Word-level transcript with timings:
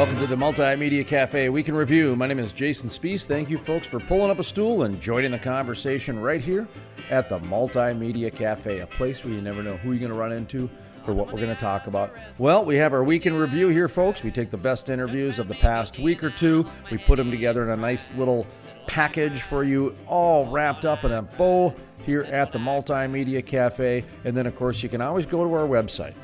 Welcome 0.00 0.18
to 0.20 0.26
the 0.26 0.34
Multimedia 0.34 1.06
Cafe 1.06 1.50
Week 1.50 1.68
in 1.68 1.74
Review. 1.76 2.16
My 2.16 2.26
name 2.26 2.38
is 2.38 2.54
Jason 2.54 2.88
Spiess. 2.88 3.26
Thank 3.26 3.50
you, 3.50 3.58
folks, 3.58 3.86
for 3.86 4.00
pulling 4.00 4.30
up 4.30 4.38
a 4.38 4.42
stool 4.42 4.84
and 4.84 4.98
joining 4.98 5.30
the 5.30 5.38
conversation 5.38 6.18
right 6.18 6.40
here 6.40 6.66
at 7.10 7.28
the 7.28 7.38
Multimedia 7.38 8.34
Cafe, 8.34 8.78
a 8.78 8.86
place 8.86 9.22
where 9.22 9.34
you 9.34 9.42
never 9.42 9.62
know 9.62 9.76
who 9.76 9.90
you're 9.90 9.98
going 9.98 10.10
to 10.10 10.16
run 10.16 10.32
into 10.32 10.70
or 11.06 11.12
what 11.12 11.26
we're 11.26 11.38
going 11.38 11.54
to 11.54 11.54
talk 11.54 11.86
about. 11.86 12.14
Well, 12.38 12.64
we 12.64 12.76
have 12.76 12.94
our 12.94 13.04
week 13.04 13.26
in 13.26 13.34
review 13.34 13.68
here, 13.68 13.88
folks. 13.88 14.22
We 14.22 14.30
take 14.30 14.50
the 14.50 14.56
best 14.56 14.88
interviews 14.88 15.38
of 15.38 15.48
the 15.48 15.54
past 15.56 15.98
week 15.98 16.24
or 16.24 16.30
two, 16.30 16.66
we 16.90 16.96
put 16.96 17.16
them 17.16 17.30
together 17.30 17.62
in 17.62 17.68
a 17.68 17.76
nice 17.76 18.10
little 18.14 18.46
package 18.86 19.42
for 19.42 19.64
you, 19.64 19.94
all 20.06 20.50
wrapped 20.50 20.86
up 20.86 21.04
in 21.04 21.12
a 21.12 21.20
bow 21.20 21.74
here 22.06 22.22
at 22.22 22.52
the 22.52 22.58
Multimedia 22.58 23.44
Cafe. 23.44 24.02
And 24.24 24.34
then, 24.34 24.46
of 24.46 24.56
course, 24.56 24.82
you 24.82 24.88
can 24.88 25.02
always 25.02 25.26
go 25.26 25.44
to 25.44 25.52
our 25.52 25.68
website, 25.68 26.14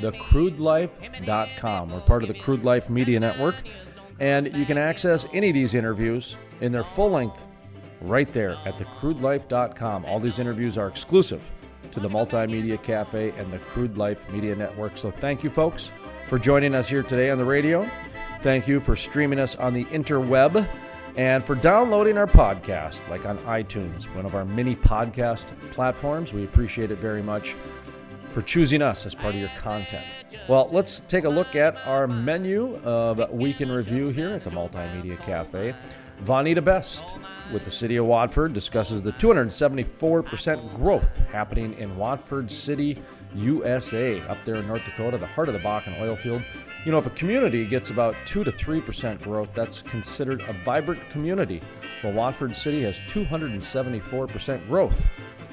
thecrudelife.com. 0.00 1.90
We're 1.90 2.00
part 2.00 2.22
of 2.22 2.28
the 2.28 2.34
Crude 2.34 2.64
Life 2.64 2.88
Media 2.90 3.20
Network, 3.20 3.56
and 4.20 4.52
you 4.56 4.64
can 4.64 4.78
access 4.78 5.26
any 5.32 5.48
of 5.48 5.54
these 5.54 5.74
interviews 5.74 6.38
in 6.60 6.72
their 6.72 6.84
full 6.84 7.10
length 7.10 7.44
right 8.00 8.32
there 8.32 8.56
at 8.64 8.78
thecrudelife.com. 8.78 10.04
All 10.04 10.20
these 10.20 10.38
interviews 10.38 10.78
are 10.78 10.88
exclusive 10.88 11.50
to 11.90 12.00
the 12.00 12.08
Multimedia 12.08 12.82
Cafe 12.82 13.30
and 13.30 13.52
the 13.52 13.58
Crude 13.58 13.96
Life 13.96 14.28
Media 14.30 14.54
Network. 14.54 14.96
So 14.96 15.10
thank 15.10 15.44
you, 15.44 15.50
folks, 15.50 15.92
for 16.28 16.38
joining 16.38 16.74
us 16.74 16.88
here 16.88 17.02
today 17.02 17.30
on 17.30 17.38
the 17.38 17.44
radio. 17.44 17.88
Thank 18.42 18.68
you 18.68 18.80
for 18.80 18.96
streaming 18.96 19.38
us 19.38 19.56
on 19.56 19.72
the 19.72 19.84
interweb 19.86 20.68
and 21.16 21.44
for 21.44 21.54
downloading 21.54 22.18
our 22.18 22.26
podcast, 22.26 23.08
like 23.08 23.24
on 23.24 23.38
iTunes, 23.38 24.04
one 24.14 24.26
of 24.26 24.34
our 24.34 24.44
many 24.44 24.76
podcast 24.76 25.58
platforms. 25.70 26.32
We 26.32 26.44
appreciate 26.44 26.90
it 26.90 26.98
very 26.98 27.22
much 27.22 27.56
for 28.36 28.42
choosing 28.42 28.82
us 28.82 29.06
as 29.06 29.14
part 29.14 29.34
of 29.34 29.40
your 29.40 29.48
content. 29.56 30.04
Well, 30.46 30.68
let's 30.70 31.00
take 31.08 31.24
a 31.24 31.28
look 31.28 31.56
at 31.56 31.74
our 31.86 32.06
menu 32.06 32.76
of 32.84 33.30
Week 33.30 33.62
in 33.62 33.72
Review 33.72 34.08
here 34.08 34.28
at 34.28 34.44
the 34.44 34.50
Multimedia 34.50 35.18
Cafe. 35.22 35.74
Vawnita 36.22 36.62
Best 36.62 37.06
with 37.50 37.64
the 37.64 37.70
City 37.70 37.96
of 37.96 38.04
Watford 38.04 38.52
discusses 38.52 39.02
the 39.02 39.12
274% 39.12 40.76
growth 40.76 41.16
happening 41.32 41.72
in 41.78 41.96
Watford 41.96 42.50
City, 42.50 43.02
USA, 43.34 44.20
up 44.28 44.44
there 44.44 44.56
in 44.56 44.66
North 44.66 44.84
Dakota, 44.84 45.16
the 45.16 45.26
heart 45.26 45.48
of 45.48 45.54
the 45.54 45.60
Bakken 45.60 45.98
oil 45.98 46.14
field. 46.14 46.42
You 46.84 46.92
know, 46.92 46.98
if 46.98 47.06
a 47.06 47.10
community 47.10 47.64
gets 47.64 47.88
about 47.88 48.14
2 48.26 48.44
to 48.44 48.52
3% 48.52 49.22
growth, 49.22 49.48
that's 49.54 49.80
considered 49.80 50.42
a 50.42 50.52
vibrant 50.52 51.08
community. 51.08 51.62
Well, 52.04 52.12
Watford 52.12 52.54
City 52.54 52.82
has 52.82 53.00
274% 53.08 54.68
growth. 54.68 55.06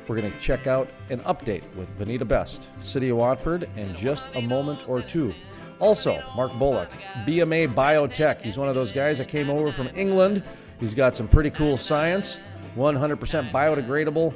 We're 0.07 0.19
going 0.19 0.31
to 0.31 0.39
check 0.39 0.67
out 0.67 0.89
an 1.09 1.19
update 1.21 1.63
with 1.75 1.97
Vawnita 1.97 2.27
Best, 2.27 2.69
City 2.79 3.09
of 3.09 3.17
Watford, 3.17 3.69
in 3.75 3.95
just 3.95 4.25
a 4.35 4.41
moment 4.41 4.87
or 4.87 5.01
two. 5.01 5.33
Also, 5.79 6.21
Mark 6.35 6.53
Bullock, 6.59 6.89
BMA 7.25 7.73
Biotech. 7.73 8.41
He's 8.41 8.57
one 8.57 8.69
of 8.69 8.75
those 8.75 8.91
guys 8.91 9.17
that 9.17 9.27
came 9.27 9.49
over 9.49 9.71
from 9.71 9.89
England. 9.95 10.43
He's 10.79 10.93
got 10.93 11.15
some 11.15 11.27
pretty 11.27 11.49
cool 11.49 11.77
science, 11.77 12.39
100% 12.75 13.51
biodegradable, 13.51 14.33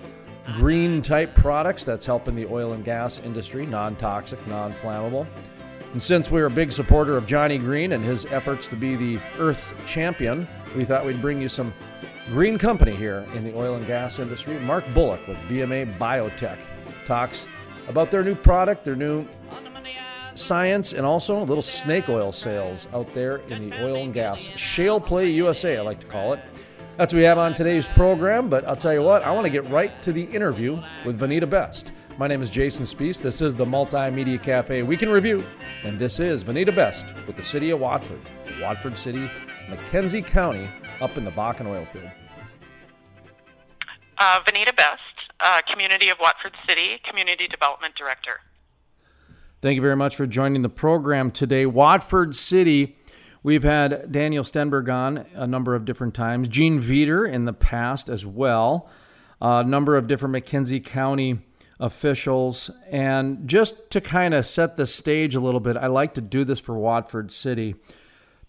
green 0.54 1.02
type 1.02 1.36
products 1.36 1.84
that's 1.84 2.06
helping 2.06 2.36
the 2.36 2.46
oil 2.46 2.74
and 2.74 2.84
gas 2.84 3.20
industry, 3.20 3.66
non 3.66 3.96
toxic, 3.98 4.46
non 4.48 4.74
flammable. 4.74 5.28
And 5.92 6.02
since 6.02 6.30
we're 6.30 6.46
a 6.46 6.52
big 6.52 6.72
supporter 6.72 7.18
of 7.18 7.26
Johnny 7.26 7.58
Green 7.58 7.94
and 7.94 8.04
his 8.04 8.26
efforts 8.26 8.68
to 8.68 8.76
be 8.76 8.96
the 8.96 9.20
Earth's 9.40 9.74
champion, 9.86 10.48
we 10.76 10.84
thought 10.86 11.06
we'd 11.06 11.22
bring 11.22 11.42
you 11.42 11.50
some 11.50 11.74
green 12.28 12.58
company 12.58 12.94
here 12.94 13.26
in 13.34 13.44
the 13.44 13.56
oil 13.56 13.76
and 13.76 13.88
gas 13.88 14.20
industry. 14.20 14.60
Mark 14.60 14.84
Bullock 14.94 15.26
with 15.28 15.38
BMA 15.50 15.98
Biotech 15.98 16.58
talks 17.06 17.48
about 17.88 18.12
their 18.12 18.24
new 18.24 18.36
product, 18.36 18.84
their 18.84 18.98
new 18.98 19.26
science, 20.36 20.92
and 20.92 21.06
also 21.06 21.40
little 21.40 21.62
snake 21.62 22.10
oil 22.10 22.32
sales 22.32 22.86
out 22.94 23.12
there 23.14 23.38
in 23.48 23.70
the 23.70 23.84
oil 23.84 24.04
and 24.04 24.14
gas. 24.14 24.50
Shale 24.56 25.00
Play 25.00 25.30
USA, 25.32 25.78
I 25.78 25.82
like 25.82 26.02
to 26.02 26.08
call 26.08 26.34
it. 26.34 26.40
That's 26.98 27.14
what 27.14 27.20
we 27.20 27.24
have 27.24 27.38
on 27.38 27.54
today's 27.54 27.88
program, 27.88 28.50
but 28.50 28.68
I'll 28.68 28.76
tell 28.76 28.94
you 28.94 29.04
what, 29.04 29.24
I 29.24 29.32
want 29.32 29.46
to 29.46 29.52
get 29.52 29.68
right 29.70 30.02
to 30.02 30.12
the 30.12 30.24
interview 30.24 30.82
with 31.06 31.20
Vawnita 31.20 31.50
Best. 31.50 31.92
My 32.18 32.28
name 32.28 32.42
is 32.42 32.50
Jason 32.50 32.86
Spiess. 32.86 33.22
This 33.22 33.42
is 33.42 33.56
the 33.56 33.66
Multimedia 33.66 34.42
Cafe 34.42 34.82
Week 34.82 35.04
in 35.04 35.10
Review, 35.10 35.46
and 35.84 35.98
this 35.98 36.20
is 36.20 36.44
Vawnita 36.44 36.76
Best 36.76 37.06
with 37.26 37.36
the 37.36 37.44
City 37.44 37.70
of 37.70 37.80
Watford, 37.80 38.20
Watford 38.60 38.98
City, 38.98 39.30
McKenzie 39.68 40.26
County, 40.26 40.68
up 41.02 41.18
in 41.18 41.26
the 41.26 41.32
Bakken 41.32 41.68
oil 41.68 41.86
field. 41.92 42.10
Uh, 44.18 44.40
Vawnita 44.40 44.76
Best, 44.76 45.02
uh, 45.40 45.62
Community 45.70 46.10
of 46.10 46.18
Watford 46.20 46.56
City, 46.68 47.00
Community 47.08 47.48
Development 47.48 47.94
Director. 47.96 48.40
Thank 49.62 49.76
you 49.76 49.82
very 49.82 49.96
much 49.96 50.16
for 50.16 50.26
joining 50.26 50.62
the 50.62 50.70
program 50.70 51.32
today. 51.32 51.66
Watford 51.66 52.36
City, 52.36 52.96
we've 53.44 53.64
had 53.64 54.12
Daniel 54.12 54.44
Stenberg 54.44 54.92
on 54.92 55.26
a 55.34 55.46
number 55.46 55.76
of 55.76 55.84
different 55.84 56.14
times, 56.14 56.48
Gene 56.48 56.80
Veeder 56.80 57.30
in 57.30 57.46
the 57.46 57.54
past 57.54 58.08
as 58.08 58.26
well, 58.26 58.90
a 59.42 59.64
number 59.64 59.98
of 59.98 60.08
different 60.08 60.34
McKenzie 60.34 60.84
County 60.84 61.40
officials. 61.80 62.72
And 62.90 63.48
just 63.48 63.90
to 63.92 64.02
kind 64.02 64.34
of 64.34 64.46
set 64.46 64.78
the 64.78 64.86
stage 64.86 65.36
a 65.36 65.40
little 65.40 65.60
bit, 65.60 65.76
I 65.76 65.88
like 65.88 66.14
to 66.14 66.22
do 66.22 66.46
this 66.46 66.60
for 66.60 66.78
Watford 66.78 67.32
City. 67.32 67.76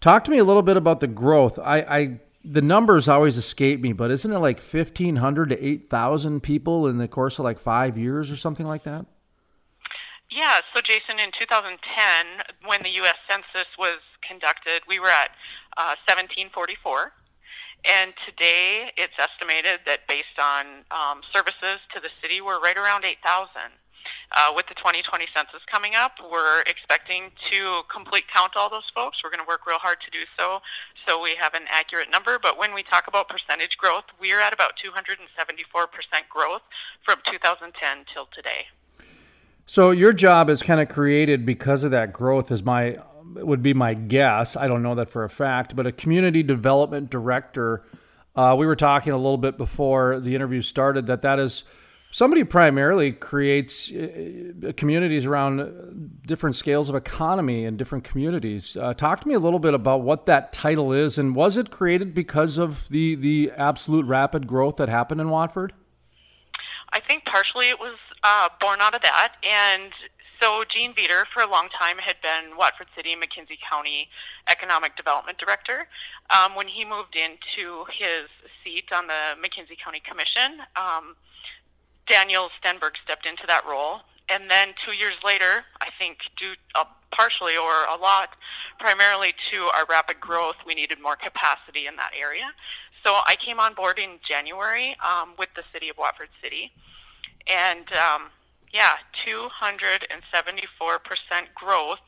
Talk 0.01 0.23
to 0.25 0.31
me 0.31 0.37
a 0.37 0.43
little 0.43 0.61
bit 0.61 0.77
about 0.77 0.99
the 0.99 1.07
growth. 1.07 1.59
I, 1.59 1.77
I 1.81 2.19
the 2.43 2.61
numbers 2.61 3.09
always 3.09 3.37
escape 3.37 3.81
me, 3.81 3.91
but 3.91 4.11
isn't 4.11 4.31
it 4.31 4.39
like 4.39 4.59
fifteen 4.59 5.17
hundred 5.17 5.49
to 5.49 5.65
eight 5.65 5.89
thousand 5.89 6.41
people 6.41 6.87
in 6.87 6.97
the 6.97 7.07
course 7.07 7.37
of 7.37 7.43
like 7.43 7.59
five 7.59 7.97
years 7.97 8.31
or 8.31 8.35
something 8.35 8.65
like 8.65 8.83
that? 8.83 9.05
Yeah, 10.31 10.59
so 10.73 10.81
Jason, 10.81 11.19
in 11.19 11.31
2010, 11.33 11.81
when 12.69 12.83
the 12.83 12.89
U.S. 13.01 13.17
Census 13.27 13.67
was 13.79 13.97
conducted, 14.21 14.83
we 14.87 14.99
were 14.99 15.09
at 15.09 15.31
uh, 15.75 15.97
1744. 16.05 17.11
And 17.83 18.13
today, 18.27 18.91
it's 18.95 19.17
estimated 19.17 19.79
that 19.87 20.05
based 20.07 20.37
on 20.37 20.85
um, 20.91 21.21
services 21.33 21.81
to 21.95 21.99
the 21.99 22.13
city, 22.21 22.41
we're 22.41 22.61
right 22.61 22.77
around 22.77 23.05
8,000. 23.05 23.73
Uh, 24.31 24.53
with 24.55 24.67
the 24.67 24.75
2020 24.75 25.25
census 25.33 25.61
coming 25.65 25.95
up, 25.95 26.13
we're 26.31 26.61
expecting 26.61 27.31
to 27.49 27.81
complete 27.91 28.25
count 28.33 28.53
all 28.55 28.69
those 28.69 28.85
folks. 28.93 29.17
We're 29.23 29.31
going 29.31 29.43
to 29.43 29.47
work 29.47 29.65
real 29.65 29.79
hard 29.79 29.97
to 30.05 30.11
do 30.11 30.23
so, 30.37 30.59
so 31.07 31.19
we 31.19 31.35
have 31.41 31.55
an 31.55 31.63
accurate 31.71 32.11
number. 32.11 32.37
But 32.37 32.57
when 32.57 32.75
we 32.75 32.83
talk 32.83 33.07
about 33.07 33.27
percentage 33.27 33.77
growth, 33.77 34.05
we're 34.21 34.39
at 34.39 34.53
about 34.53 34.73
274% 34.77 35.17
growth 36.29 36.61
from 37.03 37.19
2010 37.25 38.05
till 38.13 38.27
today. 38.27 38.67
So 39.65 39.89
your 39.89 40.13
job 40.13 40.49
is 40.49 40.61
kind 40.61 40.79
of 40.79 40.89
created 40.89 41.43
because 41.45 41.83
of 41.83 41.91
that 41.91 42.13
growth 42.13 42.51
is 42.51 42.63
my 42.63 42.97
would 43.35 43.61
be 43.61 43.73
my 43.73 43.93
guess. 43.93 44.55
I 44.55 44.67
don't 44.67 44.81
know 44.81 44.95
that 44.95 45.09
for 45.09 45.23
a 45.23 45.29
fact, 45.29 45.75
but 45.75 45.85
a 45.85 45.91
community 45.91 46.41
development 46.41 47.09
director. 47.09 47.83
Uh, 48.35 48.55
we 48.57 48.65
were 48.65 48.75
talking 48.75 49.13
a 49.13 49.17
little 49.17 49.37
bit 49.37 49.57
before 49.57 50.19
the 50.19 50.33
interview 50.33 50.61
started 50.61 51.07
that 51.07 51.21
that 51.21 51.37
is 51.37 51.63
somebody 52.11 52.43
primarily 52.43 53.11
creates 53.11 53.91
uh, 53.91 54.71
communities 54.75 55.25
around 55.25 56.21
different 56.25 56.55
scales 56.55 56.89
of 56.89 56.95
economy 56.95 57.65
and 57.65 57.77
different 57.77 58.03
communities. 58.03 58.75
Uh, 58.75 58.93
talk 58.93 59.21
to 59.21 59.27
me 59.27 59.33
a 59.33 59.39
little 59.39 59.59
bit 59.59 59.73
about 59.73 60.01
what 60.01 60.25
that 60.25 60.51
title 60.51 60.91
is, 60.93 61.17
and 61.17 61.35
was 61.35 61.57
it 61.57 61.69
created 61.69 62.13
because 62.13 62.57
of 62.57 62.87
the 62.89 63.15
the 63.15 63.51
absolute 63.57 64.05
rapid 64.05 64.47
growth 64.47 64.77
that 64.77 64.89
happened 64.89 65.21
in 65.21 65.29
Watford? 65.29 65.73
I 66.91 66.99
think 66.99 67.25
partially 67.25 67.69
it 67.69 67.79
was 67.79 67.97
uh, 68.23 68.49
born 68.59 68.81
out 68.81 68.95
of 68.95 69.01
that. 69.01 69.35
And 69.43 69.91
so 70.41 70.63
Gene 70.67 70.93
Veeder, 70.93 71.23
for 71.33 71.43
a 71.43 71.49
long 71.49 71.69
time, 71.77 71.97
had 71.97 72.15
been 72.21 72.57
Watford 72.57 72.87
City 72.95 73.15
McKenzie 73.15 73.59
County 73.69 74.07
Economic 74.49 74.95
Development 74.95 75.37
Director. 75.37 75.87
Um, 76.35 76.55
when 76.55 76.67
he 76.67 76.85
moved 76.85 77.15
into 77.15 77.85
his 77.91 78.29
seat 78.63 78.85
on 78.93 79.07
the 79.07 79.35
McKenzie 79.37 79.77
County 79.83 80.01
Commission, 80.07 80.61
um, 80.75 81.15
Daniel 82.09 82.49
Stenberg 82.59 82.91
stepped 83.03 83.25
into 83.25 83.43
that 83.47 83.65
role. 83.65 84.01
And 84.29 84.49
then 84.49 84.69
two 84.85 84.91
years 84.91 85.15
later, 85.23 85.63
I 85.81 85.87
think 85.97 86.19
due 86.37 86.53
uh, 86.75 86.85
partially 87.11 87.57
or 87.57 87.85
a 87.85 87.95
lot, 87.99 88.29
primarily 88.79 89.33
to 89.51 89.69
our 89.73 89.85
rapid 89.89 90.19
growth, 90.19 90.55
we 90.65 90.75
needed 90.75 91.01
more 91.01 91.15
capacity 91.15 91.87
in 91.87 91.95
that 91.95 92.11
area. 92.19 92.51
So 93.03 93.15
I 93.25 93.35
came 93.43 93.59
on 93.59 93.73
board 93.73 93.97
in 93.97 94.19
January 94.27 94.95
um, 95.05 95.33
with 95.37 95.49
the 95.55 95.63
City 95.73 95.89
of 95.89 95.97
Watford 95.97 96.29
City 96.41 96.71
and 97.47 97.91
um, 97.93 98.29
yeah, 98.71 98.97
274% 99.25 99.99
growth 101.55 101.99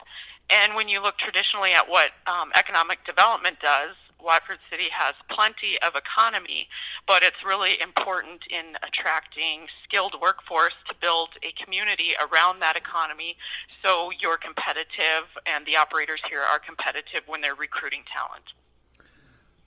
And 0.49 0.75
when 0.75 0.89
you 0.89 1.01
look 1.01 1.17
traditionally 1.17 1.73
at 1.73 1.89
what 1.89 2.11
um, 2.27 2.51
economic 2.55 3.05
development 3.05 3.57
does, 3.61 3.95
Watford 4.23 4.59
City 4.69 4.87
has 4.93 5.15
plenty 5.29 5.77
of 5.85 5.93
economy, 5.95 6.67
but 7.07 7.23
it's 7.23 7.43
really 7.45 7.79
important 7.81 8.41
in 8.49 8.77
attracting 8.85 9.67
skilled 9.83 10.15
workforce 10.21 10.75
to 10.87 10.95
build 11.01 11.29
a 11.43 11.51
community 11.63 12.13
around 12.21 12.61
that 12.61 12.75
economy 12.75 13.37
so 13.83 14.09
you're 14.21 14.37
competitive 14.37 15.25
and 15.45 15.65
the 15.65 15.75
operators 15.75 16.21
here 16.29 16.41
are 16.41 16.59
competitive 16.59 17.23
when 17.27 17.41
they're 17.41 17.55
recruiting 17.55 18.03
talent. 18.11 18.45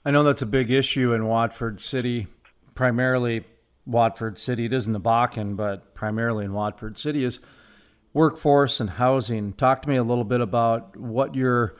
I 0.05 0.11
know 0.11 0.23
that's 0.23 0.41
a 0.41 0.47
big 0.47 0.71
issue 0.71 1.13
in 1.13 1.25
Watford 1.25 1.79
City, 1.79 2.27
primarily 2.75 3.43
Watford 3.85 4.37
City. 4.37 4.65
It 4.65 4.73
is 4.73 4.87
in 4.87 4.93
the 4.93 4.99
Bakken, 4.99 5.55
but 5.55 5.95
primarily 5.95 6.45
in 6.45 6.53
Watford 6.53 6.97
City 6.97 7.23
is 7.23 7.39
workforce 8.13 8.79
and 8.79 8.91
housing. 8.91 9.53
Talk 9.53 9.81
to 9.81 9.89
me 9.89 9.95
a 9.95 10.03
little 10.03 10.23
bit 10.23 10.41
about 10.41 10.95
what 10.95 11.35
you're 11.35 11.75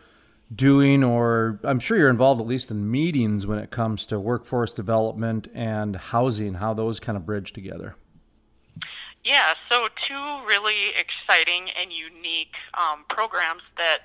doing, 0.53 1.03
or 1.03 1.59
I'm 1.63 1.79
sure 1.79 1.97
you're 1.97 2.09
involved 2.09 2.39
at 2.39 2.47
least 2.47 2.69
in 2.71 2.89
meetings 2.89 3.47
when 3.47 3.59
it 3.59 3.71
comes 3.71 4.05
to 4.07 4.19
workforce 4.19 4.71
development 4.71 5.47
and 5.53 5.95
housing, 5.95 6.55
how 6.55 6.73
those 6.73 6.99
kind 6.99 7.17
of 7.17 7.25
bridge 7.25 7.53
together. 7.53 7.95
Yeah, 9.23 9.55
so 9.71 9.87
two 10.07 10.45
really 10.45 10.93
exciting 10.93 11.69
and 11.81 11.91
unique 11.91 12.53
um, 12.75 13.05
programs 13.09 13.63
that 13.75 14.01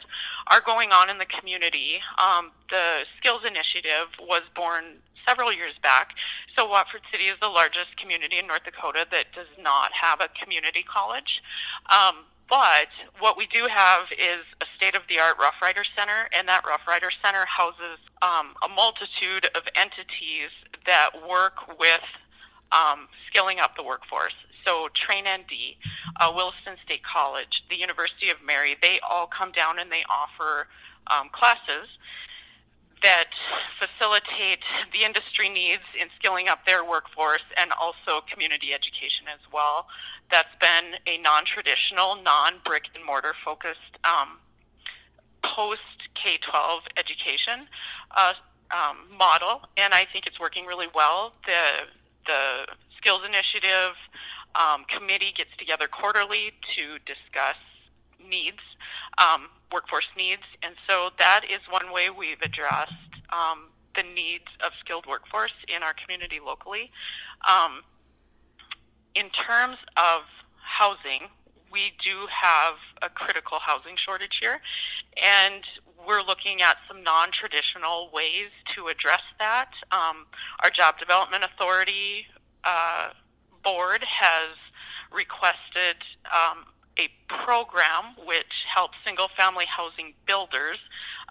are 0.47 0.63
going 0.63 0.93
on 0.93 1.11
in 1.11 1.19
the 1.19 1.27
community. 1.27 2.01
Um, 2.17 2.53
the 2.71 3.05
Skills 3.19 3.43
Initiative 3.47 4.09
was 4.19 4.41
born 4.57 4.97
several 5.29 5.53
years 5.53 5.75
back. 5.83 6.13
So 6.57 6.67
Watford 6.67 7.03
City 7.13 7.25
is 7.25 7.37
the 7.41 7.49
largest 7.49 7.97
community 8.01 8.39
in 8.39 8.47
North 8.47 8.65
Dakota 8.65 9.07
that 9.11 9.27
does 9.35 9.53
not 9.61 9.91
have 9.93 10.21
a 10.21 10.29
community 10.43 10.83
college. 10.83 11.43
Um, 11.91 12.25
but 12.51 12.91
what 13.21 13.39
we 13.39 13.47
do 13.47 13.69
have 13.71 14.07
is 14.13 14.45
a 14.61 14.67
state 14.77 14.97
of 14.97 15.03
the 15.09 15.21
art 15.21 15.37
Rough 15.39 15.55
Rider 15.63 15.85
Center, 15.97 16.29
and 16.37 16.49
that 16.49 16.67
Rough 16.67 16.83
Rider 16.87 17.11
Center 17.23 17.47
houses 17.47 18.03
um, 18.21 18.55
a 18.63 18.69
multitude 18.69 19.47
of 19.55 19.63
entities 19.77 20.51
that 20.85 21.11
work 21.27 21.79
with 21.79 22.03
um, 22.73 23.09
skilling 23.29 23.61
up 23.61 23.77
the 23.77 23.83
workforce. 23.83 24.35
So 24.67 24.89
Train 24.93 25.25
ND, 25.25 25.79
uh, 26.21 26.33
Williston 26.35 26.77
State 26.85 27.03
College, 27.03 27.63
the 27.71 27.77
University 27.77 28.29
of 28.29 28.37
Mary, 28.45 28.77
they 28.83 29.01
all 29.09 29.27
come 29.27 29.53
down 29.53 29.79
and 29.79 29.91
they 29.91 30.05
offer 30.11 30.67
um, 31.07 31.31
classes 31.33 31.89
that 33.03 33.31
facilitate 33.79 34.61
the 34.93 35.05
industry 35.05 35.49
needs 35.49 35.83
in 35.99 36.09
skilling 36.19 36.49
up 36.49 36.67
their 36.67 36.85
workforce 36.85 37.45
and 37.57 37.73
also 37.73 38.21
community 38.31 38.73
education 38.75 39.27
as 39.33 39.41
well. 39.53 39.87
That's 40.31 40.55
been 40.61 41.01
a 41.07 41.19
non 41.19 41.45
traditional, 41.45 42.17
non 42.23 42.55
brick 42.65 42.85
and 42.95 43.05
mortar 43.05 43.35
focused 43.45 43.97
um, 44.05 44.39
post 45.43 45.81
K 46.15 46.39
12 46.39 46.83
education 46.97 47.67
uh, 48.17 48.35
um, 48.71 48.99
model, 49.17 49.63
and 49.77 49.95
I 49.95 50.07
think 50.13 50.27
it's 50.27 50.39
working 50.39 50.67
really 50.67 50.89
well. 50.95 51.33
The, 51.47 51.89
the 52.27 52.67
Skills 52.97 53.23
Initiative 53.27 53.97
um, 54.55 54.85
committee 54.85 55.33
gets 55.37 55.51
together 55.59 55.89
quarterly 55.89 56.53
to 56.77 56.99
discuss 57.07 57.57
needs 58.29 58.61
um, 59.19 59.49
workforce 59.73 60.09
needs. 60.17 60.43
And 60.63 60.75
so 60.87 61.11
that 61.19 61.43
is 61.45 61.61
one 61.71 61.93
way 61.93 62.11
we've 62.11 62.41
addressed 62.43 62.93
um, 63.31 63.69
the 63.97 64.03
needs 64.03 64.49
of 64.65 64.73
skilled 64.81 65.07
workforce 65.07 65.55
in 65.69 65.83
our 65.83 65.95
community 65.95 66.39
locally. 66.45 66.91
Um, 67.49 67.83
in 69.15 69.29
terms 69.31 69.77
of 69.97 70.23
housing, 70.63 71.29
we 71.73 71.93
do 72.03 72.27
have 72.31 72.75
a 73.03 73.09
critical 73.09 73.59
housing 73.61 73.97
shortage 73.97 74.39
here, 74.41 74.61
and 75.23 75.63
we're 76.07 76.23
looking 76.23 76.63
at 76.63 76.77
some 76.89 77.03
non 77.03 77.31
traditional 77.33 78.11
ways 78.13 78.51
to 78.75 78.89
address 78.89 79.23
that. 79.39 79.71
Um, 79.93 80.27
our 80.63 80.71
Job 80.71 80.99
Development 80.99 81.45
Authority 81.45 82.27
uh, 82.65 83.11
board 83.63 84.05
has 84.05 84.57
requested 85.13 85.97
um, 86.27 86.65
a 86.99 87.09
program 87.29 88.17
which 88.27 88.67
helps 88.73 88.97
single 89.05 89.29
family 89.37 89.67
housing 89.67 90.15
builders 90.27 90.79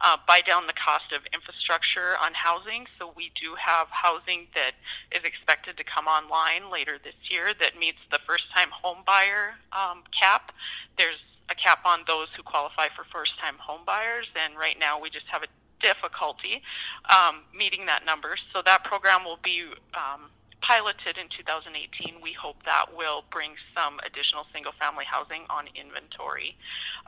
uh, 0.02 0.18
buy 0.28 0.42
down 0.42 0.68
the 0.68 0.74
cost 0.74 1.12
of 1.12 1.22
infrastructure 1.34 2.18
on 2.22 2.34
housing. 2.34 2.86
So 2.98 3.12
we 3.16 3.32
do 3.40 3.56
have 3.56 3.88
housing 3.92 4.48
that 4.56 4.74
is 5.12 5.24
expected 5.24 5.78
to 5.78 5.84
come 5.84 6.08
online 6.08 6.72
later 6.72 6.98
this 7.04 7.16
year 7.30 7.54
that 7.60 7.78
meets 7.78 8.00
the 8.12 8.20
first 8.26 8.46
time 8.56 8.70
home 8.72 9.04
buyer 9.06 9.56
um, 9.74 10.04
cap. 10.16 10.52
There's 10.98 11.20
a 11.50 11.56
cap 11.56 11.86
on 11.86 12.02
those 12.08 12.28
who 12.36 12.44
qualify 12.44 12.88
for 12.96 13.04
first 13.12 13.38
time 13.40 13.56
home 13.60 13.82
buyers, 13.86 14.28
and 14.36 14.58
right 14.58 14.78
now 14.80 15.00
we 15.00 15.10
just 15.10 15.26
have 15.28 15.44
a 15.44 15.48
difficulty 15.82 16.62
um, 17.10 17.44
meeting 17.56 17.86
that 17.88 18.06
number. 18.06 18.36
So 18.54 18.62
that 18.66 18.84
program 18.84 19.24
will 19.24 19.40
be 19.44 19.64
um, 19.94 20.30
piloted 20.62 21.18
in 21.18 21.28
2018. 21.30 22.22
We 22.22 22.34
hope 22.34 22.58
that 22.66 22.96
will 22.96 23.24
bring 23.32 23.56
some 23.74 24.00
additional 24.06 24.46
single 24.54 24.74
family 24.80 25.06
housing 25.06 25.44
on 25.50 25.66
inventory. 25.76 26.56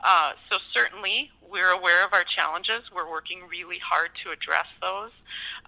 Uh, 0.02 0.32
so, 0.50 0.58
certainly, 0.72 1.30
we're 1.50 1.70
aware 1.70 2.04
of 2.04 2.12
our 2.12 2.24
challenges. 2.24 2.90
We're 2.94 3.10
working 3.10 3.40
really 3.48 3.78
hard 3.78 4.10
to 4.24 4.30
address 4.30 4.66
those. 4.80 5.12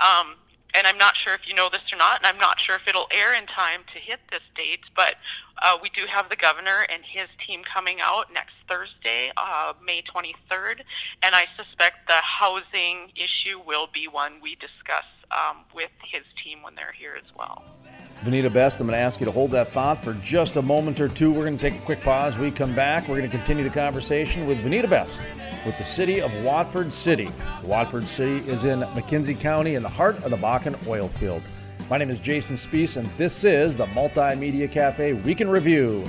Um, 0.01 0.37
and 0.75 0.87
I'm 0.87 0.99
not 0.99 1.17
sure 1.17 1.35
if 1.35 1.47
you 1.47 1.55
know 1.55 1.69
this 1.71 1.83
or 1.93 1.97
not, 1.97 2.19
and 2.19 2.27
I'm 2.27 2.39
not 2.39 2.61
sure 2.61 2.75
if 2.75 2.87
it'll 2.89 3.07
air 3.11 3.35
in 3.35 3.47
time 3.47 3.81
to 3.93 3.99
hit 3.99 4.21
this 4.31 4.43
date, 4.57 4.81
but 4.97 5.15
uh, 5.63 5.79
we 5.81 5.89
do 5.91 6.03
have 6.11 6.29
the 6.29 6.37
governor 6.37 6.85
and 6.93 7.03
his 7.05 7.29
team 7.47 7.63
coming 7.63 8.01
out 8.01 8.33
next 8.33 8.55
Thursday, 8.69 9.31
uh, 9.37 9.73
May 9.85 10.03
23rd, 10.03 10.81
and 11.23 11.35
I 11.35 11.47
suspect 11.57 12.09
the 12.09 12.21
housing 12.21 13.13
issue 13.15 13.61
will 13.65 13.89
be 13.93 14.09
one 14.09 14.41
we 14.43 14.57
discuss 14.57 15.07
um, 15.31 15.59
with 15.75 15.93
his 16.03 16.23
team 16.43 16.63
when 16.63 16.75
they're 16.75 16.93
here 16.93 17.15
as 17.17 17.31
well. 17.37 17.63
Vawnita 18.23 18.53
Best, 18.53 18.81
I'm 18.81 18.87
going 18.87 18.97
to 18.97 19.03
ask 19.03 19.21
you 19.21 19.27
to 19.27 19.33
hold 19.33 19.51
that 19.51 19.73
thought 19.73 20.03
for 20.03 20.15
just 20.15 20.57
a 20.57 20.63
moment 20.63 21.01
or 21.01 21.09
two. 21.09 21.31
We're 21.31 21.45
going 21.45 21.59
to 21.59 21.71
take 21.71 21.79
a 21.79 21.85
quick 21.85 22.01
pause. 22.01 22.39
We 22.39 22.51
come 22.51 22.75
back. 22.75 23.09
We're 23.09 23.19
going 23.19 23.31
to 23.31 23.37
continue 23.37 23.65
the 23.65 23.71
conversation 23.71 24.47
with 24.47 24.59
Vawnita 24.59 24.89
Best 24.89 25.21
with 25.67 25.77
the 25.79 25.85
city 25.85 26.21
of 26.21 26.33
Watford 26.43 26.93
City. 26.93 27.31
Watford 27.65 28.07
City 28.07 28.49
is 28.49 28.65
in 28.65 28.81
McKenzie 28.81 29.39
County 29.39 29.75
in 29.75 29.83
the 29.83 29.89
heart 29.89 30.23
of 30.23 30.31
the 30.31 30.37
Bakken 30.37 30.87
oil 30.87 31.09
field. 31.09 31.43
My 31.91 31.99
name 31.99 32.11
is 32.11 32.21
Jason 32.21 32.57
Spiess, 32.57 32.97
and 32.97 33.07
this 33.19 33.45
is 33.45 33.77
the 33.77 33.87
Multimedia 33.87 34.71
Cafe 34.71 35.13
Week 35.13 35.41
in 35.41 35.49
Review. 35.49 36.09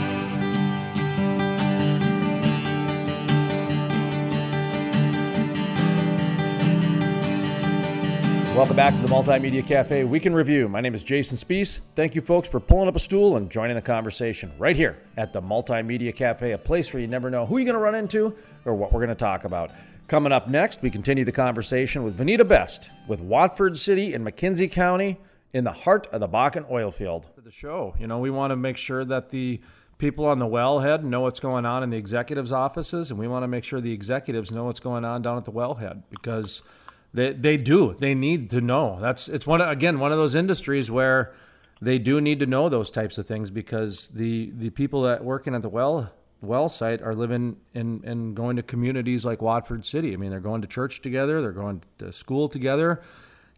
Welcome 8.53 8.75
back 8.75 8.93
to 8.95 9.01
the 9.01 9.07
Multimedia 9.07 9.65
Cafe 9.65 10.03
Week 10.03 10.25
in 10.25 10.33
Review. 10.33 10.67
My 10.67 10.81
name 10.81 10.93
is 10.93 11.05
Jason 11.05 11.37
Spiess. 11.37 11.79
Thank 11.95 12.15
you, 12.15 12.21
folks, 12.21 12.49
for 12.49 12.59
pulling 12.59 12.89
up 12.89 12.97
a 12.97 12.99
stool 12.99 13.37
and 13.37 13.49
joining 13.49 13.77
the 13.77 13.81
conversation 13.81 14.51
right 14.59 14.75
here 14.75 14.97
at 15.15 15.31
the 15.31 15.41
Multimedia 15.41 16.13
Cafe, 16.13 16.51
a 16.51 16.57
place 16.57 16.93
where 16.93 16.99
you 16.99 17.07
never 17.07 17.29
know 17.29 17.45
who 17.45 17.57
you're 17.57 17.65
going 17.65 17.75
to 17.75 17.79
run 17.79 17.95
into 17.95 18.35
or 18.65 18.75
what 18.75 18.91
we're 18.91 18.99
going 18.99 19.07
to 19.07 19.15
talk 19.15 19.45
about. 19.45 19.71
Coming 20.09 20.33
up 20.33 20.49
next, 20.49 20.81
we 20.81 20.89
continue 20.89 21.23
the 21.23 21.31
conversation 21.31 22.03
with 22.03 22.17
Vawnita 22.17 22.45
Best 22.45 22.89
with 23.07 23.21
Watford 23.21 23.77
City 23.77 24.13
in 24.13 24.23
McKenzie 24.25 24.69
County 24.69 25.17
in 25.53 25.63
the 25.63 25.71
heart 25.71 26.07
of 26.07 26.19
the 26.19 26.27
Bakken 26.27 26.69
oil 26.69 26.91
field. 26.91 27.29
The 27.41 27.51
show, 27.51 27.95
you 27.99 28.07
know, 28.07 28.19
we 28.19 28.31
want 28.31 28.51
to 28.51 28.57
make 28.57 28.75
sure 28.75 29.05
that 29.05 29.29
the 29.29 29.61
people 29.97 30.25
on 30.25 30.39
the 30.39 30.45
wellhead 30.45 31.03
know 31.03 31.21
what's 31.21 31.39
going 31.39 31.65
on 31.65 31.83
in 31.83 31.89
the 31.89 31.97
executives' 31.97 32.51
offices, 32.51 33.11
and 33.11 33.19
we 33.19 33.29
want 33.29 33.43
to 33.43 33.47
make 33.47 33.63
sure 33.63 33.79
the 33.79 33.93
executives 33.93 34.51
know 34.51 34.65
what's 34.65 34.81
going 34.81 35.05
on 35.05 35.21
down 35.21 35.37
at 35.37 35.45
the 35.45 35.53
wellhead 35.53 36.03
because– 36.09 36.61
they 37.13 37.33
they 37.33 37.57
do. 37.57 37.95
They 37.99 38.15
need 38.15 38.49
to 38.51 38.61
know. 38.61 38.97
That's 38.99 39.27
it's 39.27 39.45
one 39.45 39.61
again 39.61 39.99
one 39.99 40.11
of 40.11 40.17
those 40.17 40.35
industries 40.35 40.89
where 40.89 41.33
they 41.81 41.97
do 41.97 42.21
need 42.21 42.39
to 42.39 42.45
know 42.45 42.69
those 42.69 42.91
types 42.91 43.17
of 43.17 43.25
things 43.25 43.49
because 43.49 44.09
the 44.09 44.51
the 44.51 44.69
people 44.69 45.03
that 45.03 45.23
working 45.23 45.55
at 45.55 45.61
the 45.61 45.69
well 45.69 46.11
well 46.41 46.69
site 46.69 47.01
are 47.01 47.15
living 47.15 47.57
in 47.73 48.01
and 48.05 48.35
going 48.35 48.55
to 48.55 48.63
communities 48.63 49.25
like 49.25 49.41
Watford 49.41 49.85
City. 49.85 50.13
I 50.13 50.17
mean, 50.17 50.29
they're 50.31 50.39
going 50.39 50.61
to 50.61 50.67
church 50.67 51.01
together, 51.01 51.41
they're 51.41 51.51
going 51.51 51.83
to 51.97 52.13
school 52.13 52.47
together, 52.47 53.01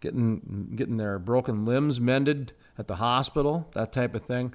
getting 0.01 0.71
getting 0.75 0.95
their 0.95 1.19
broken 1.19 1.65
limbs 1.65 1.99
mended 1.99 2.53
at 2.77 2.87
the 2.87 2.95
hospital, 2.95 3.69
that 3.73 3.91
type 3.91 4.15
of 4.15 4.23
thing. 4.23 4.53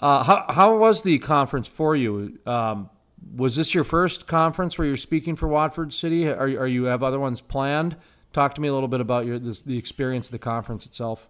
Uh, 0.00 0.22
how 0.24 0.46
how 0.48 0.76
was 0.76 1.02
the 1.02 1.18
conference 1.18 1.68
for 1.68 1.94
you? 1.94 2.38
Um, 2.46 2.88
was 3.36 3.56
this 3.56 3.74
your 3.74 3.84
first 3.84 4.26
conference 4.26 4.78
where 4.78 4.86
you're 4.86 4.96
speaking 4.96 5.36
for 5.36 5.46
Watford 5.46 5.92
City? 5.92 6.26
Are, 6.26 6.38
are 6.38 6.66
you 6.66 6.84
have 6.84 7.02
other 7.02 7.20
ones 7.20 7.40
planned? 7.42 7.96
Talk 8.32 8.54
to 8.54 8.60
me 8.60 8.68
a 8.68 8.72
little 8.72 8.88
bit 8.88 9.00
about 9.00 9.26
your 9.26 9.38
this, 9.38 9.60
the 9.60 9.76
experience 9.76 10.26
of 10.26 10.32
the 10.32 10.38
conference 10.38 10.86
itself. 10.86 11.28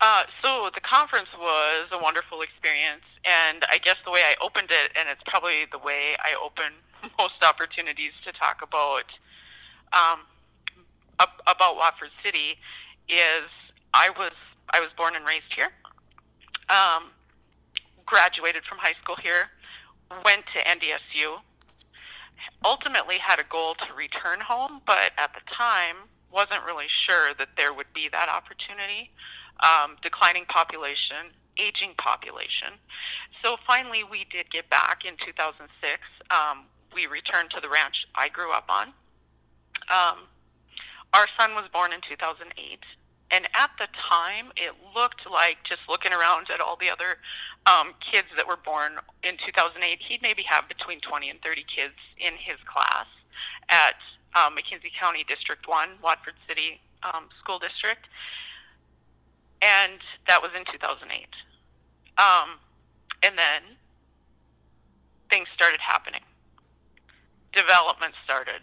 Uh, 0.00 0.22
so 0.42 0.70
the 0.74 0.80
conference 0.80 1.28
was 1.38 1.88
a 1.92 1.98
wonderful 2.02 2.40
experience, 2.40 3.04
and 3.24 3.64
I 3.70 3.78
guess 3.78 3.96
the 4.04 4.10
way 4.10 4.22
I 4.24 4.34
opened 4.42 4.70
it, 4.70 4.92
and 4.98 5.08
it's 5.08 5.20
probably 5.26 5.66
the 5.70 5.78
way 5.78 6.16
I 6.18 6.34
open 6.42 6.72
most 7.18 7.42
opportunities 7.42 8.12
to 8.24 8.32
talk 8.32 8.60
about 8.62 9.04
um, 9.92 10.20
about 11.46 11.76
Watford 11.76 12.10
City, 12.24 12.56
is 13.08 13.46
I 13.94 14.10
was 14.10 14.32
I 14.72 14.80
was 14.80 14.90
born 14.96 15.14
and 15.14 15.24
raised 15.26 15.52
here, 15.54 15.68
um, 16.70 17.10
graduated 18.06 18.64
from 18.64 18.78
high 18.78 18.94
school 19.02 19.16
here, 19.22 19.50
went 20.24 20.44
to 20.54 20.58
NDSU, 20.64 21.38
ultimately 22.64 23.18
had 23.18 23.38
a 23.38 23.44
goal 23.44 23.74
to 23.74 23.94
return 23.94 24.40
home, 24.40 24.80
but 24.86 25.12
at 25.16 25.32
the 25.34 25.40
time 25.56 25.96
wasn't 26.32 26.64
really 26.64 26.86
sure 26.88 27.34
that 27.38 27.48
there 27.56 27.72
would 27.72 27.92
be 27.94 28.08
that 28.10 28.28
opportunity. 28.28 29.10
Um, 29.60 29.96
declining 30.02 30.46
population, 30.46 31.36
aging 31.58 31.92
population. 31.98 32.80
So 33.42 33.56
finally, 33.66 34.04
we 34.04 34.24
did 34.30 34.50
get 34.50 34.70
back 34.70 35.04
in 35.04 35.14
2006. 35.24 35.68
Um, 36.30 36.64
we 36.94 37.06
returned 37.06 37.50
to 37.50 37.60
the 37.60 37.68
ranch 37.68 38.06
I 38.14 38.28
grew 38.28 38.52
up 38.52 38.68
on. 38.68 38.88
Um, 39.90 40.24
our 41.12 41.26
son 41.38 41.54
was 41.54 41.68
born 41.72 41.92
in 41.92 42.00
2008. 42.08 42.80
And 43.30 43.46
at 43.54 43.70
the 43.78 43.86
time, 44.10 44.50
it 44.56 44.74
looked 44.94 45.22
like 45.30 45.58
just 45.62 45.82
looking 45.88 46.12
around 46.12 46.48
at 46.52 46.60
all 46.60 46.76
the 46.76 46.90
other 46.90 47.18
um, 47.66 47.94
kids 48.02 48.26
that 48.36 48.46
were 48.46 48.58
born 48.58 48.98
in 49.22 49.38
2008, 49.38 49.98
he'd 50.08 50.22
maybe 50.22 50.42
have 50.48 50.66
between 50.66 51.00
20 51.00 51.30
and 51.30 51.40
30 51.42 51.64
kids 51.70 51.94
in 52.18 52.34
his 52.34 52.58
class 52.66 53.06
at 53.68 53.94
um, 54.34 54.56
McKenzie 54.56 54.90
County 54.98 55.24
District 55.28 55.66
1, 55.68 56.02
Watford 56.02 56.34
City 56.48 56.80
um, 57.02 57.28
School 57.38 57.58
District. 57.58 58.02
And 59.62 60.00
that 60.26 60.42
was 60.42 60.50
in 60.56 60.64
2008. 60.66 61.06
Um, 62.18 62.58
and 63.22 63.38
then 63.38 63.62
things 65.28 65.46
started 65.54 65.80
happening. 65.80 66.22
Development 67.52 68.14
started 68.24 68.62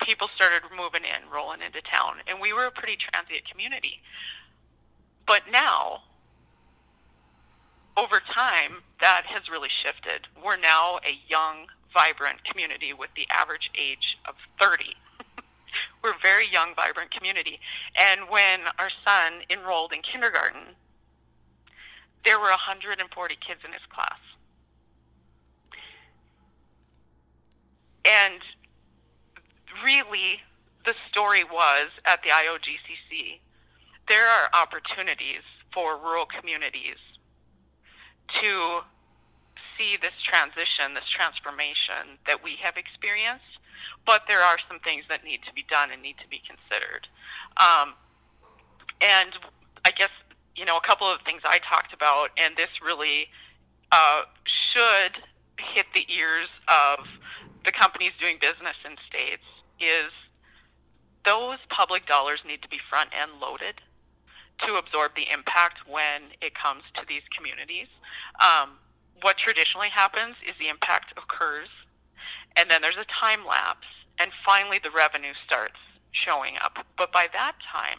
people 0.00 0.28
started 0.34 0.62
moving 0.70 1.02
in, 1.02 1.30
rolling 1.30 1.60
into 1.62 1.80
town, 1.82 2.16
and 2.26 2.40
we 2.40 2.52
were 2.52 2.66
a 2.66 2.70
pretty 2.70 2.96
transient 2.96 3.48
community. 3.48 4.00
But 5.26 5.42
now, 5.50 6.02
over 7.96 8.20
time, 8.34 8.82
that 9.00 9.22
has 9.26 9.50
really 9.50 9.68
shifted. 9.68 10.26
We're 10.42 10.56
now 10.56 10.98
a 11.04 11.18
young, 11.28 11.66
vibrant 11.92 12.44
community 12.44 12.92
with 12.92 13.10
the 13.16 13.26
average 13.30 13.70
age 13.78 14.16
of 14.26 14.34
30. 14.60 14.94
we're 16.02 16.12
a 16.12 16.22
very 16.22 16.46
young, 16.50 16.74
vibrant 16.74 17.10
community. 17.10 17.60
And 17.98 18.30
when 18.30 18.60
our 18.78 18.90
son 19.04 19.42
enrolled 19.50 19.92
in 19.92 20.02
kindergarten, 20.02 20.74
there 22.24 22.38
were 22.38 22.50
140 22.50 23.02
kids 23.46 23.60
in 23.64 23.72
his 23.72 23.82
class. 23.92 24.18
And 28.04 28.40
really 29.84 30.40
the 30.84 30.94
story 31.10 31.44
was 31.44 31.90
at 32.04 32.22
the 32.22 32.30
IOGCC, 32.30 33.40
there 34.08 34.26
are 34.26 34.48
opportunities 34.54 35.44
for 35.72 35.98
rural 35.98 36.26
communities 36.26 36.96
to 38.40 38.80
see 39.76 39.96
this 40.00 40.16
transition, 40.24 40.94
this 40.94 41.08
transformation 41.08 42.18
that 42.26 42.42
we 42.42 42.56
have 42.62 42.76
experienced, 42.76 43.60
but 44.06 44.22
there 44.26 44.40
are 44.40 44.56
some 44.66 44.80
things 44.80 45.04
that 45.08 45.24
need 45.24 45.40
to 45.46 45.52
be 45.52 45.64
done 45.68 45.90
and 45.92 46.02
need 46.02 46.16
to 46.18 46.28
be 46.28 46.40
considered. 46.40 47.06
Um, 47.60 47.94
and 49.00 49.36
I 49.84 49.90
guess, 49.90 50.10
you 50.56 50.64
know, 50.64 50.76
a 50.76 50.86
couple 50.86 51.06
of 51.06 51.20
things 51.22 51.42
I 51.44 51.58
talked 51.58 51.92
about, 51.92 52.30
and 52.36 52.56
this 52.56 52.70
really 52.84 53.28
uh, 53.92 54.22
should 54.44 55.22
hit 55.74 55.86
the 55.94 56.06
ears 56.12 56.48
of 56.66 57.06
the 57.64 57.72
companies 57.72 58.12
doing 58.18 58.38
business 58.40 58.76
in 58.84 58.96
states 59.06 59.44
is 59.80 60.12
those 61.24 61.58
public 61.68 62.06
dollars 62.06 62.40
need 62.46 62.62
to 62.62 62.68
be 62.68 62.78
front 62.88 63.10
end 63.12 63.32
loaded 63.40 63.80
to 64.66 64.74
absorb 64.74 65.12
the 65.14 65.26
impact 65.32 65.86
when 65.86 66.34
it 66.40 66.54
comes 66.54 66.82
to 66.94 67.02
these 67.06 67.22
communities. 67.36 67.86
Um, 68.40 68.78
what 69.22 69.36
traditionally 69.36 69.88
happens 69.88 70.36
is 70.48 70.54
the 70.58 70.68
impact 70.68 71.12
occurs, 71.16 71.68
and 72.56 72.70
then 72.70 72.82
there's 72.82 72.96
a 72.96 73.06
time 73.20 73.46
lapse, 73.46 73.86
and 74.18 74.30
finally 74.44 74.80
the 74.82 74.90
revenue 74.90 75.34
starts 75.44 75.78
showing 76.12 76.54
up. 76.62 76.78
But 76.96 77.12
by 77.12 77.26
that 77.32 77.54
time, 77.70 77.98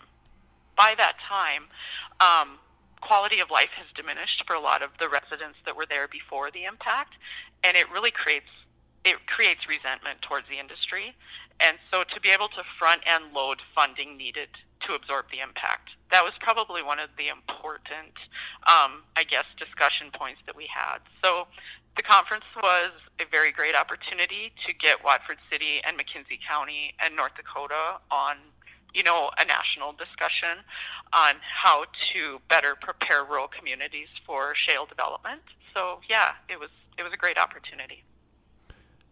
by 0.75 0.95
that 0.98 1.15
time, 1.27 1.67
um, 2.19 2.57
quality 3.01 3.39
of 3.39 3.50
life 3.51 3.71
has 3.77 3.88
diminished 3.95 4.43
for 4.45 4.53
a 4.53 4.59
lot 4.59 4.81
of 4.81 4.91
the 5.00 5.07
residents 5.07 5.59
that 5.65 5.75
were 5.75 5.86
there 5.86 6.07
before 6.07 6.51
the 6.51 6.65
impact, 6.65 7.13
and 7.63 7.77
it 7.77 7.89
really 7.91 8.12
creates 8.12 8.50
it 9.06 9.25
creates 9.27 9.68
resentment 9.68 10.22
towards 10.22 10.48
the 10.50 10.60
industry. 10.60 11.15
And 11.60 11.77
so 11.91 12.03
to 12.03 12.20
be 12.22 12.29
able 12.29 12.48
to 12.50 12.63
front 12.77 13.01
end 13.06 13.34
load 13.34 13.62
funding 13.75 14.18
needed 14.18 14.50
to 14.88 14.94
absorb 14.94 15.25
the 15.32 15.39
impact, 15.39 15.91
that 16.12 16.24
was 16.24 16.34
probably 16.39 16.82
one 16.82 17.00
of 17.00 17.10
the 17.18 17.27
important, 17.27 18.15
um, 18.68 19.03
I 19.15 19.24
guess, 19.27 19.46
discussion 19.58 20.08
points 20.13 20.41
that 20.46 20.56
we 20.56 20.68
had. 20.72 21.00
So 21.22 21.48
the 21.98 22.03
conference 22.03 22.46
was 22.56 22.91
a 23.20 23.25
very 23.29 23.51
great 23.51 23.75
opportunity 23.75 24.53
to 24.65 24.74
get 24.74 25.03
Watford 25.03 25.38
City 25.51 25.82
and 25.84 25.98
McKenzie 25.98 26.39
County 26.39 26.94
and 27.00 27.15
North 27.15 27.36
Dakota 27.36 28.00
on 28.10 28.38
you 28.94 29.03
know, 29.03 29.29
a 29.38 29.46
national 29.46 29.94
discussion 29.94 30.65
on 31.13 31.36
how 31.41 31.86
to 32.13 32.39
better 32.50 32.75
prepare 32.75 33.24
rural 33.24 33.48
communities 33.48 34.08
for 34.25 34.56
shale 34.56 34.86
development. 34.86 35.41
So 35.74 36.00
yeah, 36.10 36.32
it 36.50 36.60
was 36.60 36.70
it 36.98 37.03
was 37.03 37.13
a 37.13 37.18
great 37.18 37.38
opportunity. 37.38 38.03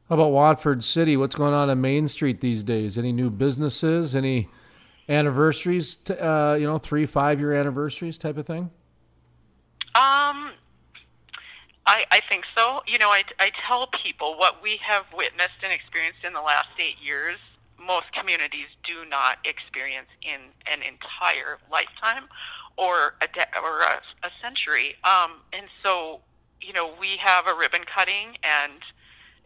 How 0.10 0.16
about 0.16 0.32
Watford 0.32 0.86
City? 0.86 1.18
What's 1.18 1.36
going 1.36 1.54
on 1.54 1.70
on 1.70 1.82
Main 1.82 2.08
Street 2.08 2.40
these 2.40 2.64
days? 2.64 2.98
Any 2.98 3.12
new 3.12 3.30
businesses? 3.30 4.16
Any 4.16 4.48
anniversaries? 5.10 5.98
To, 5.98 6.26
uh, 6.26 6.54
you 6.54 6.66
know, 6.66 6.78
three, 6.78 7.06
five 7.06 7.42
year 7.42 7.54
anniversaries 7.54 8.18
type 8.18 8.38
of 8.38 8.46
thing. 8.46 8.72
Um, 9.96 10.52
I 11.86 12.06
I 12.10 12.22
think 12.30 12.46
so. 12.56 12.84
You 12.88 13.00
know, 13.00 13.10
I 13.10 13.24
I 13.40 13.52
tell 13.68 13.88
people 13.88 14.38
what 14.38 14.64
we 14.64 14.80
have 14.88 15.04
witnessed 15.14 15.60
and 15.62 15.74
experienced 15.74 16.24
in 16.24 16.32
the 16.32 16.42
last 16.42 16.70
eight 16.80 16.96
years. 17.04 17.38
Most 17.78 18.06
communities 18.14 18.68
do 18.86 19.04
not 19.10 19.40
experience 19.44 20.08
in 20.22 20.40
an 20.72 20.84
entire 20.84 21.58
lifetime 21.70 22.30
or 22.78 23.16
a 23.22 23.28
de- 23.28 23.60
or 23.62 23.82
a, 23.82 24.02
a 24.24 24.30
century. 24.42 24.96
Um, 25.04 25.42
and 25.52 25.68
so, 25.84 26.22
you 26.62 26.72
know, 26.72 26.94
we 26.98 27.18
have 27.22 27.46
a 27.46 27.54
ribbon 27.54 27.82
cutting 27.94 28.38
and 28.44 28.82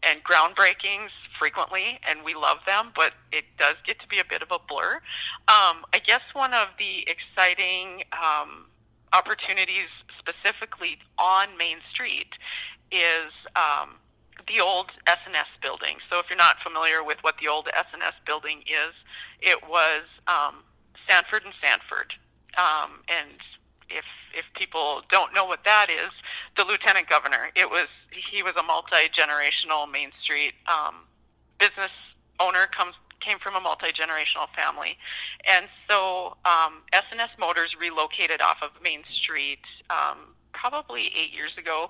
and 0.04 0.24
groundbreakings 0.24 1.10
frequently, 1.38 2.00
and 2.08 2.24
we 2.24 2.34
love 2.34 2.58
them, 2.66 2.92
but 2.96 3.14
it 3.32 3.46
does 3.58 3.76
get 3.86 4.00
to 4.00 4.08
be 4.08 4.20
a 4.20 4.26
bit 4.26 4.42
of 4.42 4.52
a 4.52 4.60
blur. 4.60 4.96
Um, 5.48 5.86
I 5.94 6.00
guess 6.06 6.22
one 6.34 6.54
of 6.54 6.70
the 6.78 7.06
exciting 7.08 8.04
um, 8.14 8.66
opportunities 9.14 9.90
specifically 10.20 10.98
on 11.18 11.58
Main 11.58 11.78
Street 11.92 12.30
is 12.92 13.32
um, 13.56 13.96
the 14.48 14.62
old 14.62 14.92
SNS 15.08 15.50
building. 15.62 15.98
So 16.10 16.20
if 16.20 16.26
you're 16.30 16.38
not 16.38 16.58
familiar 16.64 17.04
with 17.04 17.18
what 17.22 17.36
the 17.42 17.48
old 17.48 17.68
SNS 17.68 18.14
building 18.26 18.62
is, 18.62 18.94
it 19.40 19.60
was 19.68 20.04
um, 20.28 20.64
Sanford 21.10 21.44
and 21.44 21.54
Sanford. 21.62 22.14
Um, 22.58 23.02
and 23.08 23.40
if 23.90 24.06
if 24.34 24.46
people 24.56 25.02
don't 25.10 25.34
know 25.34 25.46
what 25.46 25.64
that 25.66 25.90
is, 25.90 26.12
the 26.58 26.66
lieutenant 26.66 27.10
governor. 27.10 27.50
It 27.56 27.70
was 27.70 27.88
he 28.32 28.44
was 28.44 28.54
a 28.58 28.64
multi 28.64 29.10
generational 29.12 29.90
Main 29.92 30.12
Street 30.22 30.54
um, 30.68 31.08
business 31.60 31.92
owner. 32.40 32.68
comes 32.76 32.96
came 33.20 33.38
from 33.38 33.56
a 33.56 33.62
multi 33.62 33.88
generational 33.88 34.50
family, 34.56 34.98
and 35.48 35.68
so 35.88 36.38
um, 36.46 36.84
SNS 36.94 37.38
Motors 37.40 37.76
relocated 37.80 38.42
off 38.42 38.58
of 38.62 38.72
Main 38.84 39.04
Street. 39.14 39.62
Um, 39.90 40.36
probably 40.54 41.10
eight 41.18 41.34
years 41.34 41.52
ago, 41.58 41.90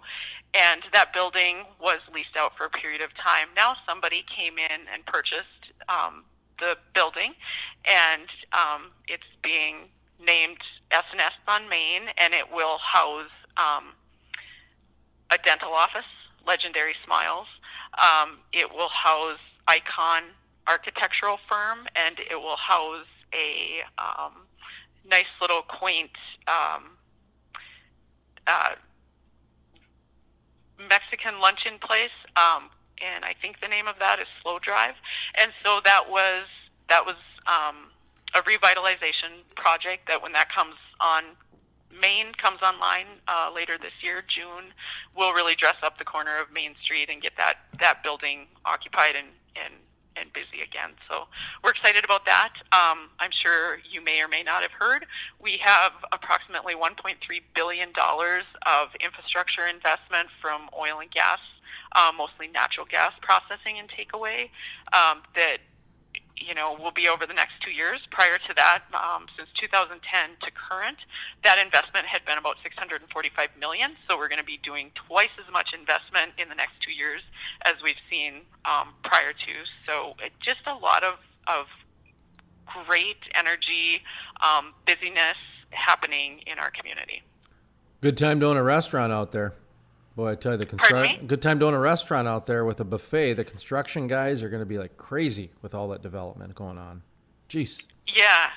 and 0.53 0.81
that 0.93 1.11
building 1.13 1.65
was 1.81 1.99
leased 2.13 2.37
out 2.37 2.55
for 2.55 2.65
a 2.65 2.69
period 2.69 3.01
of 3.01 3.09
time. 3.17 3.47
Now 3.55 3.75
somebody 3.87 4.23
came 4.33 4.57
in 4.57 4.87
and 4.93 5.05
purchased 5.05 5.73
um, 5.89 6.23
the 6.59 6.77
building, 6.93 7.33
and 7.85 8.27
um, 8.53 8.91
it's 9.07 9.27
being 9.43 9.89
named 10.23 10.59
SNS 10.91 11.35
on 11.47 11.67
Main, 11.69 12.03
and 12.17 12.33
it 12.33 12.51
will 12.53 12.77
house 12.77 13.31
um, 13.57 13.93
a 15.31 15.37
dental 15.43 15.73
office, 15.73 16.05
Legendary 16.45 16.93
Smiles. 17.05 17.47
Um, 17.97 18.39
it 18.53 18.69
will 18.69 18.89
house 18.89 19.39
Icon 19.67 20.23
Architectural 20.67 21.39
Firm, 21.49 21.87
and 21.95 22.19
it 22.19 22.35
will 22.35 22.57
house 22.57 23.07
a 23.33 23.81
um, 23.97 24.33
nice 25.09 25.31
little 25.39 25.61
quaint 25.61 26.11
um, 26.47 26.97
uh, 28.47 28.75
Mexican 30.89 31.39
luncheon 31.39 31.79
place, 31.81 32.15
um, 32.35 32.69
and 33.01 33.23
I 33.23 33.33
think 33.41 33.61
the 33.61 33.67
name 33.67 33.87
of 33.87 33.95
that 33.99 34.19
is 34.19 34.27
Slow 34.41 34.59
Drive. 34.59 34.95
And 35.39 35.51
so 35.63 35.79
that 35.85 36.09
was 36.09 36.45
that 36.89 37.05
was 37.05 37.15
um, 37.47 37.89
a 38.35 38.41
revitalization 38.41 39.43
project 39.55 40.07
that 40.07 40.21
when 40.21 40.33
that 40.33 40.51
comes 40.51 40.75
on 40.99 41.23
Main 41.99 42.33
comes 42.33 42.61
online 42.61 43.07
uh, 43.27 43.51
later 43.53 43.77
this 43.77 43.93
year, 44.01 44.23
June, 44.27 44.73
we'll 45.15 45.33
really 45.33 45.55
dress 45.55 45.75
up 45.83 45.97
the 45.97 46.05
corner 46.05 46.39
of 46.41 46.51
Main 46.51 46.75
Street 46.81 47.09
and 47.09 47.21
get 47.21 47.33
that 47.37 47.57
that 47.79 48.03
building 48.03 48.47
occupied 48.65 49.15
and 49.15 49.27
and 49.55 49.73
and 50.15 50.31
busy 50.33 50.61
again. 50.61 50.91
So 51.07 51.27
we're 51.63 51.71
excited 51.71 52.03
about 52.03 52.25
that. 52.25 52.53
Um, 52.71 53.09
I'm 53.19 53.31
sure 53.31 53.79
you 53.89 54.03
may 54.03 54.21
or 54.21 54.27
may 54.27 54.43
not 54.43 54.61
have 54.61 54.71
heard. 54.71 55.05
We 55.39 55.59
have 55.63 55.93
approximately 56.11 56.75
1.3 56.75 57.15
billion 57.55 57.91
dollars 57.93 58.43
of 58.65 58.89
infrastructure 58.99 59.65
investment 59.65 60.29
from 60.41 60.69
oil 60.77 60.99
and 60.99 61.09
gas, 61.11 61.39
uh, 61.93 62.11
mostly 62.15 62.47
natural 62.47 62.85
gas 62.85 63.13
processing 63.21 63.79
and 63.79 63.89
takeaway 63.89 64.49
um, 64.93 65.23
that 65.35 65.59
you 66.37 66.53
know, 66.53 66.75
will 66.79 66.91
be 66.91 67.07
over 67.07 67.25
the 67.25 67.33
next 67.33 67.53
two 67.61 67.71
years. 67.71 67.99
Prior 68.11 68.37
to 68.37 68.53
that, 68.55 68.83
um, 68.93 69.27
since 69.37 69.49
2010 69.59 70.01
to 70.41 70.51
current, 70.51 70.97
that 71.43 71.59
investment 71.59 72.07
had 72.07 72.25
been 72.25 72.37
about 72.37 72.57
645 72.63 73.49
million. 73.59 73.95
So 74.07 74.17
we're 74.17 74.29
going 74.29 74.39
to 74.39 74.45
be 74.45 74.59
doing 74.63 74.91
twice 74.95 75.33
as 75.43 75.51
much 75.51 75.73
investment 75.73 76.33
in 76.37 76.49
the 76.49 76.55
next 76.55 76.81
two 76.81 76.91
years 76.91 77.21
as 77.63 77.75
we've 77.83 78.01
seen 78.09 78.41
um, 78.65 78.89
prior 79.03 79.33
to. 79.33 79.53
So 79.85 80.15
it, 80.23 80.33
just 80.41 80.61
a 80.67 80.75
lot 80.75 81.03
of 81.03 81.15
of 81.47 81.65
great 82.85 83.17
energy, 83.33 84.01
um, 84.41 84.73
busyness 84.85 85.37
happening 85.71 86.39
in 86.45 86.59
our 86.59 86.71
community. 86.71 87.23
Good 88.01 88.17
time 88.17 88.39
to 88.39 88.47
own 88.47 88.57
a 88.57 88.63
restaurant 88.63 89.11
out 89.11 89.31
there. 89.31 89.53
Boy, 90.15 90.31
I 90.31 90.35
tell 90.35 90.53
you, 90.53 90.57
the 90.57 90.65
construction 90.65 91.25
good 91.25 91.41
time 91.41 91.59
to 91.59 91.65
own 91.65 91.73
a 91.73 91.79
restaurant 91.79 92.27
out 92.27 92.45
there 92.45 92.65
with 92.65 92.79
a 92.79 92.83
buffet. 92.83 93.33
The 93.35 93.45
construction 93.45 94.07
guys 94.07 94.43
are 94.43 94.49
going 94.49 94.61
to 94.61 94.65
be 94.65 94.77
like 94.77 94.97
crazy 94.97 95.51
with 95.61 95.73
all 95.73 95.87
that 95.89 96.01
development 96.01 96.53
going 96.53 96.77
on. 96.77 97.03
Jeez. 97.47 97.81
Yeah, 98.07 98.49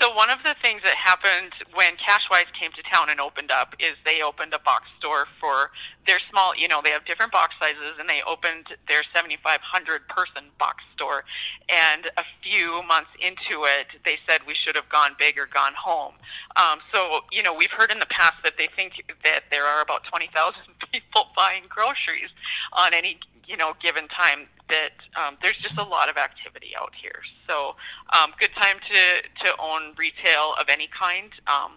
so 0.00 0.14
one 0.14 0.30
of 0.30 0.38
the 0.44 0.54
things 0.60 0.82
that 0.84 0.94
happened 0.94 1.52
when 1.74 1.94
Cashwise 1.96 2.50
came 2.58 2.70
to 2.72 2.82
town 2.92 3.10
and 3.10 3.20
opened 3.20 3.50
up 3.50 3.74
is 3.78 3.92
they 4.04 4.22
opened 4.22 4.54
a 4.54 4.58
box 4.58 4.84
store 4.98 5.26
for 5.40 5.70
their 6.06 6.18
small, 6.30 6.54
you 6.56 6.68
know, 6.68 6.80
they 6.82 6.90
have 6.90 7.04
different 7.04 7.32
box 7.32 7.54
sizes 7.58 7.98
and 7.98 8.08
they 8.08 8.22
opened 8.26 8.66
their 8.88 9.02
7,500 9.14 10.08
person 10.08 10.44
box 10.58 10.82
store. 10.94 11.24
And 11.68 12.10
a 12.16 12.24
few 12.42 12.82
months 12.82 13.10
into 13.20 13.64
it, 13.64 13.86
they 14.04 14.18
said 14.28 14.40
we 14.46 14.54
should 14.54 14.76
have 14.76 14.88
gone 14.88 15.14
big 15.18 15.38
or 15.38 15.46
gone 15.46 15.74
home. 15.74 16.14
Um, 16.56 16.80
so, 16.92 17.20
you 17.30 17.42
know, 17.42 17.54
we've 17.54 17.70
heard 17.70 17.90
in 17.90 17.98
the 17.98 18.10
past 18.10 18.42
that 18.44 18.54
they 18.58 18.68
think 18.74 19.02
that 19.24 19.44
there 19.50 19.64
are 19.64 19.82
about 19.82 20.04
20,000 20.04 20.30
people 20.92 21.26
buying 21.36 21.64
groceries 21.68 22.30
on 22.72 22.94
any 22.94 23.18
you 23.46 23.56
know 23.56 23.74
given 23.82 24.08
time 24.08 24.48
that 24.68 24.96
um, 25.20 25.36
there's 25.42 25.58
just 25.58 25.76
a 25.78 25.82
lot 25.82 26.08
of 26.08 26.16
activity 26.16 26.72
out 26.78 26.92
here. 27.00 27.20
So 27.46 27.76
um, 28.16 28.32
good 28.38 28.54
time 28.56 28.76
to 28.78 29.44
to 29.44 29.52
own 29.60 29.94
retail 29.96 30.54
of 30.58 30.68
any 30.68 30.88
kind. 30.88 31.30
Um, 31.46 31.72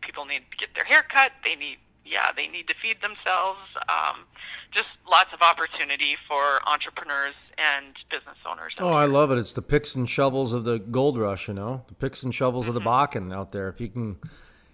people 0.00 0.24
need 0.24 0.42
to 0.50 0.56
get 0.56 0.74
their 0.74 0.84
hair 0.84 1.02
cut. 1.02 1.32
They 1.44 1.54
need 1.54 1.78
yeah 2.04 2.32
they 2.36 2.48
need 2.48 2.68
to 2.68 2.74
feed 2.80 3.00
themselves. 3.00 3.60
Um, 3.88 4.26
just 4.72 4.88
lots 5.10 5.30
of 5.32 5.40
opportunity 5.40 6.16
for 6.28 6.60
entrepreneurs 6.68 7.34
and 7.56 7.94
business 8.10 8.36
owners. 8.48 8.74
Oh, 8.80 8.92
I 8.92 9.06
love 9.06 9.30
it. 9.30 9.38
It's 9.38 9.52
the 9.52 9.62
picks 9.62 9.94
and 9.94 10.08
shovels 10.08 10.52
of 10.52 10.64
the 10.64 10.78
gold 10.78 11.18
rush. 11.18 11.48
You 11.48 11.54
know, 11.54 11.82
the 11.88 11.94
picks 11.94 12.22
and 12.22 12.34
shovels 12.34 12.64
mm-hmm. 12.64 12.76
of 12.76 12.82
the 12.82 12.88
mm-hmm. 12.88 13.28
Bakken 13.28 13.34
out 13.34 13.52
there. 13.52 13.68
If 13.68 13.80
you 13.80 13.88
can 13.88 14.16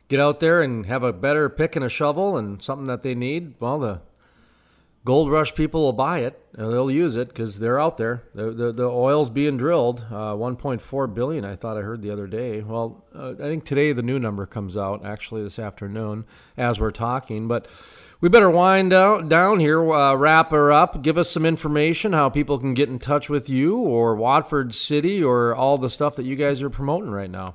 get 0.08 0.18
out 0.20 0.40
there 0.40 0.60
and 0.60 0.86
have 0.86 1.02
a 1.02 1.12
better 1.12 1.48
pick 1.48 1.76
and 1.76 1.84
a 1.84 1.88
shovel 1.88 2.36
and 2.36 2.60
something 2.60 2.86
that 2.86 3.02
they 3.02 3.14
need, 3.14 3.54
well, 3.60 3.78
the 3.78 4.00
Gold 5.04 5.30
Rush 5.30 5.54
people 5.54 5.80
will 5.80 5.94
buy 5.94 6.18
it. 6.20 6.38
and 6.54 6.70
They'll 6.70 6.90
use 6.90 7.16
it 7.16 7.28
because 7.28 7.58
they're 7.58 7.80
out 7.80 7.96
there. 7.96 8.24
The, 8.34 8.50
the, 8.50 8.72
the 8.72 8.84
oil's 8.84 9.30
being 9.30 9.56
drilled. 9.56 10.04
Uh, 10.10 10.34
1.4 10.34 11.14
billion. 11.14 11.44
I 11.44 11.56
thought 11.56 11.78
I 11.78 11.80
heard 11.80 12.02
the 12.02 12.10
other 12.10 12.26
day. 12.26 12.60
Well, 12.60 13.04
uh, 13.14 13.30
I 13.32 13.44
think 13.44 13.64
today 13.64 13.92
the 13.92 14.02
new 14.02 14.18
number 14.18 14.44
comes 14.44 14.76
out. 14.76 15.04
Actually, 15.04 15.42
this 15.42 15.58
afternoon 15.58 16.26
as 16.58 16.78
we're 16.80 16.90
talking. 16.90 17.48
But 17.48 17.66
we 18.20 18.28
better 18.28 18.50
wind 18.50 18.92
out 18.92 19.30
down 19.30 19.58
here. 19.58 19.90
Uh, 19.90 20.14
wrap 20.14 20.50
her 20.50 20.70
up. 20.70 21.02
Give 21.02 21.16
us 21.16 21.30
some 21.30 21.46
information 21.46 22.12
how 22.12 22.28
people 22.28 22.58
can 22.58 22.74
get 22.74 22.90
in 22.90 22.98
touch 22.98 23.30
with 23.30 23.48
you 23.48 23.78
or 23.78 24.14
Watford 24.14 24.74
City 24.74 25.24
or 25.24 25.54
all 25.54 25.78
the 25.78 25.88
stuff 25.88 26.16
that 26.16 26.26
you 26.26 26.36
guys 26.36 26.60
are 26.60 26.68
promoting 26.68 27.10
right 27.10 27.30
now. 27.30 27.54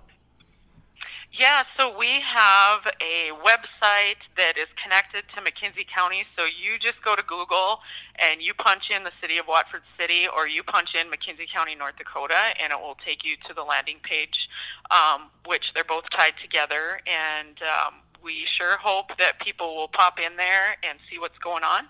Yeah, 1.37 1.63
so 1.77 1.91
we 1.97 2.21
have 2.21 2.87
a 3.01 3.31
website 3.43 4.23
that 4.37 4.57
is 4.57 4.67
connected 4.81 5.25
to 5.35 5.41
McKenzie 5.41 5.85
County. 5.85 6.23
So 6.33 6.45
you 6.45 6.79
just 6.79 7.03
go 7.03 7.13
to 7.13 7.23
Google 7.23 7.79
and 8.15 8.41
you 8.41 8.53
punch 8.53 8.89
in 8.89 9.03
the 9.03 9.11
city 9.19 9.37
of 9.37 9.45
Watford 9.45 9.81
City 9.99 10.27
or 10.33 10.47
you 10.47 10.63
punch 10.63 10.95
in 10.95 11.07
McKenzie 11.07 11.51
County, 11.51 11.75
North 11.75 11.97
Dakota, 11.97 12.55
and 12.61 12.71
it 12.71 12.79
will 12.79 12.95
take 13.03 13.25
you 13.25 13.35
to 13.49 13.53
the 13.53 13.63
landing 13.63 13.97
page, 14.01 14.47
um, 14.91 15.23
which 15.45 15.73
they're 15.73 15.83
both 15.83 16.05
tied 16.09 16.35
together. 16.41 17.01
And 17.05 17.59
um, 17.63 17.95
we 18.23 18.45
sure 18.45 18.77
hope 18.77 19.17
that 19.19 19.41
people 19.41 19.75
will 19.75 19.89
pop 19.89 20.19
in 20.19 20.37
there 20.37 20.77
and 20.87 20.99
see 21.11 21.19
what's 21.19 21.37
going 21.39 21.65
on. 21.65 21.83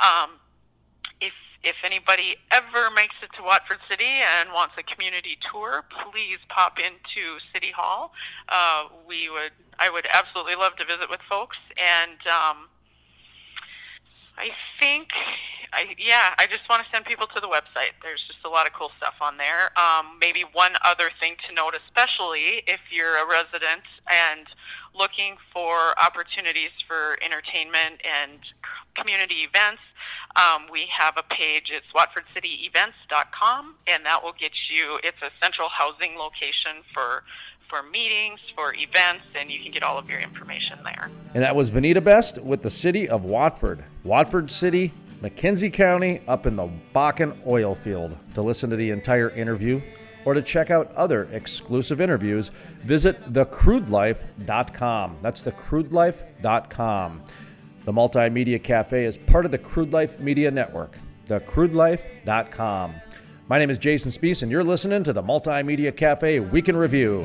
Um, 0.00 0.30
if 1.20 1.34
if 1.62 1.76
anybody 1.84 2.36
ever 2.52 2.90
makes 2.94 3.16
it 3.22 3.30
to 3.36 3.42
Watford 3.42 3.78
City 3.90 4.22
and 4.38 4.50
wants 4.52 4.74
a 4.78 4.82
community 4.82 5.38
tour, 5.50 5.84
please 6.10 6.38
pop 6.48 6.78
into 6.78 7.38
City 7.52 7.72
Hall. 7.74 8.12
Uh, 8.48 8.88
we 9.06 9.28
would, 9.28 9.52
I 9.78 9.90
would 9.90 10.06
absolutely 10.12 10.54
love 10.54 10.76
to 10.76 10.84
visit 10.84 11.10
with 11.10 11.20
folks, 11.28 11.56
and 11.76 12.18
um, 12.26 12.68
I 14.38 14.50
think, 14.78 15.10
I, 15.72 15.96
yeah, 15.98 16.34
I 16.38 16.46
just 16.46 16.68
want 16.70 16.84
to 16.84 16.88
send 16.94 17.04
people 17.04 17.26
to 17.26 17.40
the 17.40 17.48
website. 17.48 17.98
There's 18.02 18.22
just 18.28 18.38
a 18.44 18.48
lot 18.48 18.68
of 18.68 18.72
cool 18.72 18.92
stuff 18.96 19.14
on 19.20 19.36
there. 19.36 19.76
Um, 19.76 20.18
maybe 20.20 20.44
one 20.52 20.72
other 20.84 21.10
thing 21.18 21.34
to 21.48 21.54
note, 21.54 21.74
especially 21.74 22.62
if 22.70 22.78
you're 22.90 23.18
a 23.18 23.26
resident 23.26 23.82
and 24.06 24.46
looking 24.94 25.36
for 25.52 25.98
opportunities 25.98 26.70
for 26.86 27.18
entertainment 27.20 28.00
and 28.06 28.38
community 28.94 29.42
events, 29.42 29.82
um, 30.36 30.66
we 30.70 30.86
have 30.96 31.16
a 31.16 31.22
page. 31.22 31.70
It's 31.70 31.86
watfordcityevents.com, 31.94 33.74
and 33.86 34.06
that 34.06 34.22
will 34.22 34.34
get 34.38 34.52
you. 34.70 34.98
It's 35.02 35.20
a 35.22 35.30
central 35.42 35.68
housing 35.68 36.16
location 36.16 36.82
for 36.92 37.24
for 37.68 37.82
meetings, 37.82 38.40
for 38.54 38.72
events, 38.74 39.24
and 39.38 39.50
you 39.50 39.62
can 39.62 39.70
get 39.70 39.82
all 39.82 39.98
of 39.98 40.08
your 40.08 40.20
information 40.20 40.78
there. 40.84 41.10
And 41.34 41.42
that 41.42 41.54
was 41.54 41.70
Vawnita 41.70 42.02
Best 42.02 42.38
with 42.42 42.62
the 42.62 42.70
city 42.70 43.06
of 43.10 43.24
Watford, 43.24 43.84
Watford 44.04 44.50
City, 44.50 44.90
McKenzie 45.22 45.70
County, 45.70 46.22
up 46.26 46.46
in 46.46 46.56
the 46.56 46.70
Bakken 46.94 47.36
oil 47.46 47.74
field. 47.74 48.16
To 48.34 48.42
listen 48.42 48.70
to 48.70 48.76
the 48.76 48.90
entire 48.90 49.28
interview, 49.30 49.82
or 50.24 50.34
to 50.34 50.42
check 50.42 50.70
out 50.70 50.94
other 50.94 51.24
exclusive 51.32 52.00
interviews, 52.00 52.50
visit 52.84 53.32
thecrudelife.com. 53.32 55.16
That's 55.22 55.42
thecrudelife.com. 55.42 57.22
The 57.88 57.94
Multimedia 57.94 58.62
Cafe 58.62 59.06
is 59.06 59.16
part 59.16 59.46
of 59.46 59.50
the 59.50 59.56
Crude 59.56 59.94
Life 59.94 60.20
Media 60.20 60.50
Network, 60.50 60.98
thecrudelife.com. 61.26 62.94
My 63.48 63.58
name 63.58 63.70
is 63.70 63.78
Jason 63.78 64.12
Spiess, 64.12 64.42
and 64.42 64.52
you're 64.52 64.62
listening 64.62 65.02
to 65.04 65.14
the 65.14 65.22
Multimedia 65.22 65.96
Cafe 65.96 66.38
Week 66.38 66.68
in 66.68 66.76
Review. 66.76 67.24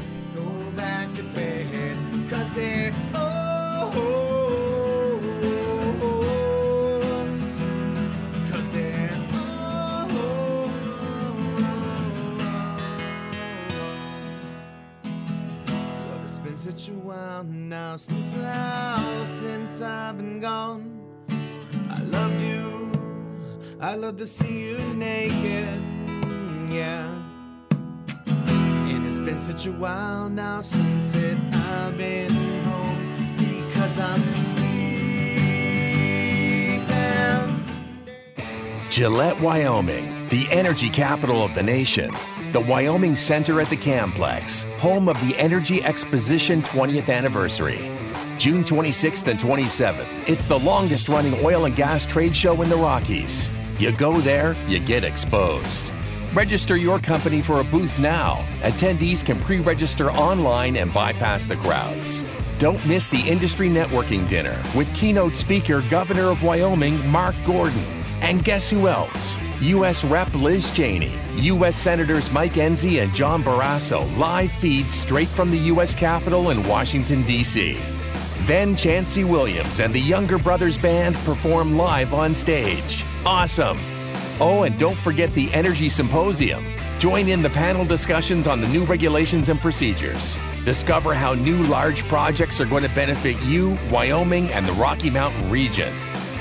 While 17.33 17.43
now 17.43 17.95
since 17.95 18.35
I, 18.37 19.23
since 19.25 19.81
I've 19.81 20.17
been 20.17 20.39
gone. 20.39 21.01
I 21.89 22.01
loved 22.03 22.39
you, 22.41 22.91
I 23.79 23.95
love 23.95 24.17
to 24.17 24.27
see 24.27 24.69
you 24.69 24.77
naked, 24.93 25.81
yeah. 26.69 27.09
And 28.27 29.07
it's 29.07 29.17
been 29.19 29.39
such 29.39 29.65
a 29.65 29.71
while 29.71 30.29
now 30.29 30.61
since 30.61 31.15
it 31.15 31.37
I've 31.53 31.97
been 31.97 32.31
home 32.69 33.37
because 33.39 33.97
I'm 33.97 34.21
sleeping. 34.51 34.83
Gillette, 38.89 39.39
Wyoming, 39.41 40.27
the 40.29 40.47
energy 40.51 40.89
capital 40.89 41.41
of 41.43 41.55
the 41.55 41.63
nation 41.63 42.13
the 42.53 42.61
Wyoming 42.61 43.15
Center 43.15 43.59
at 43.59 43.69
the 43.71 43.75
Camplex, 43.75 44.71
home 44.77 45.09
of 45.09 45.19
the 45.27 45.35
Energy 45.39 45.83
Exposition 45.83 46.61
20th 46.61 47.11
anniversary. 47.11 47.91
June 48.37 48.63
26th 48.63 49.27
and 49.27 49.39
27th, 49.39 50.29
it's 50.29 50.45
the 50.45 50.59
longest 50.59 51.09
running 51.09 51.33
oil 51.43 51.65
and 51.65 51.75
gas 51.75 52.05
trade 52.05 52.35
show 52.35 52.61
in 52.61 52.69
the 52.69 52.75
Rockies. 52.75 53.49
You 53.79 53.91
go 53.91 54.21
there, 54.21 54.55
you 54.67 54.79
get 54.79 55.03
exposed. 55.03 55.91
Register 56.31 56.77
your 56.77 56.99
company 56.99 57.41
for 57.41 57.59
a 57.59 57.63
booth 57.63 57.97
now. 57.97 58.45
Attendees 58.61 59.25
can 59.25 59.39
pre 59.39 59.59
register 59.59 60.11
online 60.11 60.77
and 60.77 60.93
bypass 60.93 61.45
the 61.45 61.55
crowds. 61.55 62.23
Don't 62.59 62.83
miss 62.85 63.07
the 63.07 63.27
industry 63.27 63.67
networking 63.67 64.27
dinner 64.27 64.61
with 64.75 64.93
keynote 64.93 65.33
speaker 65.33 65.81
Governor 65.89 66.29
of 66.29 66.43
Wyoming 66.43 67.07
Mark 67.09 67.35
Gordon. 67.45 67.83
And 68.21 68.43
guess 68.43 68.69
who 68.69 68.87
else? 68.87 69.39
U.S. 69.63 70.03
Rep 70.03 70.33
Liz 70.35 70.69
Cheney, 70.71 71.13
U.S. 71.35 71.77
Senators 71.77 72.29
Mike 72.31 72.55
Enzi 72.55 73.01
and 73.01 73.15
John 73.15 73.41
Barrasso 73.41 74.17
live 74.17 74.51
feeds 74.51 74.93
straight 74.93 75.29
from 75.29 75.51
the 75.51 75.57
U.S. 75.57 75.95
Capitol 75.95 76.49
in 76.49 76.63
Washington, 76.63 77.23
D.C. 77.23 77.79
Then 78.41 78.75
Chancey 78.75 79.23
Williams 79.23 79.79
and 79.79 79.95
the 79.95 80.01
Younger 80.01 80.37
Brothers 80.37 80.77
Band 80.77 81.15
perform 81.17 81.77
live 81.77 82.13
on 82.13 82.33
stage. 82.35 83.05
Awesome! 83.25 83.79
Oh, 84.41 84.63
and 84.63 84.77
don't 84.77 84.97
forget 84.97 85.33
the 85.33 85.49
Energy 85.53 85.87
Symposium. 85.87 86.65
Join 86.99 87.29
in 87.29 87.41
the 87.41 87.49
panel 87.49 87.85
discussions 87.85 88.47
on 88.47 88.59
the 88.59 88.67
new 88.67 88.83
regulations 88.83 89.47
and 89.47 89.61
procedures. 89.61 90.39
Discover 90.65 91.13
how 91.13 91.35
new 91.35 91.63
large 91.63 92.03
projects 92.09 92.59
are 92.59 92.65
going 92.65 92.83
to 92.83 92.93
benefit 92.95 93.41
you, 93.43 93.79
Wyoming, 93.89 94.51
and 94.51 94.65
the 94.65 94.73
Rocky 94.73 95.09
Mountain 95.09 95.49
region. 95.49 95.93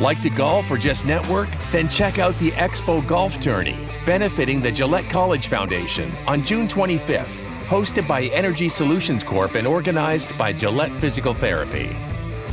Like 0.02 0.20
to 0.22 0.30
golf 0.30 0.68
or 0.68 0.76
just 0.76 1.06
network? 1.06 1.48
Then 1.70 1.88
check 1.88 2.18
out 2.18 2.36
the 2.40 2.50
Expo 2.50 3.06
Golf 3.06 3.38
Tourney, 3.38 3.88
benefiting 4.04 4.60
the 4.60 4.72
Gillette 4.72 5.08
College 5.08 5.46
Foundation 5.46 6.12
on 6.26 6.42
June 6.42 6.66
25th, 6.66 7.38
hosted 7.66 8.08
by 8.08 8.22
Energy 8.24 8.68
Solutions 8.68 9.22
Corp 9.22 9.54
and 9.54 9.64
organized 9.64 10.36
by 10.36 10.52
Gillette 10.52 11.00
Physical 11.00 11.34
Therapy. 11.34 11.96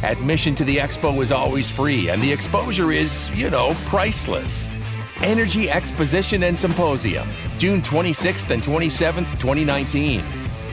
Admission 0.03 0.53
to 0.53 0.63
the 0.63 0.77
expo 0.77 1.23
is 1.23 1.31
always 1.31 1.71
free, 1.71 2.09
and 2.09 2.21
the 2.21 2.31
exposure 2.31 2.91
is, 2.91 3.31
you 3.31 3.49
know, 3.49 3.75
priceless. 3.87 4.69
Energy 5.21 5.71
Exposition 5.71 6.43
and 6.43 6.55
Symposium, 6.57 7.27
June 7.57 7.81
26th 7.81 8.51
and 8.51 8.61
27th, 8.61 9.31
2019. 9.39 10.23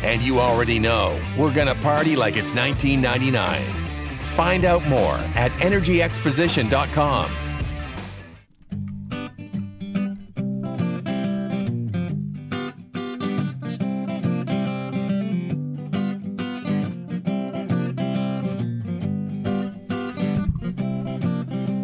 And 0.02 0.20
you 0.20 0.40
already 0.40 0.78
know, 0.78 1.18
we're 1.38 1.54
gonna 1.54 1.74
party 1.76 2.16
like 2.16 2.36
it's 2.36 2.54
1999. 2.54 3.85
Find 4.36 4.66
out 4.66 4.86
more 4.86 5.14
at 5.34 5.50
energyexposition.com. 5.52 7.30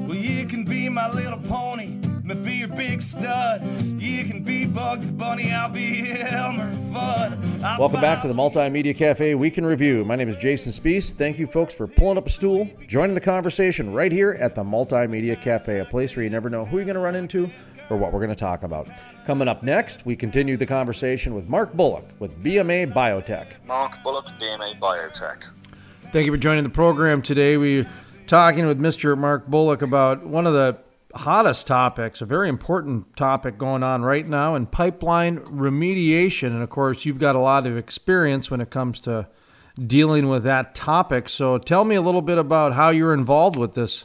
Well, 0.06 0.14
you 0.14 0.44
can 0.46 0.64
be 0.66 0.90
my 0.90 1.10
little 1.10 1.38
pony, 1.38 1.96
be 2.42 2.56
your 2.56 2.68
big 2.68 3.00
stud. 3.00 3.62
You 3.82 4.24
can 4.24 4.42
be 4.42 4.66
Bugs 4.66 5.08
Bunny, 5.08 5.52
I'll 5.52 5.70
be 5.70 6.10
Elmer 6.10 6.70
Fudd. 6.92 7.41
I'll 7.64 7.78
Welcome 7.78 8.00
back 8.00 8.20
to 8.22 8.28
the 8.28 8.34
Multimedia 8.34 8.96
Cafe 8.96 9.36
Week 9.36 9.56
in 9.56 9.64
Review. 9.64 10.04
My 10.04 10.16
name 10.16 10.28
is 10.28 10.36
Jason 10.36 10.72
Spiess. 10.72 11.14
Thank 11.14 11.38
you, 11.38 11.46
folks, 11.46 11.72
for 11.72 11.86
pulling 11.86 12.18
up 12.18 12.26
a 12.26 12.30
stool, 12.30 12.68
joining 12.88 13.14
the 13.14 13.20
conversation 13.20 13.92
right 13.92 14.10
here 14.10 14.36
at 14.40 14.56
the 14.56 14.64
Multimedia 14.64 15.40
Cafe, 15.40 15.78
a 15.78 15.84
place 15.84 16.16
where 16.16 16.24
you 16.24 16.30
never 16.30 16.50
know 16.50 16.64
who 16.64 16.78
you're 16.78 16.84
going 16.84 16.96
to 16.96 17.00
run 17.00 17.14
into 17.14 17.48
or 17.88 17.96
what 17.96 18.12
we're 18.12 18.18
going 18.18 18.30
to 18.30 18.34
talk 18.34 18.64
about. 18.64 18.88
Coming 19.24 19.46
up 19.46 19.62
next, 19.62 20.04
we 20.04 20.16
continue 20.16 20.56
the 20.56 20.66
conversation 20.66 21.36
with 21.36 21.46
Mark 21.46 21.72
Bullock 21.74 22.04
with 22.18 22.42
BMA 22.42 22.92
Biotech. 22.92 23.52
Mark 23.64 24.02
Bullock, 24.02 24.26
BMA 24.40 24.80
Biotech. 24.80 25.44
Thank 26.10 26.26
you 26.26 26.32
for 26.32 26.38
joining 26.38 26.64
the 26.64 26.70
program 26.70 27.22
today. 27.22 27.56
We're 27.58 27.88
talking 28.26 28.66
with 28.66 28.80
Mr. 28.80 29.16
Mark 29.16 29.46
Bullock 29.46 29.82
about 29.82 30.26
one 30.26 30.48
of 30.48 30.52
the 30.52 30.78
hottest 31.14 31.66
topics, 31.66 32.20
a 32.20 32.26
very 32.26 32.48
important 32.48 33.16
topic 33.16 33.58
going 33.58 33.82
on 33.82 34.02
right 34.02 34.26
now 34.26 34.54
in 34.54 34.66
pipeline 34.66 35.38
remediation. 35.38 36.48
And 36.48 36.62
of 36.62 36.70
course, 36.70 37.04
you've 37.04 37.18
got 37.18 37.36
a 37.36 37.40
lot 37.40 37.66
of 37.66 37.76
experience 37.76 38.50
when 38.50 38.60
it 38.60 38.70
comes 38.70 39.00
to 39.00 39.26
dealing 39.86 40.28
with 40.28 40.44
that 40.44 40.74
topic. 40.74 41.28
So 41.28 41.58
tell 41.58 41.84
me 41.84 41.94
a 41.94 42.02
little 42.02 42.22
bit 42.22 42.38
about 42.38 42.72
how 42.74 42.90
you're 42.90 43.14
involved 43.14 43.56
with 43.56 43.74
this 43.74 44.04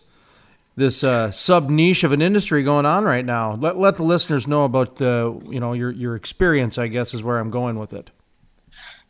this 0.75 1.03
uh, 1.03 1.31
sub 1.31 1.71
niche 1.71 2.03
of 2.03 2.11
an 2.11 2.21
industry 2.21 2.61
going 2.61 2.85
on 2.85 3.03
right 3.03 3.25
now. 3.25 3.55
Let, 3.55 3.79
let 3.79 3.95
the 3.95 4.03
listeners 4.03 4.47
know 4.47 4.63
about 4.63 4.97
the 4.97 5.39
you 5.49 5.59
know 5.59 5.73
your 5.73 5.91
your 5.91 6.15
experience. 6.15 6.77
I 6.77 6.87
guess 6.87 7.13
is 7.13 7.23
where 7.23 7.39
I'm 7.39 7.49
going 7.49 7.79
with 7.79 7.93
it. 7.93 8.11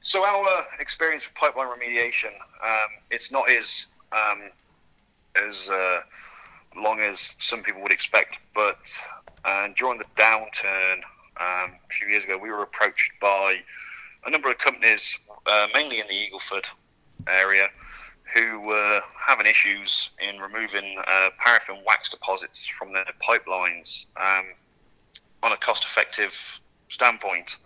So 0.01 0.23
our 0.23 0.63
experience 0.79 1.27
with 1.27 1.35
pipeline 1.35 1.67
remediation, 1.67 2.31
um, 2.63 2.89
it's 3.11 3.31
not 3.31 3.49
as 3.49 3.87
um, 4.13 4.43
as 5.35 5.69
uh, 5.69 5.99
long 6.77 6.99
as 6.99 7.35
some 7.39 7.63
people 7.63 7.81
would 7.81 7.91
expect. 7.91 8.39
But 8.53 8.77
uh, 9.45 9.69
during 9.75 9.97
the 9.97 10.05
downturn 10.15 10.97
um, 11.39 11.75
a 11.89 11.93
few 11.93 12.07
years 12.07 12.23
ago, 12.23 12.37
we 12.37 12.49
were 12.49 12.63
approached 12.63 13.11
by 13.21 13.57
a 14.25 14.29
number 14.29 14.49
of 14.49 14.57
companies, 14.57 15.17
uh, 15.45 15.67
mainly 15.73 15.99
in 15.99 16.07
the 16.07 16.13
Eagleford 16.13 16.65
area, 17.27 17.69
who 18.33 18.59
were 18.61 19.01
having 19.25 19.45
issues 19.45 20.09
in 20.19 20.39
removing 20.39 20.97
uh, 21.07 21.29
paraffin 21.37 21.77
wax 21.85 22.09
deposits 22.09 22.67
from 22.67 22.93
their 22.93 23.05
pipelines 23.21 24.05
um, 24.17 24.45
on 25.43 25.51
a 25.51 25.57
cost 25.57 25.83
effective 25.83 26.59
standpoint. 26.89 27.57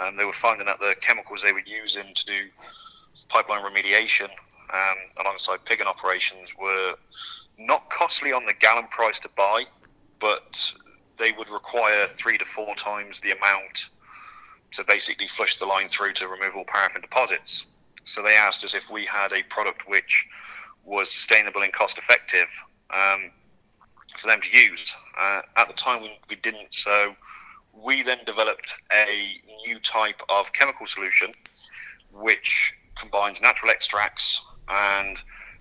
Um, 0.00 0.16
they 0.16 0.24
were 0.24 0.32
finding 0.32 0.66
that 0.66 0.80
the 0.80 0.96
chemicals 1.00 1.42
they 1.42 1.52
were 1.52 1.62
using 1.64 2.12
to 2.14 2.26
do 2.26 2.48
pipeline 3.28 3.62
remediation 3.62 4.28
um, 4.72 4.96
alongside 5.20 5.64
pigging 5.64 5.86
operations 5.86 6.50
were 6.58 6.94
not 7.58 7.88
costly 7.90 8.32
on 8.32 8.46
the 8.46 8.54
gallon 8.54 8.86
price 8.88 9.18
to 9.20 9.28
buy, 9.36 9.64
but 10.20 10.72
they 11.18 11.32
would 11.32 11.48
require 11.48 12.06
three 12.06 12.38
to 12.38 12.44
four 12.44 12.74
times 12.74 13.20
the 13.20 13.30
amount 13.30 13.88
to 14.72 14.84
basically 14.84 15.28
flush 15.28 15.56
the 15.58 15.66
line 15.66 15.88
through 15.88 16.12
to 16.14 16.26
remove 16.26 16.56
all 16.56 16.64
paraffin 16.64 17.00
deposits. 17.00 17.66
So 18.04 18.22
they 18.22 18.36
asked 18.36 18.64
us 18.64 18.74
if 18.74 18.90
we 18.90 19.06
had 19.06 19.32
a 19.32 19.42
product 19.44 19.88
which 19.88 20.26
was 20.84 21.10
sustainable 21.10 21.62
and 21.62 21.72
cost 21.72 21.96
effective 21.96 22.48
um, 22.92 23.30
for 24.18 24.26
them 24.26 24.40
to 24.40 24.56
use. 24.56 24.94
Uh, 25.18 25.42
at 25.56 25.68
the 25.68 25.74
time, 25.74 26.02
we, 26.02 26.18
we 26.28 26.36
didn't, 26.36 26.68
so 26.74 27.14
we 27.72 28.02
then 28.02 28.18
developed 28.26 28.74
a 28.92 29.40
new 29.66 29.78
type 29.80 30.20
of 30.28 30.52
chemical 30.52 30.86
solution 30.86 31.32
which 32.12 32.72
combines 32.96 33.40
natural 33.40 33.70
extracts 33.70 34.40
and 34.68 35.18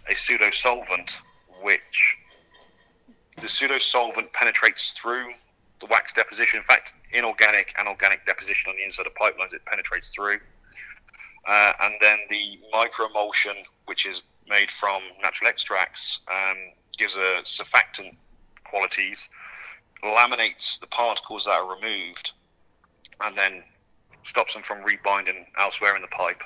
a 0.10 0.16
pseudo 0.16 0.52
solvent 0.52 1.20
which 1.64 2.18
the 3.42 3.50
pseudo 3.50 3.80
solvent 3.80 4.32
penetrates 4.34 4.92
through 4.92 5.28
the 5.80 5.88
wax 5.88 6.14
deposition. 6.14 6.58
In 6.58 6.64
fact, 6.64 6.94
inorganic 7.12 7.74
and 7.78 7.88
organic 7.88 8.26
deposition 8.26 8.70
on 8.70 8.76
the 8.76 8.84
inside 8.84 9.08
of 9.08 9.14
pipelines, 9.16 9.54
it 9.54 9.66
penetrates 9.66 10.10
through. 10.10 10.40
Uh, 11.48 11.74
and 11.82 11.96
then 12.00 12.20
the 12.30 12.60
microemulsion, 12.74 13.64
which 13.86 14.06
is 14.06 14.22
made 14.48 14.72
from 14.72 15.02
natural 15.22 15.50
extracts, 15.50 16.20
um, 16.32 16.58
gives 16.98 17.16
a 17.16 17.42
surfactant 17.44 18.16
qualities, 18.64 19.28
laminates 20.04 20.80
the 20.80 20.88
particles 20.88 21.46
that 21.46 21.52
are 21.52 21.76
removed, 21.76 22.32
and 23.22 23.38
then 23.38 23.64
stops 24.26 24.54
them 24.54 24.64
from 24.64 24.84
rebinding 24.84 25.46
elsewhere 25.60 25.96
in 25.96 26.02
the 26.02 26.08
pipe. 26.08 26.44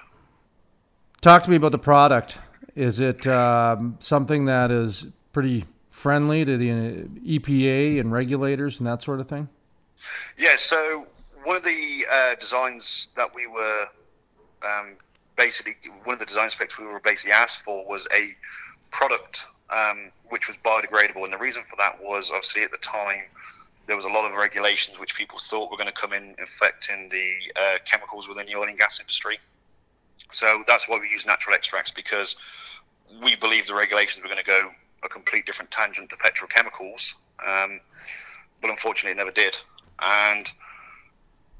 Talk 1.21 1.43
to 1.43 1.49
me 1.49 1.58
about 1.58 1.71
the 1.71 1.80
product. 1.80 2.39
Is 2.77 2.99
it 2.99 3.25
um, 3.25 3.97
something 3.99 4.45
that 4.45 4.69
is 4.69 5.07
pretty 5.33 5.65
friendly 5.89 6.45
to 6.45 6.57
the 6.57 6.69
EPA 6.69 7.99
and 7.99 8.11
regulators 8.11 8.77
and 8.77 8.85
that 8.85 9.01
sort 9.01 9.19
of 9.19 9.27
thing? 9.27 9.49
Yeah, 10.37 10.57
so 10.57 11.07
one 11.43 11.55
of 11.55 11.63
the 11.63 12.05
uh, 12.11 12.35
designs 12.35 13.07
that 13.15 13.33
we 13.33 13.47
were 13.47 13.87
um, 14.61 14.95
basically, 15.37 15.75
one 16.03 16.13
of 16.13 16.19
the 16.19 16.27
design 16.27 16.51
specs 16.51 16.77
we 16.77 16.85
were 16.85 16.99
basically 16.99 17.31
asked 17.31 17.63
for 17.63 17.83
was 17.83 18.05
a 18.13 18.35
product 18.91 19.47
um, 19.71 20.11
which 20.29 20.47
was 20.47 20.55
biodegradable. 20.63 21.23
And 21.23 21.33
the 21.33 21.39
reason 21.39 21.63
for 21.67 21.77
that 21.77 21.99
was 21.99 22.29
obviously 22.29 22.61
at 22.61 22.69
the 22.69 22.77
time 22.77 23.23
there 23.87 23.95
was 23.95 24.05
a 24.05 24.09
lot 24.09 24.29
of 24.29 24.37
regulations 24.37 24.99
which 24.99 25.15
people 25.15 25.39
thought 25.39 25.71
were 25.71 25.77
going 25.77 25.87
to 25.87 25.99
come 25.99 26.13
in 26.13 26.35
affecting 26.43 27.09
the 27.09 27.33
uh, 27.59 27.77
chemicals 27.85 28.27
within 28.27 28.45
the 28.45 28.55
oil 28.55 28.67
and 28.67 28.77
gas 28.77 28.99
industry. 28.99 29.39
So 30.31 30.63
that's 30.67 30.87
why 30.87 30.99
we 30.99 31.09
use 31.09 31.25
natural 31.25 31.55
extracts 31.55 31.89
because 31.89 32.35
we 33.24 33.36
believe 33.36 33.67
the 33.67 33.76
regulations 33.76 34.24
were 34.24 34.30
going 34.30 34.43
to 34.43 34.46
go 34.46 34.70
a 35.04 35.10
complete 35.10 35.46
different 35.46 35.72
tangent 35.72 36.10
to 36.10 36.15
petrochemicals, 36.15 37.13
um, 37.46 37.80
but 38.62 38.70
unfortunately 38.70 39.12
it 39.12 39.17
never 39.17 39.32
did. 39.32 39.56
And 40.02 40.52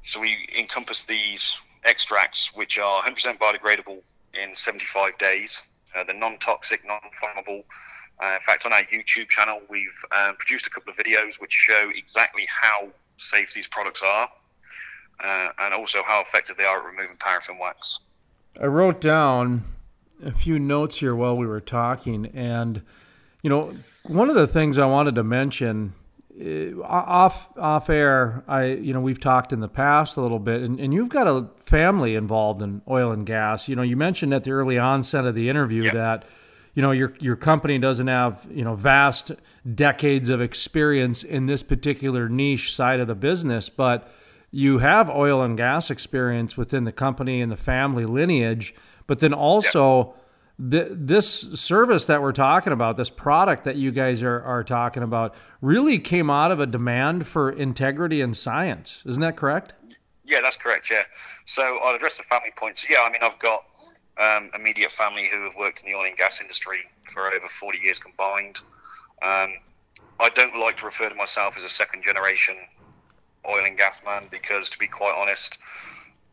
so 0.04 0.20
we 0.20 0.48
encompass 0.56 1.04
these 1.04 1.56
extracts, 1.84 2.50
which 2.54 2.78
are 2.78 3.02
100% 3.02 3.38
biodegradable 3.38 4.00
in 4.34 4.54
75 4.54 5.18
days. 5.18 5.62
Uh, 5.94 6.04
they're 6.04 6.16
non-toxic, 6.16 6.86
non-flammable. 6.86 7.64
Uh, 8.22 8.34
in 8.34 8.40
fact, 8.40 8.66
on 8.66 8.72
our 8.72 8.82
YouTube 8.82 9.28
channel, 9.28 9.60
we've 9.68 10.04
um, 10.12 10.34
produced 10.36 10.66
a 10.66 10.70
couple 10.70 10.90
of 10.90 10.96
videos 10.96 11.40
which 11.40 11.52
show 11.52 11.90
exactly 11.94 12.46
how 12.48 12.88
safe 13.16 13.54
these 13.54 13.66
products 13.66 14.02
are, 14.02 14.28
uh, 15.22 15.48
and 15.60 15.74
also 15.74 16.02
how 16.06 16.20
effective 16.20 16.56
they 16.56 16.64
are 16.64 16.80
at 16.80 16.84
removing 16.84 17.16
paraffin 17.16 17.58
wax. 17.58 18.00
I 18.60 18.66
wrote 18.66 19.00
down 19.00 19.62
a 20.24 20.32
few 20.32 20.58
notes 20.58 20.98
here 20.98 21.14
while 21.14 21.36
we 21.36 21.46
were 21.46 21.60
talking, 21.60 22.26
and 22.34 22.82
you 23.42 23.50
know, 23.50 23.74
one 24.04 24.28
of 24.28 24.34
the 24.34 24.46
things 24.46 24.78
I 24.78 24.86
wanted 24.86 25.14
to 25.16 25.22
mention 25.22 25.94
uh, 26.40 26.80
off 26.82 27.56
off 27.58 27.90
air, 27.90 28.44
I 28.46 28.66
you 28.66 28.92
know 28.92 29.00
we've 29.00 29.20
talked 29.20 29.52
in 29.52 29.60
the 29.60 29.68
past 29.68 30.16
a 30.16 30.20
little 30.20 30.38
bit, 30.38 30.62
and, 30.62 30.78
and 30.78 30.94
you've 30.94 31.08
got 31.08 31.26
a 31.26 31.48
family 31.58 32.14
involved 32.14 32.62
in 32.62 32.82
oil 32.88 33.12
and 33.12 33.26
gas. 33.26 33.68
You 33.68 33.76
know, 33.76 33.82
you 33.82 33.96
mentioned 33.96 34.32
at 34.32 34.44
the 34.44 34.52
early 34.52 34.78
onset 34.78 35.24
of 35.24 35.34
the 35.34 35.48
interview 35.48 35.90
that 35.90 36.24
you 36.74 36.82
know 36.82 36.92
your 36.92 37.12
your 37.20 37.36
company 37.36 37.78
doesn't 37.78 38.06
have 38.06 38.46
you 38.50 38.64
know 38.64 38.74
vast 38.74 39.32
decades 39.74 40.30
of 40.30 40.40
experience 40.40 41.24
in 41.24 41.46
this 41.46 41.62
particular 41.62 42.28
niche 42.28 42.74
side 42.74 43.00
of 43.00 43.08
the 43.08 43.14
business, 43.14 43.68
but 43.68 44.08
you 44.50 44.78
have 44.78 45.10
oil 45.10 45.42
and 45.42 45.56
gas 45.56 45.90
experience 45.90 46.56
within 46.56 46.84
the 46.84 46.92
company 46.92 47.40
and 47.40 47.52
the 47.52 47.56
family 47.56 48.06
lineage, 48.06 48.74
but 49.08 49.18
then 49.18 49.34
also. 49.34 49.98
Yep 50.06 50.14
this 50.60 51.42
service 51.54 52.06
that 52.06 52.20
we're 52.20 52.32
talking 52.32 52.72
about, 52.72 52.96
this 52.96 53.10
product 53.10 53.62
that 53.64 53.76
you 53.76 53.92
guys 53.92 54.24
are, 54.24 54.42
are 54.42 54.64
talking 54.64 55.04
about, 55.04 55.34
really 55.60 56.00
came 56.00 56.30
out 56.30 56.50
of 56.50 56.58
a 56.58 56.66
demand 56.66 57.28
for 57.28 57.50
integrity 57.50 58.20
and 58.20 58.36
science. 58.36 59.04
Isn't 59.06 59.20
that 59.20 59.36
correct? 59.36 59.72
Yeah, 60.24 60.40
that's 60.40 60.56
correct. 60.56 60.90
Yeah. 60.90 61.04
So 61.46 61.78
I'll 61.82 61.94
address 61.94 62.16
the 62.16 62.24
family 62.24 62.50
points. 62.56 62.84
Yeah, 62.90 63.02
I 63.02 63.10
mean, 63.10 63.22
I've 63.22 63.38
got 63.38 63.66
um, 64.18 64.50
immediate 64.52 64.90
family 64.90 65.28
who 65.32 65.44
have 65.44 65.54
worked 65.54 65.82
in 65.82 65.92
the 65.92 65.96
oil 65.96 66.06
and 66.06 66.16
gas 66.16 66.40
industry 66.40 66.80
for 67.04 67.32
over 67.32 67.48
40 67.48 67.78
years 67.78 68.00
combined. 68.00 68.58
Um, 69.22 69.54
I 70.20 70.28
don't 70.34 70.58
like 70.58 70.76
to 70.78 70.86
refer 70.86 71.08
to 71.08 71.14
myself 71.14 71.56
as 71.56 71.62
a 71.62 71.68
second 71.68 72.02
generation 72.02 72.56
oil 73.48 73.64
and 73.64 73.78
gas 73.78 74.02
man 74.04 74.26
because, 74.28 74.68
to 74.70 74.78
be 74.78 74.88
quite 74.88 75.14
honest, 75.16 75.56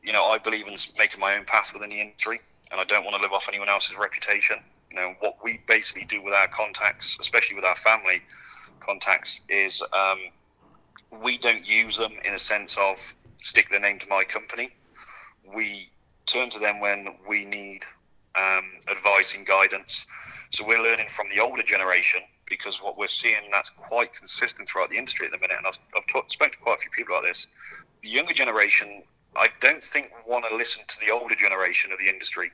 you 0.03 0.11
know, 0.11 0.25
I 0.25 0.39
believe 0.39 0.67
in 0.67 0.75
making 0.97 1.19
my 1.19 1.37
own 1.37 1.45
path 1.45 1.71
within 1.73 1.91
the 1.91 2.01
industry 2.01 2.41
and 2.71 2.79
I 2.79 2.83
don't 2.83 3.03
want 3.03 3.15
to 3.15 3.21
live 3.21 3.31
off 3.31 3.47
anyone 3.47 3.69
else's 3.69 3.95
reputation. 3.97 4.57
You 4.89 4.97
know, 4.97 5.15
what 5.19 5.37
we 5.43 5.61
basically 5.67 6.05
do 6.05 6.21
with 6.21 6.33
our 6.33 6.47
contacts, 6.47 7.17
especially 7.19 7.55
with 7.55 7.65
our 7.65 7.75
family 7.75 8.21
contacts, 8.79 9.41
is 9.49 9.81
um, 9.93 10.19
we 11.21 11.37
don't 11.37 11.65
use 11.65 11.97
them 11.97 12.13
in 12.23 12.33
a 12.33 12.39
sense 12.39 12.77
of 12.77 12.97
stick 13.41 13.69
their 13.69 13.79
name 13.79 13.99
to 13.99 14.07
my 14.07 14.23
company. 14.23 14.71
We 15.53 15.89
turn 16.25 16.49
to 16.51 16.59
them 16.59 16.79
when 16.79 17.15
we 17.27 17.45
need 17.45 17.83
um, 18.35 18.65
advice 18.89 19.33
and 19.35 19.45
guidance. 19.45 20.05
So 20.51 20.65
we're 20.65 20.81
learning 20.81 21.09
from 21.09 21.27
the 21.33 21.41
older 21.41 21.63
generation 21.63 22.21
because 22.47 22.81
what 22.81 22.97
we're 22.97 23.07
seeing 23.07 23.49
that's 23.51 23.71
quite 23.71 24.13
consistent 24.13 24.69
throughout 24.69 24.89
the 24.89 24.97
industry 24.97 25.25
at 25.25 25.31
the 25.31 25.39
minute, 25.39 25.57
and 25.57 25.67
I've, 25.67 25.79
I've 25.95 26.31
spoken 26.31 26.53
to 26.53 26.57
quite 26.59 26.77
a 26.77 26.81
few 26.81 26.91
people 26.91 27.15
about 27.15 27.25
this. 27.27 27.47
The 28.01 28.09
younger 28.09 28.33
generation 28.33 29.03
I 29.35 29.49
don't 29.59 29.83
think 29.83 30.11
we 30.15 30.31
want 30.31 30.45
to 30.49 30.55
listen 30.55 30.83
to 30.87 30.95
the 30.99 31.11
older 31.11 31.35
generation 31.35 31.91
of 31.91 31.99
the 31.99 32.07
industry 32.07 32.51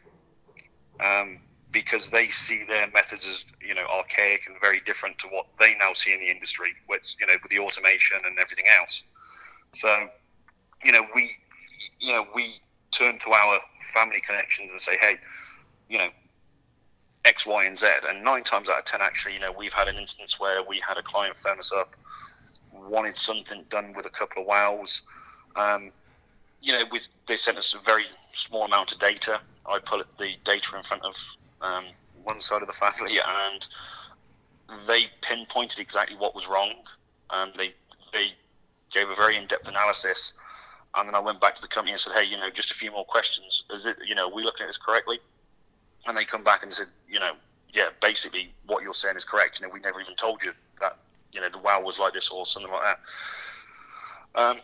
um, 0.99 1.39
because 1.71 2.09
they 2.09 2.29
see 2.29 2.63
their 2.67 2.89
methods 2.91 3.25
as 3.25 3.45
you 3.65 3.75
know 3.75 3.85
archaic 3.91 4.41
and 4.47 4.55
very 4.59 4.81
different 4.85 5.17
to 5.19 5.27
what 5.27 5.45
they 5.59 5.75
now 5.75 5.93
see 5.93 6.13
in 6.13 6.19
the 6.19 6.29
industry, 6.29 6.73
with 6.89 7.13
you 7.19 7.27
know 7.27 7.35
with 7.41 7.51
the 7.51 7.59
automation 7.59 8.17
and 8.25 8.37
everything 8.39 8.65
else. 8.79 9.03
So, 9.73 10.07
you 10.83 10.91
know, 10.91 11.05
we 11.15 11.31
you 11.99 12.13
know 12.13 12.25
we 12.33 12.59
turn 12.91 13.19
to 13.19 13.31
our 13.31 13.59
family 13.93 14.21
connections 14.21 14.71
and 14.71 14.81
say, 14.81 14.97
hey, 14.99 15.17
you 15.89 15.97
know, 15.97 16.09
X, 17.25 17.45
Y, 17.45 17.65
and 17.65 17.77
Z. 17.77 17.87
And 18.07 18.23
nine 18.23 18.43
times 18.43 18.69
out 18.69 18.79
of 18.79 18.85
ten, 18.85 19.01
actually, 19.01 19.33
you 19.35 19.39
know, 19.39 19.51
we've 19.57 19.73
had 19.73 19.87
an 19.87 19.97
instance 19.97 20.39
where 20.39 20.63
we 20.63 20.81
had 20.85 20.97
a 20.97 21.03
client 21.03 21.37
phone 21.37 21.59
us 21.59 21.71
up, 21.71 21.95
wanted 22.73 23.15
something 23.15 23.63
done 23.69 23.93
with 23.95 24.05
a 24.05 24.09
couple 24.09 24.41
of 24.41 24.47
wows. 24.47 25.03
Um, 25.55 25.91
you 26.62 26.74
know, 26.74 26.84
with 26.91 27.08
they 27.28 27.38
sent 27.38 27.58
us 27.58 27.74
a 27.74 27.80
very 27.80 28.06
small 28.34 28.65
amount 28.65 28.91
of 28.91 29.00
data. 29.00 29.39
I 29.65 29.80
put 29.80 30.06
the 30.17 30.34
data 30.43 30.78
in 30.78 30.84
front 30.84 31.04
of 31.04 31.15
um, 31.62 31.86
one 32.24 32.41
side 32.41 32.62
of 32.62 32.67
the 32.67 32.74
family, 32.74 33.19
and 33.19 33.67
they 34.88 35.06
pinpointed 35.21 35.80
exactly 35.80 36.15
what 36.15 36.36
was 36.36 36.47
wrong, 36.47 36.74
and 37.32 37.54
they 37.56 37.74
they 38.13 38.34
gave 38.91 39.10
a 39.10 39.15
very 39.15 39.38
in-depth 39.38 39.67
analysis. 39.67 40.34
And 40.93 41.08
then 41.08 41.15
I 41.15 41.19
went 41.19 41.39
back 41.39 41.56
to 41.56 41.62
the 41.62 41.67
company 41.67 41.93
and 41.93 42.02
said, 42.02 42.13
"Hey, 42.13 42.26
you 42.26 42.38
know, 42.38 42.50
just 42.50 42.71
a 42.71 42.76
few 42.76 42.91
more 42.91 43.06
questions. 43.06 43.63
Is 43.71 43.86
it, 43.86 43.97
you 44.06 44.13
know, 44.13 44.28
are 44.30 44.34
we 44.34 44.43
looking 44.43 44.65
at 44.65 44.67
this 44.67 44.78
correctly?" 44.78 45.19
And 46.06 46.17
they 46.17 46.26
come 46.26 46.43
back 46.43 46.63
and 46.63 46.74
said, 46.74 46.88
"You 47.08 47.19
know, 47.19 47.34
yeah, 47.74 47.89
basically 48.02 48.54
what 48.65 48.84
you're 48.84 48.93
saying 48.93 49.15
is 49.15 49.24
correct. 49.24 49.60
You 49.60 49.67
know, 49.67 49.74
we 49.74 49.80
never 49.80 50.02
even 50.02 50.15
told 50.15 50.43
you 50.43 50.52
that, 50.82 50.97
you 51.32 51.39
know, 51.39 51.50
the 51.50 51.60
wow 51.60 51.82
was 51.82 51.97
like 51.97 52.13
this 52.13 52.30
or 52.30 52.45
something 52.45 52.71
like 52.71 52.84
that." 52.84 53.00
Um, 54.36 54.62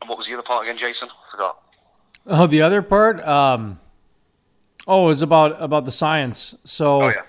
and 0.00 0.08
what 0.08 0.18
was 0.18 0.26
the 0.26 0.34
other 0.34 0.42
part 0.42 0.64
again, 0.66 0.76
Jason? 0.76 1.08
I 1.10 1.30
forgot. 1.30 1.58
Oh, 2.26 2.46
the 2.46 2.62
other 2.62 2.82
part. 2.82 3.26
Um, 3.26 3.80
oh, 4.86 5.04
it 5.04 5.08
was 5.08 5.22
about 5.22 5.60
about 5.62 5.84
the 5.84 5.90
science. 5.90 6.54
So, 6.64 7.02
oh, 7.02 7.08
yeah. 7.08 7.22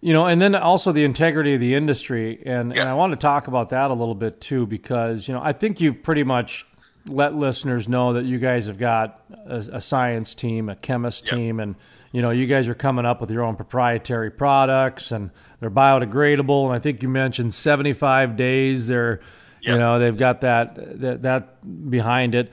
you 0.00 0.12
know, 0.12 0.26
and 0.26 0.40
then 0.40 0.54
also 0.54 0.92
the 0.92 1.04
integrity 1.04 1.54
of 1.54 1.60
the 1.60 1.74
industry, 1.74 2.40
and 2.46 2.74
yeah. 2.74 2.82
and 2.82 2.90
I 2.90 2.94
want 2.94 3.12
to 3.12 3.18
talk 3.18 3.48
about 3.48 3.70
that 3.70 3.90
a 3.90 3.94
little 3.94 4.14
bit 4.14 4.40
too, 4.40 4.66
because 4.66 5.28
you 5.28 5.34
know 5.34 5.40
I 5.42 5.52
think 5.52 5.80
you've 5.80 6.02
pretty 6.02 6.22
much 6.22 6.66
let 7.08 7.34
listeners 7.34 7.88
know 7.88 8.14
that 8.14 8.24
you 8.24 8.38
guys 8.38 8.66
have 8.66 8.78
got 8.78 9.22
a, 9.46 9.58
a 9.74 9.80
science 9.80 10.34
team, 10.34 10.68
a 10.68 10.76
chemist 10.76 11.26
team, 11.26 11.60
and 11.60 11.76
you 12.12 12.22
know 12.22 12.30
you 12.30 12.46
guys 12.46 12.68
are 12.68 12.74
coming 12.74 13.04
up 13.04 13.20
with 13.20 13.30
your 13.30 13.42
own 13.42 13.56
proprietary 13.56 14.30
products, 14.30 15.12
and 15.12 15.30
they're 15.60 15.70
biodegradable. 15.70 16.66
And 16.66 16.74
I 16.74 16.78
think 16.78 17.02
you 17.02 17.08
mentioned 17.08 17.52
seventy 17.52 17.92
five 17.92 18.36
days. 18.36 18.86
They're 18.86 19.20
Yep. 19.66 19.74
You 19.74 19.78
know, 19.80 19.98
they've 19.98 20.16
got 20.16 20.42
that 20.42 21.00
that, 21.00 21.22
that 21.22 21.90
behind 21.90 22.36
it. 22.36 22.52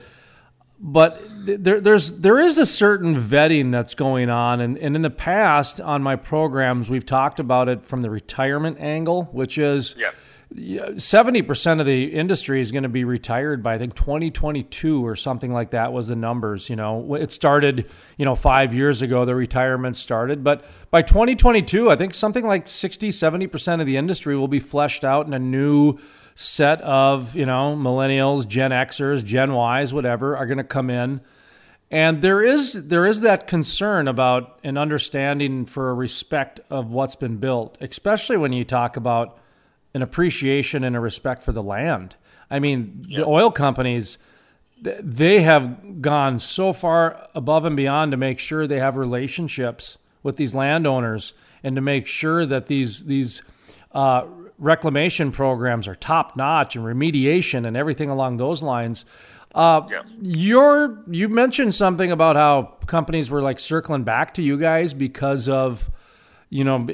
But 0.80 1.22
there, 1.46 1.80
there's 1.80 2.12
there 2.12 2.40
is 2.40 2.58
a 2.58 2.66
certain 2.66 3.14
vetting 3.14 3.70
that's 3.70 3.94
going 3.94 4.28
on, 4.28 4.60
and, 4.60 4.76
and 4.76 4.96
in 4.96 5.02
the 5.02 5.10
past 5.10 5.80
on 5.80 6.02
my 6.02 6.16
programs 6.16 6.90
we've 6.90 7.06
talked 7.06 7.38
about 7.38 7.68
it 7.68 7.86
from 7.86 8.02
the 8.02 8.10
retirement 8.10 8.80
angle, 8.80 9.24
which 9.32 9.56
is 9.56 9.94
seventy 10.96 11.42
percent 11.42 11.80
of 11.80 11.86
the 11.86 12.12
industry 12.12 12.60
is 12.60 12.72
going 12.72 12.82
to 12.82 12.88
be 12.88 13.04
retired 13.04 13.62
by 13.62 13.74
I 13.74 13.78
think 13.78 13.94
2022 13.94 15.06
or 15.06 15.14
something 15.14 15.52
like 15.52 15.70
that 15.70 15.92
was 15.92 16.08
the 16.08 16.16
numbers. 16.16 16.68
You 16.68 16.76
know, 16.76 17.14
it 17.14 17.30
started 17.30 17.88
you 18.18 18.24
know 18.24 18.34
five 18.34 18.74
years 18.74 19.02
ago 19.02 19.24
the 19.24 19.36
retirement 19.36 19.96
started, 19.96 20.42
but 20.42 20.64
by 20.90 21.02
2022 21.02 21.92
I 21.92 21.96
think 21.96 22.12
something 22.12 22.44
like 22.44 22.66
60 22.66 23.12
70 23.12 23.46
percent 23.46 23.80
of 23.80 23.86
the 23.86 23.96
industry 23.96 24.36
will 24.36 24.48
be 24.48 24.60
fleshed 24.60 25.04
out 25.04 25.28
in 25.28 25.32
a 25.32 25.38
new 25.38 25.98
set 26.34 26.80
of, 26.82 27.36
you 27.36 27.46
know, 27.46 27.76
millennials, 27.76 28.46
Gen 28.46 28.70
Xers, 28.70 29.24
Gen 29.24 29.50
Ys, 29.50 29.92
whatever, 29.92 30.36
are 30.36 30.46
going 30.46 30.58
to 30.58 30.64
come 30.64 30.90
in. 30.90 31.20
And 31.90 32.22
there 32.22 32.42
is 32.42 32.88
there 32.88 33.06
is 33.06 33.20
that 33.20 33.46
concern 33.46 34.08
about 34.08 34.58
an 34.64 34.76
understanding 34.76 35.64
for 35.64 35.90
a 35.90 35.94
respect 35.94 36.58
of 36.68 36.90
what's 36.90 37.14
been 37.14 37.36
built, 37.36 37.78
especially 37.80 38.36
when 38.36 38.52
you 38.52 38.64
talk 38.64 38.96
about 38.96 39.38
an 39.92 40.02
appreciation 40.02 40.82
and 40.82 40.96
a 40.96 41.00
respect 41.00 41.44
for 41.44 41.52
the 41.52 41.62
land. 41.62 42.16
I 42.50 42.58
mean, 42.58 43.00
the 43.14 43.24
oil 43.24 43.50
companies 43.50 44.18
they 44.82 45.40
have 45.42 46.02
gone 46.02 46.38
so 46.38 46.72
far 46.72 47.28
above 47.34 47.64
and 47.64 47.76
beyond 47.76 48.10
to 48.10 48.16
make 48.16 48.38
sure 48.38 48.66
they 48.66 48.80
have 48.80 48.96
relationships 48.96 49.96
with 50.22 50.36
these 50.36 50.54
landowners 50.54 51.32
and 51.62 51.76
to 51.76 51.80
make 51.80 52.06
sure 52.06 52.44
that 52.44 52.66
these 52.66 53.04
these 53.04 53.42
uh, 53.92 54.26
reclamation 54.58 55.32
programs 55.32 55.88
are 55.88 55.94
top 55.94 56.36
notch 56.36 56.76
and 56.76 56.84
remediation 56.84 57.66
and 57.66 57.76
everything 57.76 58.10
along 58.10 58.36
those 58.36 58.62
lines. 58.62 59.04
Uh, 59.54 59.82
Yeah. 59.90 60.02
You're 60.20 60.98
you 61.08 61.28
mentioned 61.28 61.74
something 61.74 62.10
about 62.10 62.36
how 62.36 62.76
companies 62.86 63.30
were 63.30 63.42
like 63.42 63.58
circling 63.58 64.02
back 64.02 64.34
to 64.34 64.42
you 64.42 64.58
guys 64.58 64.92
because 64.94 65.48
of 65.48 65.90
you 66.50 66.64
know 66.64 66.86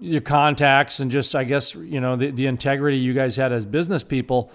your 0.00 0.22
contacts 0.22 1.00
and 1.00 1.10
just 1.10 1.34
I 1.34 1.44
guess 1.44 1.74
you 1.74 2.00
know 2.00 2.16
the, 2.16 2.30
the 2.30 2.46
integrity 2.46 2.96
you 2.98 3.12
guys 3.12 3.36
had 3.36 3.52
as 3.52 3.66
business 3.66 4.02
people. 4.02 4.50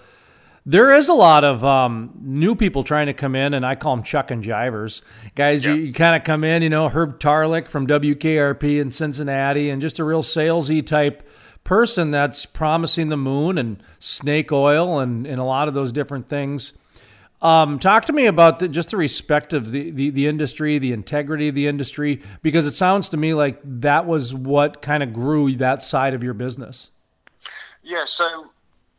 There 0.68 0.90
is 0.90 1.08
a 1.08 1.14
lot 1.14 1.44
of 1.44 1.64
um, 1.64 2.10
new 2.20 2.56
people 2.56 2.82
trying 2.82 3.06
to 3.06 3.14
come 3.14 3.36
in, 3.36 3.54
and 3.54 3.64
I 3.64 3.76
call 3.76 3.94
them 3.94 4.04
Chuck 4.04 4.32
and 4.32 4.42
Jivers. 4.42 5.00
Guys, 5.36 5.64
you, 5.64 5.74
you 5.74 5.92
kind 5.92 6.16
of 6.16 6.24
come 6.24 6.42
in, 6.42 6.60
you 6.60 6.68
know, 6.68 6.88
Herb 6.88 7.20
Tarlek 7.20 7.68
from 7.68 7.86
WKRP 7.86 8.80
in 8.80 8.90
Cincinnati, 8.90 9.70
and 9.70 9.80
just 9.80 10.00
a 10.00 10.04
real 10.04 10.24
salesy 10.24 10.84
type 10.84 11.22
person 11.66 12.12
that's 12.12 12.46
promising 12.46 13.08
the 13.08 13.16
moon 13.16 13.58
and 13.58 13.82
snake 13.98 14.52
oil 14.52 15.00
and, 15.00 15.26
and 15.26 15.40
a 15.40 15.44
lot 15.44 15.66
of 15.66 15.74
those 15.74 15.90
different 15.90 16.28
things. 16.28 16.72
Um, 17.42 17.80
talk 17.80 18.04
to 18.04 18.12
me 18.12 18.26
about 18.26 18.60
the, 18.60 18.68
just 18.68 18.90
the 18.90 18.96
respect 18.96 19.52
of 19.52 19.72
the, 19.72 19.90
the, 19.90 20.10
the 20.10 20.28
industry, 20.28 20.78
the 20.78 20.92
integrity 20.92 21.48
of 21.48 21.56
the 21.56 21.66
industry, 21.66 22.22
because 22.40 22.66
it 22.66 22.72
sounds 22.72 23.08
to 23.08 23.16
me 23.16 23.34
like 23.34 23.58
that 23.64 24.06
was 24.06 24.32
what 24.32 24.80
kind 24.80 25.02
of 25.02 25.12
grew 25.12 25.56
that 25.56 25.82
side 25.82 26.14
of 26.14 26.22
your 26.22 26.34
business. 26.34 26.92
Yeah, 27.82 28.04
so 28.06 28.46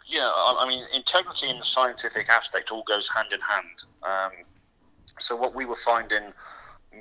yeah, 0.06 0.30
I, 0.30 0.58
I 0.60 0.68
mean, 0.68 0.84
integrity 0.94 1.50
and 1.50 1.62
the 1.62 1.66
scientific 1.66 2.28
aspect 2.28 2.70
all 2.70 2.84
goes 2.84 3.08
hand 3.08 3.32
in 3.32 3.40
hand. 3.40 3.84
Um, 4.04 4.32
so 5.20 5.38
what 5.38 5.56
we 5.56 5.64
were 5.64 5.76
finding 5.76 6.34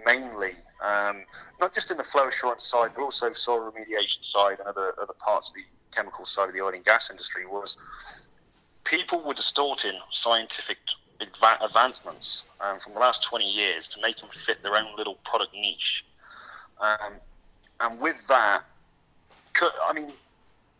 mainly, 0.07 0.53
um, 0.83 1.25
not 1.61 1.75
just 1.75 1.91
in 1.91 1.97
the 1.97 2.05
flow 2.05 2.29
assurance 2.29 2.65
side, 2.65 2.91
but 2.95 3.03
also 3.03 3.33
soil 3.33 3.71
remediation 3.71 4.23
side 4.23 4.59
and 4.59 4.69
other 4.69 4.95
other 5.01 5.15
parts 5.19 5.51
of 5.51 5.55
the 5.55 5.62
chemical 5.95 6.25
side 6.25 6.49
of 6.49 6.55
the 6.55 6.61
oil 6.61 6.75
and 6.75 6.85
gas 6.85 7.11
industry, 7.11 7.47
was 7.47 7.77
people 8.85 9.23
were 9.23 9.35
distorting 9.35 9.99
scientific 10.11 10.79
adva- 11.21 11.62
advancements 11.65 12.45
um, 12.61 12.79
from 12.79 12.93
the 12.95 13.01
last 13.01 13.25
20 13.25 13.45
years 13.45 13.89
to 13.89 14.01
make 14.01 14.19
them 14.19 14.29
fit 14.31 14.62
their 14.62 14.77
own 14.77 14.95
little 14.97 15.15
product 15.25 15.55
niche. 15.55 16.05
Um, 16.81 17.15
and 17.81 18.01
with 18.01 18.17
that, 18.29 18.65
I 19.61 19.93
mean, 19.95 20.12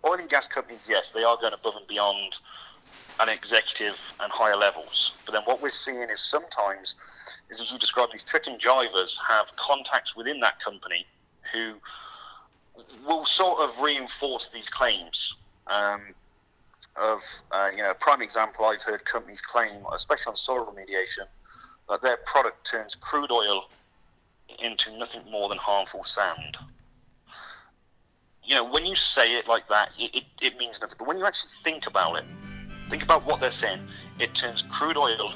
oil 0.04 0.14
and 0.14 0.28
gas 0.28 0.46
companies, 0.46 0.87
yes, 0.88 1.12
they 1.12 1.24
are 1.24 1.37
going 1.37 1.54
above 1.54 1.76
and 1.76 1.87
beyond 1.87 2.38
an 3.20 3.29
executive 3.29 4.14
and 4.20 4.31
higher 4.31 4.57
levels. 4.57 5.12
But 5.24 5.33
then 5.33 5.42
what 5.42 5.62
we're 5.62 5.70
seeing 5.70 6.09
is 6.11 6.20
sometimes, 6.20 6.96
is 7.50 7.61
as 7.61 7.70
you 7.70 7.79
described, 7.79 8.12
these 8.12 8.24
trick 8.24 8.46
and 8.46 8.61
jivers 8.61 9.16
have 9.26 9.55
contacts 9.57 10.14
within 10.16 10.40
that 10.40 10.61
company 10.61 11.07
who 11.52 11.74
will 13.07 13.24
sort 13.24 13.61
of 13.61 13.81
reinforce 13.81 14.48
these 14.48 14.68
claims. 14.68 15.37
Um, 15.66 16.02
of 16.96 17.20
uh, 17.52 17.70
you 17.72 17.83
know, 17.83 17.90
a 17.90 17.94
prime 17.94 18.22
example, 18.22 18.64
I've 18.64 18.81
heard 18.81 19.05
companies 19.05 19.42
claim, 19.42 19.85
especially 19.94 20.31
on 20.31 20.37
soil 20.37 20.64
remediation, 20.64 21.26
that 21.90 22.00
their 22.00 22.16
product 22.18 22.70
turns 22.70 22.94
crude 22.94 23.31
oil 23.31 23.68
into 24.62 24.96
nothing 24.96 25.20
more 25.31 25.48
than 25.48 25.59
harmful 25.59 26.05
sand 26.05 26.57
you 28.46 28.55
know, 28.55 28.64
when 28.64 28.87
you 28.87 28.94
say 28.94 29.35
it 29.37 29.48
like 29.48 29.68
that, 29.68 29.90
it, 29.98 30.14
it, 30.14 30.24
it, 30.40 30.59
means 30.59 30.81
nothing. 30.81 30.96
But 30.98 31.09
when 31.09 31.18
you 31.18 31.26
actually 31.26 31.50
think 31.64 31.87
about 31.87 32.16
it, 32.16 32.24
think 32.88 33.03
about 33.03 33.25
what 33.25 33.40
they're 33.40 33.51
saying. 33.51 33.81
It 34.18 34.35
turns 34.35 34.62
crude 34.70 34.96
oil 34.96 35.35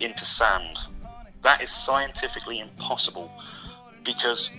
into 0.00 0.24
sand. 0.24 0.78
That 1.42 1.62
is 1.62 1.70
scientifically 1.70 2.60
impossible 2.60 3.30
because 4.04 4.50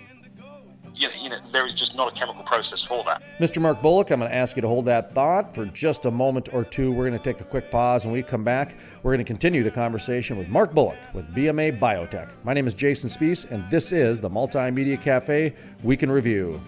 you 0.95 1.07
know, 1.07 1.13
you 1.19 1.29
know, 1.29 1.37
there 1.51 1.65
is 1.65 1.73
just 1.73 1.95
not 1.95 2.11
a 2.11 2.15
chemical 2.15 2.43
process 2.43 2.83
for 2.83 3.03
that. 3.05 3.21
Mr. 3.39 3.61
Mark 3.61 3.81
Bullock, 3.81 4.11
I'm 4.11 4.19
going 4.19 4.29
to 4.29 4.35
ask 4.35 4.55
you 4.55 4.61
to 4.61 4.67
hold 4.67 4.85
that 4.85 5.13
thought 5.15 5.53
for 5.53 5.65
just 5.65 6.05
a 6.05 6.11
moment 6.11 6.49
or 6.53 6.63
two. 6.63 6.91
We're 6.91 7.07
going 7.07 7.19
to 7.19 7.23
take 7.23 7.41
a 7.41 7.45
quick 7.45 7.71
pause. 7.71 8.05
When 8.05 8.13
we 8.13 8.21
come 8.21 8.43
back, 8.43 8.75
we're 9.01 9.13
going 9.13 9.25
to 9.25 9.27
continue 9.27 9.63
the 9.63 9.71
conversation 9.71 10.37
with 10.37 10.47
Mark 10.49 10.73
Bullock 10.73 10.97
with 11.13 11.25
BMA 11.33 11.79
Biotech. 11.79 12.29
My 12.43 12.53
name 12.53 12.67
is 12.67 12.73
Jason 12.73 13.09
Spiess, 13.09 13.49
and 13.49 13.67
this 13.71 13.91
is 13.91 14.19
the 14.19 14.29
Multimedia 14.29 15.01
Cafe 15.01 15.55
Week 15.81 16.03
in 16.03 16.11
Review. 16.11 16.61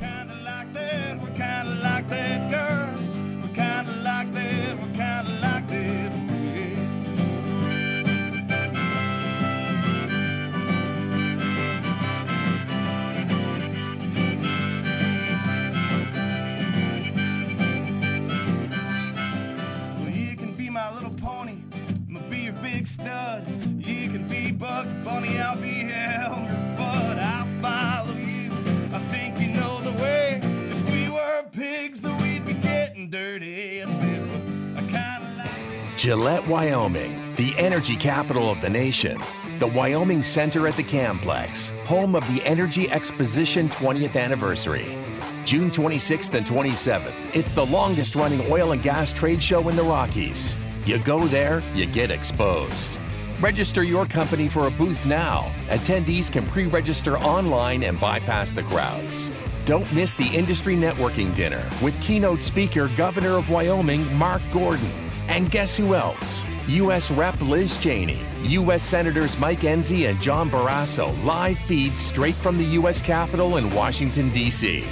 Gillette, 36.06 36.48
Wyoming, 36.48 37.34
the 37.34 37.58
energy 37.58 37.96
capital 37.96 38.52
of 38.52 38.62
the 38.62 38.70
nation. 38.70 39.20
The 39.58 39.66
Wyoming 39.66 40.22
Center 40.22 40.68
at 40.68 40.76
the 40.76 40.84
Camplex, 40.84 41.76
home 41.84 42.14
of 42.14 42.22
the 42.32 42.44
Energy 42.46 42.88
Exposition 42.92 43.70
20th 43.70 44.16
anniversary. 44.16 45.04
June 45.46 45.72
26th 45.72 46.36
and 46.36 46.46
27th, 46.46 47.36
it's 47.36 47.54
the 47.54 47.66
longest 47.66 48.14
running 48.14 48.40
oil 48.52 48.72
and 48.72 48.84
gas 48.84 49.12
trade 49.14 49.42
show 49.42 49.68
in 49.68 49.76
the 49.76 49.82
Rockies. 49.82 50.56
You 50.86 51.00
go 51.00 51.26
there, 51.26 51.64
you 51.74 51.88
get 51.88 52.12
exposed. 52.12 53.00
Register 53.42 53.82
your 53.82 54.06
company 54.06 54.48
for 54.48 54.68
a 54.68 54.72
booth 54.72 55.04
now. 55.08 55.52
Attendees 55.70 56.32
can 56.32 56.46
pre 56.46 56.68
register 56.68 57.18
online 57.18 57.82
and 57.82 58.00
bypass 58.00 58.52
the 58.52 58.62
crowds. 58.62 59.32
Don't 59.66 59.92
miss 59.92 60.14
the 60.14 60.28
industry 60.28 60.76
networking 60.76 61.34
dinner 61.34 61.68
with 61.82 62.00
keynote 62.00 62.44
speaker 62.44 62.90
Governor 62.90 63.38
of 63.38 63.50
Wyoming 63.50 64.16
Mark 64.16 64.44
Gordon. 64.54 65.05
And 65.28 65.50
guess 65.50 65.76
who 65.78 65.96
else? 65.96 66.46
U.S. 66.68 67.12
Rep 67.12 67.40
Liz 67.42 67.78
Cheney, 67.78 68.20
U.S. 68.44 68.84
Senators 68.84 69.38
Mike 69.38 69.62
Enzi 69.62 70.10
and 70.10 70.22
John 70.22 70.50
Barrasso 70.50 71.24
live 71.24 71.60
feeds 71.60 72.00
straight 72.00 72.36
from 72.36 72.58
the 72.58 72.64
U.S. 72.64 73.02
Capitol 73.02 73.58
in 73.58 73.70
Washington, 73.70 74.30
D.C. 74.32 74.84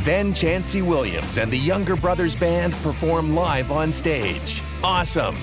Then 0.00 0.34
Chancey 0.34 0.82
Williams 0.82 1.38
and 1.38 1.50
the 1.50 1.58
Younger 1.58 1.96
Brothers 1.96 2.34
Band 2.34 2.74
perform 2.74 3.34
live 3.34 3.70
on 3.70 3.92
stage. 3.92 4.62
Awesome! 4.82 5.36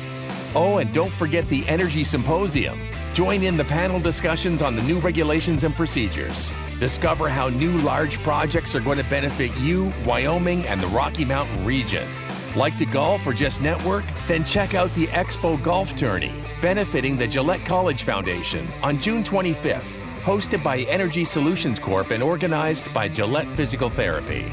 Oh, 0.56 0.78
and 0.78 0.94
don't 0.94 1.12
forget 1.12 1.48
the 1.50 1.68
Energy 1.68 2.04
Symposium. 2.04 2.80
Join 3.14 3.44
in 3.44 3.58
the 3.58 3.66
panel 3.66 4.00
discussions 4.00 4.62
on 4.62 4.76
the 4.76 4.84
new 4.84 5.00
regulations 5.00 5.64
and 5.64 5.76
procedures. 5.76 6.54
Discover 6.80 7.30
how 7.30 7.50
new 7.50 7.78
large 7.80 8.20
projects 8.20 8.76
are 8.76 8.80
going 8.80 8.98
to 8.98 9.04
benefit 9.06 9.56
you, 9.58 9.94
Wyoming, 10.06 10.66
and 10.68 10.80
the 10.80 10.88
Rocky 10.88 11.26
Mountain 11.26 11.66
region. 11.66 12.08
Like 12.56 12.78
to 12.78 12.86
golf 12.86 13.26
or 13.26 13.34
just 13.34 13.62
network? 13.62 14.06
Then 14.28 14.44
check 14.44 14.74
out 14.74 14.94
the 14.94 15.08
Expo 15.08 15.62
Golf 15.62 15.96
Tourney, 15.96 16.34
benefiting 16.62 17.18
the 17.18 17.28
Gillette 17.28 17.66
College 17.66 18.04
Foundation 18.04 18.68
on 18.82 19.00
June 19.00 19.24
25th 19.24 20.04
hosted 20.24 20.64
by 20.64 20.80
Energy 20.84 21.26
Solutions 21.26 21.80
Corp 21.80 22.12
and 22.12 22.24
organized 22.24 22.92
by 22.94 23.10
Gillette 23.10 23.58
Physical 23.58 23.90
Therapy. 23.90 24.50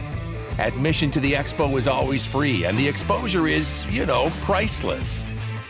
Admission 0.58 1.12
to 1.12 1.20
the 1.20 1.32
expo 1.32 1.78
is 1.78 1.86
always 1.86 2.26
free, 2.26 2.64
and 2.64 2.76
the 2.76 2.86
exposure 2.86 3.46
is, 3.46 3.86
you 3.86 4.04
know, 4.04 4.30
priceless. 4.42 5.26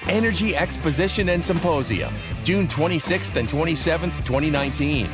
Energy 0.08 0.56
Exposition 0.56 1.28
and 1.28 1.44
Symposium, 1.44 2.14
June 2.44 2.66
26th 2.66 3.36
and 3.36 3.46
27th, 3.46 4.24
2019. 4.24 5.06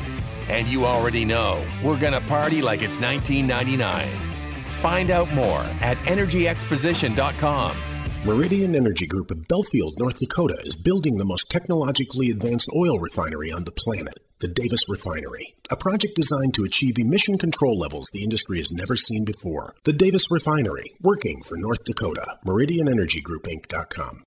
And 0.47 0.65
you 0.67 0.85
already 0.85 1.25
know, 1.25 1.65
we're 1.83 1.99
gonna 1.99 2.21
party 2.21 2.61
like 2.61 2.81
it's 2.81 3.01
1999. 3.01 4.26
Find 4.81 5.09
out 5.09 5.31
more 5.33 5.61
at 5.81 5.97
energyexposition.com. 5.99 7.77
Meridian 8.25 8.75
Energy 8.75 9.05
Group 9.05 9.31
of 9.31 9.47
Belfield, 9.47 9.97
North 9.99 10.19
Dakota 10.19 10.57
is 10.63 10.75
building 10.75 11.17
the 11.17 11.25
most 11.25 11.49
technologically 11.49 12.29
advanced 12.29 12.67
oil 12.75 12.99
refinery 12.99 13.51
on 13.51 13.63
the 13.63 13.71
planet, 13.71 14.15
the 14.39 14.49
Davis 14.49 14.83
Refinery. 14.89 15.55
A 15.71 15.77
project 15.77 16.15
designed 16.15 16.53
to 16.55 16.63
achieve 16.63 16.97
emission 16.97 17.37
control 17.37 17.77
levels 17.77 18.09
the 18.11 18.23
industry 18.23 18.57
has 18.57 18.71
never 18.71 18.95
seen 18.95 19.23
before. 19.23 19.75
The 19.85 19.93
Davis 19.93 20.29
Refinery, 20.29 20.97
working 21.01 21.41
for 21.41 21.55
North 21.57 21.83
Dakota. 21.85 22.37
MeridianEnergyGroupInc.com. 22.45 24.26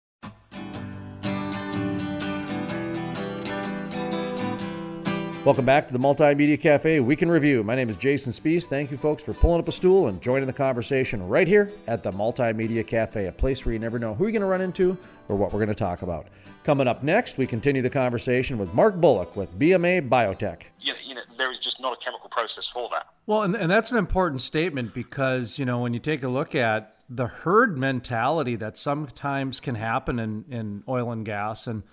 Welcome 5.43 5.65
back 5.65 5.87
to 5.87 5.95
the 5.95 5.99
Multimedia 5.99 6.61
Cafe 6.61 7.01
Week 7.01 7.23
in 7.23 7.31
Review. 7.31 7.65
My 7.65 7.75
name 7.75 7.89
is 7.89 7.97
Jason 7.97 8.31
Spiess. 8.31 8.69
Thank 8.69 8.91
you, 8.91 8.99
folks, 8.99 9.23
for 9.23 9.33
pulling 9.33 9.59
up 9.59 9.69
a 9.69 9.73
stool 9.73 10.09
and 10.09 10.21
joining 10.21 10.47
the 10.47 10.53
conversation 10.53 11.27
right 11.27 11.49
here 11.49 11.73
at 11.87 12.03
the 12.03 12.11
Multimedia 12.11 12.87
Cafe, 12.87 13.25
a 13.25 13.33
place 13.33 13.65
where 13.65 13.73
you 13.73 13.79
never 13.79 13.99
know 13.99 14.13
who 14.13 14.25
you're 14.25 14.33
going 14.33 14.43
to 14.43 14.47
run 14.47 14.61
into 14.61 14.99
or 15.29 15.37
what 15.37 15.51
we're 15.51 15.59
going 15.59 15.71
to 15.71 15.75
talk 15.75 16.03
about. 16.03 16.27
Coming 16.63 16.87
up 16.87 17.03
next, 17.03 17.39
we 17.39 17.47
continue 17.47 17.81
the 17.81 17.89
conversation 17.89 18.59
with 18.59 18.75
Mark 18.75 18.97
Bullock 18.97 19.35
with 19.35 19.59
BMA 19.59 20.11
Biotech. 20.11 20.65
You 20.79 20.93
know, 20.93 20.99
you 21.03 21.15
know, 21.15 21.23
there 21.39 21.51
is 21.51 21.59
just 21.59 21.81
not 21.81 21.95
a 21.95 22.05
chemical 22.05 22.29
process 22.29 22.67
for 22.67 22.91
that. 22.91 23.07
Well, 23.25 23.41
and, 23.41 23.57
and 23.57 23.71
that's 23.71 23.93
an 23.93 23.97
important 23.97 24.43
statement 24.43 24.93
because, 24.93 25.59
you 25.59 25.65
know, 25.65 25.79
when 25.79 25.95
you 25.95 26.01
take 26.01 26.23
a 26.23 26.29
look 26.29 26.55
at 26.55 26.95
the 27.09 27.29
herd 27.29 27.79
mentality 27.79 28.57
that 28.57 28.77
sometimes 28.77 29.59
can 29.59 29.77
happen 29.77 30.19
in, 30.19 30.45
in 30.51 30.85
oil 30.87 31.11
and 31.11 31.25
gas 31.25 31.67
and– 31.67 31.83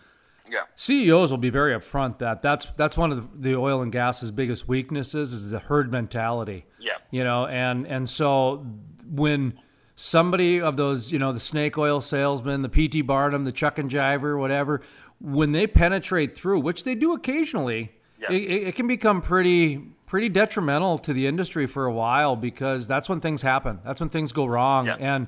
yeah. 0.50 0.64
CEOs 0.76 1.32
will 1.32 1.38
be 1.38 1.50
very 1.50 1.74
upfront 1.74 2.20
that 2.20 2.42
that's 2.42 2.66
that's 2.74 2.98
one 2.98 3.12
of 3.12 3.42
the, 3.42 3.50
the 3.50 3.56
oil 3.56 3.82
and 3.82 3.92
gas's 3.92 4.32
biggest 4.32 4.68
weaknesses 4.68 5.34
is 5.34 5.52
the 5.52 5.60
herd 5.60 5.92
mentality. 5.92 6.66
Yeah. 6.80 6.94
You 7.12 7.24
know, 7.24 7.48
and 7.48 7.86
and 7.88 8.10
so 8.10 8.66
when 9.10 9.60
somebody 9.96 10.62
of 10.62 10.78
those, 10.78 11.12
you 11.12 11.20
know, 11.20 11.34
the 11.34 11.40
snake 11.40 11.78
oil 11.78 12.02
salesman, 12.02 12.62
the 12.62 12.70
PT 12.70 13.06
Barnum, 13.06 13.44
the 13.44 13.52
Chuck 13.52 13.80
and 13.80 13.90
Jiver, 13.90 14.40
whatever, 14.40 14.82
when 15.20 15.52
they 15.52 15.68
penetrate 15.68 16.38
through, 16.38 16.60
which 16.60 16.84
they 16.84 16.96
do 16.96 17.14
occasionally, 17.14 17.92
yeah. 18.20 18.32
it, 18.32 18.68
it 18.68 18.76
can 18.76 18.88
become 18.88 19.22
pretty 19.22 19.82
pretty 20.06 20.30
detrimental 20.30 20.98
to 20.98 21.12
the 21.12 21.28
industry 21.28 21.66
for 21.66 21.86
a 21.86 21.92
while 21.92 22.38
because 22.38 22.88
that's 22.88 23.10
when 23.10 23.20
things 23.20 23.42
happen. 23.42 23.80
That's 23.84 24.00
when 24.00 24.10
things 24.10 24.32
go 24.32 24.46
wrong, 24.46 24.86
yeah. 24.86 24.96
and 25.00 25.28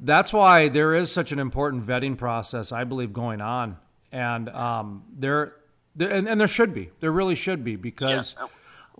that's 0.00 0.32
why 0.32 0.68
there 0.68 0.94
is 0.94 1.10
such 1.12 1.32
an 1.32 1.38
important 1.38 1.84
vetting 1.84 2.16
process, 2.16 2.72
I 2.72 2.84
believe, 2.84 3.12
going 3.12 3.40
on 3.40 3.76
and 4.12 4.48
um, 4.50 5.04
there, 5.16 5.54
there 5.96 6.10
and, 6.10 6.28
and, 6.28 6.40
there 6.40 6.48
should 6.48 6.72
be, 6.72 6.90
there 7.00 7.12
really 7.12 7.34
should 7.34 7.64
be, 7.64 7.76
because 7.76 8.36
yeah. 8.38 8.46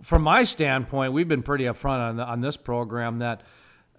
from 0.01 0.21
my 0.23 0.43
standpoint, 0.43 1.13
we've 1.13 1.27
been 1.27 1.43
pretty 1.43 1.65
upfront 1.65 1.99
on 1.99 2.15
the, 2.17 2.23
on 2.23 2.41
this 2.41 2.57
program 2.57 3.19
that 3.19 3.41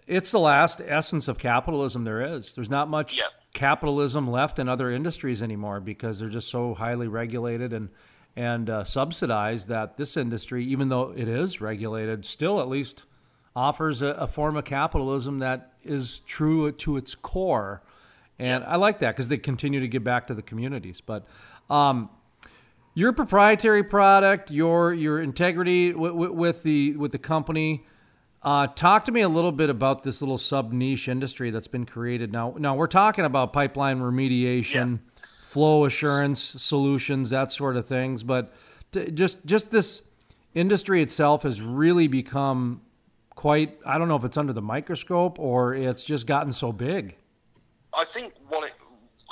it's 0.07 0.31
the 0.31 0.41
last 0.41 0.81
essence 0.85 1.29
of 1.29 1.39
capitalism 1.39 2.05
there 2.05 2.37
is. 2.37 2.55
There's 2.55 2.71
not 2.71 2.89
much 2.89 3.17
yeah. 3.17 3.25
capitalism 3.55 4.31
left 4.31 4.59
in 4.59 4.69
other 4.69 4.91
industries 4.91 5.43
anymore 5.43 5.81
because 5.81 6.19
they're 6.19 6.29
just 6.29 6.49
so 6.49 6.75
highly 6.75 7.09
regulated 7.09 7.73
and 7.73 7.89
and 8.37 8.71
uh, 8.71 8.85
subsidized 8.85 9.69
that 9.69 9.97
this 9.97 10.17
industry, 10.17 10.65
even 10.65 10.89
though 10.89 11.13
it 11.17 11.29
is 11.29 11.61
regulated, 11.61 12.25
still 12.25 12.61
at 12.61 12.69
least 12.69 13.05
offers 13.57 14.03
a, 14.03 14.09
a 14.09 14.27
form 14.27 14.57
of 14.57 14.65
capitalism 14.65 15.41
that 15.41 15.73
is 15.83 16.21
true 16.21 16.71
to 16.71 16.97
its 16.97 17.15
core 17.15 17.83
and 18.41 18.65
I 18.65 18.77
like 18.77 19.01
that 19.01 19.15
because 19.15 19.29
they 19.29 19.37
continue 19.37 19.81
to 19.81 19.89
give 19.89 20.03
back 20.03 20.27
to 20.29 20.35
the 20.35 20.43
communities. 20.43 21.03
But 21.03 21.27
um, 21.69 22.09
your 22.95 23.13
proprietary 23.13 23.85
product, 23.85 24.51
your 24.51 24.95
your 24.95 25.21
integrity 25.21 25.93
w- 25.93 26.13
w- 26.13 26.33
with 26.33 26.63
the 26.63 26.97
with 26.97 27.13
the 27.13 27.19
company. 27.19 27.87
Uh, 28.43 28.67
talk 28.69 29.05
to 29.05 29.13
me 29.13 29.21
a 29.21 29.29
little 29.29 29.53
bit 29.53 29.69
about 29.69 30.03
this 30.03 30.23
little 30.23 30.39
sub 30.39 30.73
niche 30.73 31.09
industry 31.09 31.51
that's 31.51 31.69
been 31.69 31.85
created. 31.85 32.33
Now, 32.33 32.55
now 32.57 32.75
we're 32.75 32.87
talking 32.87 33.27
about 33.27 33.53
pipeline 33.53 34.01
remediation, 34.01 34.93
yeah. 34.93 35.25
flow 35.43 35.85
assurance 35.85 36.41
solutions, 36.41 37.29
that 37.29 37.53
sort 37.53 37.77
of 37.77 37.87
things. 37.87 38.23
But 38.23 38.55
t- 38.93 39.11
just 39.11 39.45
just 39.45 39.71
this 39.71 40.01
industry 40.55 41.03
itself 41.03 41.43
has 41.43 41.61
really 41.61 42.09
become 42.09 42.81
quite. 43.35 43.79
I 43.85 43.99
don't 43.99 44.09
know 44.09 44.17
if 44.17 44.25
it's 44.25 44.39
under 44.39 44.55
the 44.55 44.63
microscope 44.63 45.39
or 45.39 45.75
it's 45.75 46.03
just 46.03 46.27
gotten 46.27 46.55
so 46.55 46.73
big. 46.73 47.17
I 47.95 48.05
think 48.05 48.35
what 48.49 48.65
it, 48.65 48.75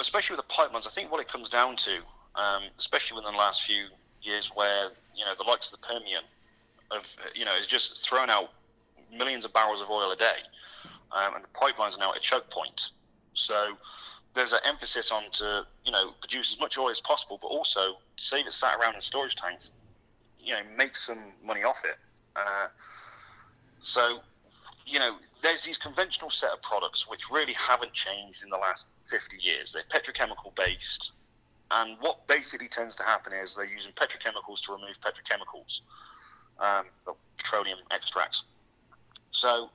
especially 0.01 0.37
with 0.37 0.47
the 0.47 0.53
pipelines, 0.53 0.87
I 0.87 0.91
think 0.91 1.11
what 1.11 1.21
it 1.21 1.29
comes 1.29 1.49
down 1.49 1.77
to, 1.77 1.97
um, 2.35 2.65
especially 2.79 3.17
within 3.17 3.33
the 3.33 3.39
last 3.39 3.63
few 3.63 3.87
years, 4.23 4.51
where 4.55 4.91
you 5.15 5.25
know 5.25 5.35
the 5.37 5.45
likes 5.45 5.73
of 5.73 5.81
the 5.81 5.87
Permian, 5.87 6.23
of 6.91 7.05
you 7.35 7.45
know, 7.45 7.57
is 7.57 7.67
just 7.67 7.99
thrown 8.01 8.31
out 8.31 8.51
millions 9.13 9.45
of 9.45 9.53
barrels 9.53 9.81
of 9.81 9.91
oil 9.91 10.11
a 10.11 10.17
day, 10.17 10.39
um, 11.13 11.35
and 11.35 11.45
the 11.45 11.49
pipelines 11.49 11.97
are 11.97 11.99
now 11.99 12.11
at 12.11 12.17
a 12.17 12.21
choke 12.21 12.51
point. 12.51 12.91
So 13.35 13.77
there's 14.35 14.53
an 14.53 14.61
emphasis 14.65 15.11
on 15.11 15.31
to 15.33 15.67
you 15.85 15.93
know 15.93 16.13
produce 16.21 16.53
as 16.53 16.61
much 16.61 16.79
oil 16.79 16.91
as 16.91 17.01
possible, 17.01 17.39
but 17.41 17.49
also 17.49 17.99
save 18.17 18.47
it 18.47 18.53
sat 18.53 18.79
around 18.79 18.95
in 18.95 19.01
storage 19.01 19.37
tanks, 19.37 19.71
you 20.41 20.53
know, 20.53 20.61
make 20.77 20.97
some 20.97 21.19
money 21.45 21.63
off 21.63 21.85
it. 21.85 21.97
Uh, 22.37 22.69
so 23.81 24.21
you 24.89 24.99
know, 24.99 25.17
there's 25.43 25.63
these 25.63 25.79
conventional 25.79 26.31
set 26.31 26.51
of 26.51 26.63
products 26.63 27.07
which 27.09 27.31
really 27.31 27.53
haven't 27.53 27.93
changed 27.93 28.43
in 28.43 28.49
the 28.49 28.57
last 28.57 28.87
50 29.05 29.37
years. 29.41 29.73
They're 29.73 29.83
petrochemical 29.91 30.55
based. 30.57 31.13
And 31.71 31.99
what 32.01 32.27
basically 32.27 32.69
tends 32.69 32.95
to 32.97 33.03
happen 33.03 33.33
is 33.35 33.55
they're 33.55 33.67
using 33.67 33.93
petrochemicals 33.93 34.63
to 34.63 34.73
remove 34.73 34.99
petrochemicals, 35.01 35.81
um, 36.59 36.87
petroleum 37.37 37.79
extracts. 37.91 38.45
So 39.33 39.69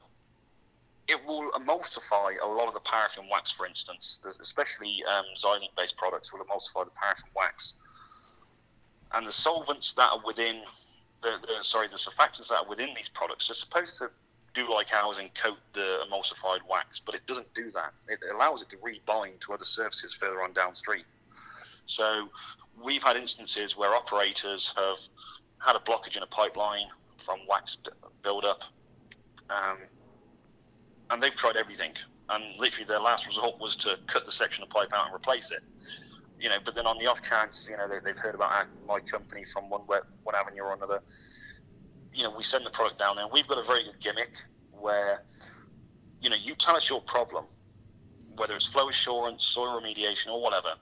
it 1.07 1.23
will 1.25 1.51
emulsify 1.51 2.41
a 2.41 2.47
lot 2.47 2.67
of 2.67 2.73
the 2.73 2.79
paraffin 2.79 3.25
wax, 3.31 3.51
for 3.51 3.67
instance, 3.67 4.19
especially 4.41 5.03
um, 5.07 5.25
xylene 5.37 5.69
based 5.77 5.97
products 5.97 6.33
will 6.33 6.39
emulsify 6.39 6.85
the 6.85 6.91
paraffin 6.91 7.29
wax. 7.35 7.75
And 9.13 9.27
the 9.27 9.31
solvents 9.31 9.93
that 9.93 10.09
are 10.09 10.21
within, 10.25 10.61
the, 11.21 11.35
the, 11.41 11.63
sorry, 11.63 11.87
the 11.87 11.97
surfactants 11.97 12.47
that 12.47 12.55
are 12.55 12.67
within 12.67 12.89
these 12.95 13.09
products 13.09 13.51
are 13.51 13.53
supposed 13.53 13.97
to 13.97 14.09
do 14.53 14.71
like 14.71 14.93
ours 14.93 15.17
and 15.17 15.33
coat 15.33 15.57
the 15.73 15.99
emulsified 16.07 16.59
wax, 16.69 16.99
but 16.99 17.15
it 17.15 17.25
doesn't 17.25 17.51
do 17.53 17.71
that. 17.71 17.93
It 18.07 18.19
allows 18.33 18.61
it 18.61 18.69
to 18.69 18.77
rebind 18.77 19.39
to 19.41 19.53
other 19.53 19.65
surfaces 19.65 20.13
further 20.13 20.43
on 20.43 20.53
downstream. 20.53 21.03
So 21.85 22.29
we've 22.81 23.03
had 23.03 23.17
instances 23.17 23.75
where 23.75 23.95
operators 23.95 24.73
have 24.75 24.97
had 25.59 25.75
a 25.75 25.79
blockage 25.79 26.17
in 26.17 26.23
a 26.23 26.27
pipeline 26.27 26.87
from 27.25 27.39
wax 27.47 27.77
buildup, 28.21 28.63
um, 29.49 29.77
and 31.09 31.21
they've 31.21 31.35
tried 31.35 31.55
everything. 31.55 31.93
And 32.29 32.43
literally, 32.57 32.85
their 32.85 32.99
last 32.99 33.27
result 33.27 33.59
was 33.59 33.75
to 33.77 33.97
cut 34.07 34.25
the 34.25 34.31
section 34.31 34.63
of 34.63 34.69
pipe 34.69 34.93
out 34.93 35.07
and 35.07 35.15
replace 35.15 35.51
it. 35.51 35.61
You 36.39 36.49
know, 36.49 36.57
but 36.63 36.75
then 36.75 36.85
on 36.85 36.97
the 36.97 37.07
off 37.07 37.21
chance, 37.21 37.67
you 37.69 37.77
know, 37.77 37.87
they, 37.87 37.95
have 38.09 38.17
heard 38.17 38.35
about 38.35 38.67
my 38.87 38.99
company 38.99 39.45
from 39.45 39.69
one 39.69 39.81
one 39.81 40.35
avenue 40.35 40.63
or 40.63 40.73
another 40.73 41.01
you 42.13 42.23
know, 42.23 42.33
we 42.35 42.43
send 42.43 42.65
the 42.65 42.69
product 42.69 42.99
down 42.99 43.15
there, 43.15 43.27
we've 43.27 43.47
got 43.47 43.57
a 43.57 43.63
very 43.63 43.83
good 43.83 43.99
gimmick 43.99 44.31
where, 44.71 45.23
you 46.21 46.29
know, 46.29 46.35
you 46.35 46.55
tell 46.55 46.75
us 46.75 46.89
your 46.89 47.01
problem, 47.01 47.45
whether 48.35 48.55
it's 48.55 48.67
flow 48.67 48.89
assurance, 48.89 49.43
soil 49.43 49.81
remediation, 49.81 50.27
or 50.27 50.41
whatever, 50.41 50.73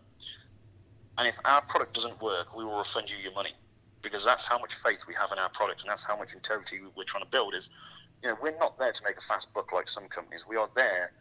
and 1.17 1.27
if 1.27 1.38
our 1.45 1.61
product 1.61 1.93
doesn't 1.93 2.21
work, 2.21 2.55
we 2.55 2.63
will 2.63 2.77
refund 2.77 3.09
you 3.09 3.17
your 3.17 3.34
money 3.34 3.53
because 4.01 4.23
that's 4.25 4.45
how 4.45 4.57
much 4.57 4.73
faith 4.75 5.03
we 5.07 5.13
have 5.13 5.32
in 5.32 5.38
our 5.38 5.49
products, 5.49 5.84
and 5.84 5.91
that's 5.91 6.03
how 6.03 6.17
much 6.17 6.34
integrity 6.34 6.79
we're 6.95 7.03
trying 7.03 7.23
to 7.23 7.29
build. 7.29 7.53
Is, 7.53 7.69
you 8.23 8.29
know, 8.29 8.38
we're 8.41 8.57
not 8.57 8.79
there 8.79 8.91
to 8.91 9.03
make 9.03 9.17
a 9.17 9.21
fast 9.21 9.53
buck 9.53 9.71
like 9.71 9.88
some 9.88 10.07
companies. 10.07 10.45
We 10.47 10.55
are 10.55 10.69
there 10.75 11.11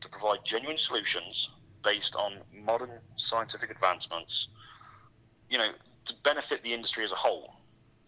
to 0.00 0.08
provide 0.08 0.38
genuine 0.44 0.78
solutions 0.78 1.50
based 1.84 2.16
on 2.16 2.38
modern 2.54 2.90
scientific 3.16 3.70
advancements. 3.70 4.48
You 5.48 5.58
know, 5.58 5.72
to 6.06 6.14
benefit 6.24 6.62
the 6.62 6.72
industry 6.72 7.04
as 7.04 7.12
a 7.12 7.16
whole 7.16 7.59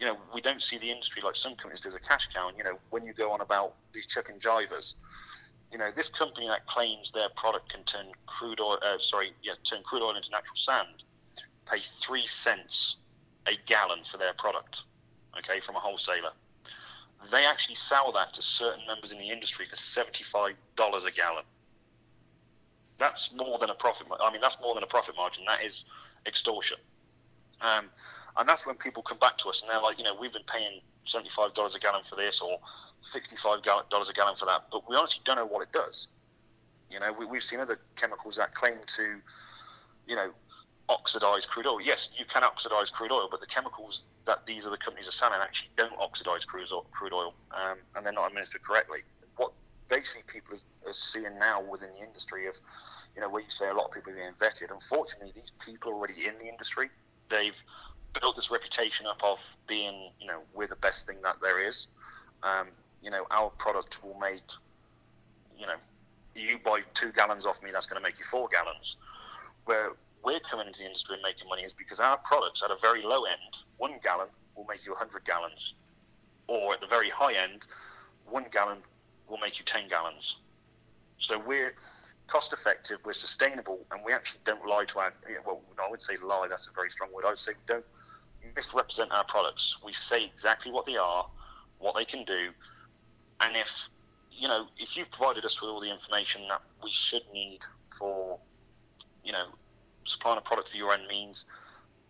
you 0.02 0.08
know, 0.08 0.16
we 0.34 0.40
don't 0.40 0.60
see 0.60 0.78
the 0.78 0.90
industry 0.90 1.22
like 1.24 1.36
some 1.36 1.54
companies 1.54 1.78
do 1.78 1.88
a 1.90 1.98
cash 2.00 2.28
cow. 2.34 2.48
And, 2.48 2.58
you 2.58 2.64
know, 2.64 2.76
when 2.90 3.04
you 3.04 3.12
go 3.12 3.30
on 3.30 3.40
about 3.40 3.76
these 3.92 4.04
chuck 4.04 4.30
and 4.30 4.40
jivers, 4.40 4.94
you 5.70 5.78
know, 5.78 5.92
this 5.94 6.08
company 6.08 6.48
that 6.48 6.66
claims 6.66 7.12
their 7.12 7.28
product 7.36 7.72
can 7.72 7.84
turn 7.84 8.06
crude 8.26 8.58
oil, 8.58 8.78
uh, 8.82 8.98
sorry, 8.98 9.32
yeah, 9.44 9.52
turn 9.62 9.80
crude 9.84 10.02
oil 10.02 10.16
into 10.16 10.28
natural 10.32 10.56
sand, 10.56 11.04
pay 11.70 11.78
three 12.00 12.26
cents 12.26 12.96
a 13.46 13.52
gallon 13.66 14.00
for 14.02 14.16
their 14.16 14.32
product, 14.32 14.82
okay, 15.38 15.60
from 15.60 15.76
a 15.76 15.78
wholesaler. 15.78 16.32
They 17.30 17.46
actually 17.46 17.76
sell 17.76 18.10
that 18.10 18.34
to 18.34 18.42
certain 18.42 18.84
members 18.88 19.12
in 19.12 19.18
the 19.18 19.30
industry 19.30 19.66
for 19.66 19.76
seventy-five 19.76 20.56
dollars 20.74 21.04
a 21.04 21.12
gallon. 21.12 21.44
That's 22.98 23.32
more 23.36 23.56
than 23.58 23.70
a 23.70 23.74
profit. 23.74 24.08
I 24.20 24.32
mean, 24.32 24.40
that's 24.40 24.56
more 24.60 24.74
than 24.74 24.82
a 24.82 24.88
profit 24.88 25.14
margin. 25.16 25.44
That 25.46 25.64
is 25.64 25.84
extortion. 26.26 26.78
Um, 27.60 27.88
and 28.36 28.48
that's 28.48 28.66
when 28.66 28.76
people 28.76 29.02
come 29.02 29.18
back 29.18 29.38
to 29.38 29.48
us 29.48 29.62
and 29.62 29.70
they're 29.70 29.80
like, 29.80 29.98
you 29.98 30.04
know, 30.04 30.14
we've 30.18 30.32
been 30.32 30.42
paying 30.46 30.80
$75 31.06 31.74
a 31.74 31.78
gallon 31.78 32.02
for 32.08 32.16
this 32.16 32.40
or 32.40 32.58
$65 33.02 33.58
a 33.58 34.12
gallon 34.12 34.36
for 34.36 34.46
that, 34.46 34.66
but 34.70 34.88
we 34.88 34.96
honestly 34.96 35.22
don't 35.24 35.36
know 35.36 35.46
what 35.46 35.62
it 35.62 35.72
does. 35.72 36.08
You 36.90 37.00
know, 37.00 37.12
we, 37.12 37.26
have 37.26 37.42
seen 37.42 37.60
other 37.60 37.80
chemicals 37.96 38.36
that 38.36 38.54
claim 38.54 38.76
to, 38.86 39.16
you 40.06 40.16
know, 40.16 40.30
oxidize 40.88 41.46
crude 41.46 41.66
oil. 41.66 41.80
Yes, 41.80 42.10
you 42.16 42.24
can 42.26 42.44
oxidize 42.44 42.90
crude 42.90 43.12
oil, 43.12 43.28
but 43.30 43.40
the 43.40 43.46
chemicals 43.46 44.04
that 44.24 44.46
these 44.46 44.66
other 44.66 44.76
companies 44.76 45.08
are 45.08 45.12
selling 45.12 45.38
actually 45.42 45.70
don't 45.76 45.98
oxidize 45.98 46.44
crude 46.44 47.12
oil, 47.12 47.34
um, 47.52 47.78
and 47.96 48.04
they're 48.04 48.12
not 48.12 48.28
administered 48.28 48.62
correctly. 48.62 49.00
What 49.36 49.52
basically 49.88 50.22
people 50.26 50.54
are, 50.54 50.90
are 50.90 50.92
seeing 50.92 51.38
now 51.38 51.62
within 51.62 51.90
the 51.98 52.06
industry 52.06 52.46
of, 52.46 52.54
you 53.14 53.22
know, 53.22 53.28
where 53.28 53.42
you 53.42 53.50
say 53.50 53.68
a 53.68 53.74
lot 53.74 53.86
of 53.86 53.92
people 53.92 54.12
are 54.12 54.16
being 54.16 54.32
vetted, 54.38 54.70
unfortunately, 54.70 55.32
these 55.34 55.52
people 55.64 55.92
are 55.92 55.94
already 55.94 56.26
in 56.26 56.36
the 56.38 56.48
industry. 56.48 56.90
They've 57.30 57.56
built 58.20 58.36
this 58.36 58.50
reputation 58.50 59.06
up 59.06 59.22
of 59.22 59.38
being, 59.66 60.10
you 60.20 60.26
know, 60.26 60.40
we're 60.54 60.66
the 60.66 60.76
best 60.76 61.06
thing 61.06 61.16
that 61.22 61.36
there 61.40 61.66
is. 61.66 61.88
Um, 62.42 62.68
you 63.02 63.10
know, 63.10 63.26
our 63.30 63.50
product 63.50 64.02
will 64.02 64.18
make, 64.18 64.42
you 65.58 65.66
know, 65.66 65.76
you 66.34 66.58
buy 66.64 66.80
two 66.94 67.12
gallons 67.12 67.46
off 67.46 67.62
me, 67.62 67.70
that's 67.72 67.86
going 67.86 68.00
to 68.00 68.06
make 68.06 68.18
you 68.18 68.24
four 68.24 68.48
gallons. 68.48 68.96
Where 69.64 69.92
we're 70.24 70.40
coming 70.40 70.66
into 70.66 70.80
the 70.80 70.86
industry 70.86 71.14
and 71.14 71.22
making 71.22 71.48
money 71.48 71.62
is 71.62 71.72
because 71.72 72.00
our 72.00 72.16
products 72.18 72.62
at 72.62 72.70
a 72.70 72.76
very 72.80 73.02
low 73.02 73.24
end, 73.24 73.62
one 73.78 73.94
gallon 74.02 74.28
will 74.56 74.66
make 74.68 74.86
you 74.86 74.92
100 74.92 75.24
gallons, 75.24 75.74
or 76.46 76.74
at 76.74 76.80
the 76.80 76.86
very 76.86 77.10
high 77.10 77.34
end, 77.34 77.66
one 78.26 78.44
gallon 78.50 78.78
will 79.28 79.38
make 79.38 79.58
you 79.58 79.64
10 79.64 79.88
gallons. 79.88 80.36
So 81.18 81.38
we're 81.38 81.74
cost 82.32 82.54
effective, 82.54 82.98
we're 83.04 83.12
sustainable, 83.12 83.80
and 83.90 84.00
we 84.02 84.12
actually 84.14 84.40
don't 84.44 84.64
lie 84.66 84.86
to 84.86 84.98
our. 84.98 85.12
Well, 85.44 85.60
I 85.86 85.90
would 85.90 86.00
say 86.00 86.16
lie. 86.24 86.46
That's 86.48 86.66
a 86.66 86.72
very 86.72 86.88
strong 86.88 87.12
word. 87.12 87.26
I 87.26 87.28
would 87.28 87.38
say 87.38 87.52
we 87.52 87.74
don't 87.74 87.84
misrepresent 88.56 89.12
our 89.12 89.24
products. 89.24 89.76
We 89.84 89.92
say 89.92 90.24
exactly 90.24 90.72
what 90.72 90.86
they 90.86 90.96
are, 90.96 91.26
what 91.78 91.94
they 91.94 92.06
can 92.06 92.24
do, 92.24 92.48
and 93.42 93.54
if 93.54 93.88
you 94.32 94.48
know, 94.48 94.66
if 94.78 94.96
you've 94.96 95.10
provided 95.10 95.44
us 95.44 95.60
with 95.60 95.68
all 95.68 95.80
the 95.80 95.90
information 95.90 96.40
that 96.48 96.62
we 96.82 96.90
should 96.90 97.22
need 97.34 97.60
for, 97.98 98.38
you 99.22 99.32
know, 99.32 99.44
supplying 100.04 100.38
a 100.38 100.40
product 100.40 100.70
for 100.70 100.78
your 100.78 100.94
end 100.94 101.06
means, 101.06 101.44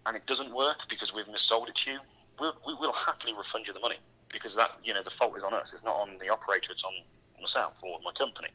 and 0.07 0.17
it 0.17 0.25
doesn't 0.27 0.55
work 0.55 0.89
because 0.89 1.13
we've 1.13 1.27
missold 1.27 1.69
it 1.69 1.75
to 1.75 1.91
you, 1.91 1.99
we'll, 2.39 2.55
we 2.65 2.75
will 2.75 2.93
happily 2.93 3.35
refund 3.37 3.67
you 3.67 3.73
the 3.73 3.81
money 3.81 3.99
because 4.33 4.55
that, 4.55 4.71
you 4.85 4.95
know, 4.95 5.03
the 5.03 5.11
fault 5.11 5.37
is 5.37 5.43
on 5.43 5.53
us. 5.53 5.73
It's 5.73 5.85
not 5.85 5.97
on 5.97 6.17
the 6.21 6.29
operator. 6.29 6.71
It's 6.71 6.85
on 6.85 6.93
myself 7.41 7.81
or 7.83 7.99
my 8.05 8.13
company. 8.13 8.49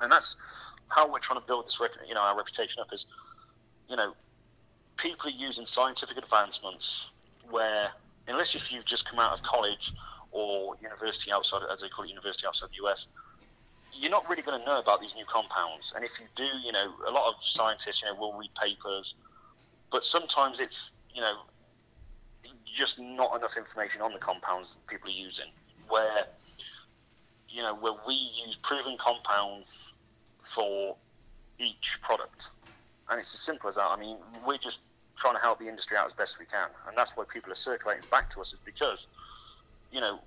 And 0.00 0.12
that's 0.12 0.36
how 0.88 1.10
we're 1.10 1.18
trying 1.18 1.40
to 1.40 1.46
build 1.46 1.66
this, 1.66 1.78
you 2.06 2.14
know, 2.14 2.20
our 2.20 2.36
reputation 2.36 2.80
up 2.80 2.92
is, 2.92 3.06
you 3.88 3.96
know, 3.96 4.12
people 4.96 5.28
are 5.28 5.32
using 5.32 5.66
scientific 5.66 6.16
advancements 6.16 7.10
where, 7.50 7.88
unless 8.28 8.54
if 8.54 8.72
you've 8.72 8.84
just 8.84 9.08
come 9.08 9.18
out 9.18 9.32
of 9.32 9.42
college 9.42 9.92
or 10.30 10.76
university 10.80 11.32
outside, 11.32 11.62
as 11.72 11.80
they 11.80 11.88
call 11.88 12.04
it, 12.04 12.08
university 12.08 12.46
outside 12.46 12.68
the 12.70 12.86
US, 12.86 13.08
you're 13.92 14.10
not 14.10 14.28
really 14.28 14.42
going 14.42 14.58
to 14.58 14.66
know 14.66 14.78
about 14.78 15.00
these 15.00 15.14
new 15.14 15.24
compounds. 15.24 15.92
And 15.94 16.04
if 16.04 16.18
you 16.18 16.26
do, 16.34 16.48
you 16.64 16.72
know, 16.72 16.92
a 17.06 17.10
lot 17.10 17.28
of 17.28 17.42
scientists, 17.42 18.02
you 18.02 18.08
know, 18.08 18.18
will 18.18 18.36
read 18.36 18.50
papers, 18.60 19.14
but 19.90 20.04
sometimes 20.04 20.60
it's, 20.60 20.90
you 21.14 21.20
know, 21.20 21.36
just 22.74 22.98
not 22.98 23.36
enough 23.36 23.56
information 23.56 24.02
on 24.02 24.12
the 24.12 24.18
compounds 24.18 24.76
people 24.88 25.08
are 25.08 25.12
using. 25.12 25.46
Where, 25.88 26.26
you 27.48 27.62
know, 27.62 27.74
where 27.74 27.92
we 28.06 28.14
use 28.14 28.56
proven 28.62 28.96
compounds 28.98 29.92
for 30.44 30.96
each 31.58 31.98
product, 32.02 32.50
and 33.08 33.20
it's 33.20 33.34
as 33.34 33.40
simple 33.40 33.68
as 33.68 33.76
that. 33.76 33.88
I 33.90 33.96
mean, 33.98 34.18
we're 34.46 34.58
just 34.58 34.80
trying 35.16 35.34
to 35.34 35.40
help 35.40 35.58
the 35.58 35.68
industry 35.68 35.96
out 35.96 36.06
as 36.06 36.12
best 36.12 36.38
we 36.38 36.46
can, 36.46 36.68
and 36.88 36.96
that's 36.96 37.16
why 37.16 37.24
people 37.32 37.52
are 37.52 37.56
circulating 37.56 38.04
back 38.10 38.30
to 38.30 38.40
us 38.40 38.52
is 38.52 38.60
because, 38.64 39.06
you 39.90 40.00
know, 40.00 40.20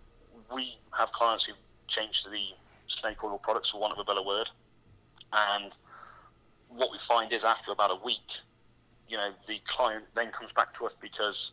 we 0.53 0.78
have 0.97 1.11
clients 1.11 1.45
who 1.45 1.53
change 1.88 2.24
to 2.24 2.30
the 2.30 2.43
snake 2.88 3.24
oil 3.24 3.38
products, 3.38 3.70
for 3.70 3.80
want 3.80 3.93
of 3.93 3.99
a 3.99 4.03
better 4.03 4.24
word. 4.24 4.49
And 5.34 5.76
what 6.70 6.91
we 6.91 6.97
find 6.99 7.34
is 7.34 7.43
after 7.43 7.72
about 7.72 7.91
a 7.91 8.03
week, 8.03 8.39
you 9.07 9.18
know, 9.18 9.32
the 9.47 9.59
client 9.68 10.05
then 10.15 10.32
comes 10.32 10.53
back 10.53 10.74
to 10.76 10.86
us 10.86 10.95
because 10.99 11.51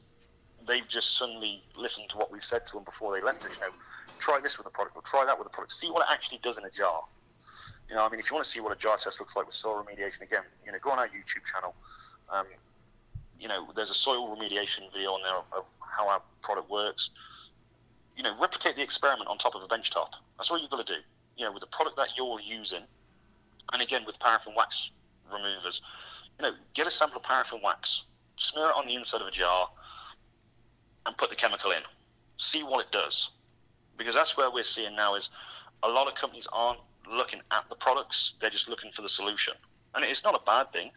they've 0.67 0.89
just 0.89 1.17
suddenly 1.17 1.62
listened 1.77 2.09
to 2.11 2.17
what 2.17 2.33
we've 2.33 2.45
said 2.45 2.67
to 2.67 2.75
them 2.75 2.85
before 2.85 3.15
they 3.15 3.21
left 3.21 3.45
us. 3.45 3.57
You 3.57 3.67
know, 3.67 3.73
try 4.19 4.41
this 4.41 4.59
with 4.59 4.67
a 4.67 4.71
product 4.71 4.97
or 4.97 5.03
try 5.03 5.25
that 5.25 5.39
with 5.39 5.47
a 5.47 5.51
product. 5.51 5.73
See 5.73 5.91
what 5.91 6.01
it 6.01 6.12
actually 6.12 6.39
does 6.43 6.59
in 6.59 6.65
a 6.65 6.71
jar. 6.71 7.03
You 7.89 7.95
know, 7.97 8.05
I 8.05 8.09
mean, 8.09 8.20
if 8.20 8.30
you 8.30 8.35
want 8.35 8.45
to 8.45 8.51
see 8.51 8.61
what 8.61 8.72
a 8.72 8.76
jar 8.76 8.97
test 8.97 9.20
looks 9.20 9.37
like 9.37 9.47
with 9.47 9.55
soil 9.55 9.85
remediation, 9.85 10.22
again, 10.22 10.43
you 10.64 10.72
know, 10.72 10.78
go 10.80 10.91
on 10.91 10.99
our 10.99 11.09
YouTube 11.09 11.45
channel. 11.51 11.74
Um, 12.32 12.47
you 13.39 13.49
know, 13.49 13.68
there's 13.76 13.91
a 13.91 13.95
soil 13.95 14.35
remediation 14.35 14.91
video 14.93 15.11
on 15.11 15.22
there 15.22 15.59
of 15.59 15.66
how 15.80 16.09
our 16.09 16.22
product 16.43 16.70
works. 16.70 17.11
You 18.16 18.22
know, 18.22 18.35
replicate 18.41 18.76
the 18.76 18.82
experiment 18.82 19.28
on 19.28 19.39
top 19.39 19.55
of 19.55 19.62
a 19.62 19.66
bench 19.66 19.91
top. 19.91 20.14
That's 20.39 20.51
all 20.51 20.59
you've 20.59 20.70
got 20.70 20.87
to 20.87 20.95
do 20.95 21.01
you 21.37 21.45
know, 21.45 21.53
with 21.53 21.61
the 21.61 21.66
product 21.66 21.97
that 21.97 22.11
you're 22.16 22.41
using, 22.41 22.82
and 23.72 23.82
again 23.82 24.03
with 24.07 24.18
paraffin 24.20 24.55
wax 24.57 24.91
removers, 25.32 25.82
you 26.39 26.43
know, 26.43 26.53
get 26.74 26.87
a 26.87 26.91
sample 26.91 27.18
of 27.18 27.22
paraffin 27.22 27.61
wax, 27.62 28.05
smear 28.37 28.66
it 28.66 28.74
on 28.76 28.87
the 28.87 28.95
inside 28.95 29.20
of 29.20 29.26
a 29.26 29.30
jar, 29.30 29.68
and 31.07 31.16
put 31.16 31.30
the 31.30 31.37
chemical 31.37 31.70
in. 31.70 31.82
See 32.37 32.62
what 32.62 32.85
it 32.85 32.93
does, 32.93 33.30
because 33.97 34.14
that's 34.14 34.37
where 34.37 34.51
we're 34.51 34.64
seeing 34.64 34.95
now 34.97 35.14
is 35.14 35.30
a 35.82 35.89
lot 35.89 36.09
of 36.09 36.14
companies 36.14 36.47
aren't 36.53 36.80
looking 37.11 37.40
at 37.50 37.68
the 37.68 37.76
products; 37.76 38.34
they're 38.40 38.50
just 38.50 38.68
looking 38.68 38.90
for 38.90 39.02
the 39.02 39.09
solution, 39.09 39.55
and 39.94 40.05
it's 40.05 40.24
not 40.24 40.34
a 40.34 40.44
bad 40.44 40.72
thing. 40.72 40.90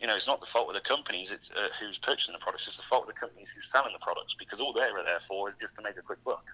You 0.00 0.06
know, 0.06 0.14
it's 0.14 0.26
not 0.26 0.40
the 0.40 0.46
fault 0.46 0.68
of 0.68 0.74
the 0.74 0.80
companies 0.80 1.30
uh, 1.30 1.36
who's 1.80 1.98
purchasing 1.98 2.32
the 2.32 2.38
products; 2.38 2.66
it's 2.66 2.76
the 2.76 2.82
fault 2.82 3.02
of 3.02 3.08
the 3.08 3.20
companies 3.20 3.50
who's 3.50 3.70
selling 3.70 3.92
the 3.92 4.04
products, 4.04 4.34
because 4.38 4.60
all 4.60 4.72
they're 4.72 4.92
there 5.04 5.20
for 5.20 5.48
is 5.48 5.56
just 5.56 5.74
to 5.76 5.82
make 5.82 5.96
a 5.96 6.02
quick 6.02 6.22
buck. 6.24 6.44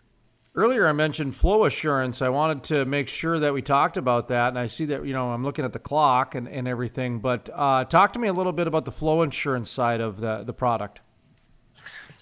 Earlier, 0.55 0.87
I 0.87 0.93
mentioned 0.93 1.35
flow 1.35 1.65
assurance. 1.65 2.21
I 2.21 2.29
wanted 2.29 2.65
to 2.65 2.85
make 2.85 3.09
sure 3.09 3.39
that 3.39 3.55
we 3.55 3.63
talked 3.63 3.97
about 3.97 4.29
that, 4.29 4.49
and 4.49 4.59
I 4.59 4.67
see 4.67 4.85
that 4.87 5.07
you 5.07 5.15
know 5.15 5.31
I'm 5.31 5.43
looking 5.43 5.65
at 5.65 5.73
the 5.73 5.79
clock 5.79 6.35
and, 6.35 6.47
and 6.47 6.69
everything. 6.69 7.21
But 7.21 7.49
uh, 7.55 7.85
talk 7.87 8.13
to 8.13 8.19
me 8.19 8.29
a 8.29 8.35
little 8.35 8.53
bit 8.53 8.67
about 8.67 8.85
the 8.85 8.93
flow 8.93 9.23
assurance 9.23 9.71
side 9.71 10.03
of 10.03 10.21
the 10.21 10.43
the 10.45 10.53
product. 10.53 11.01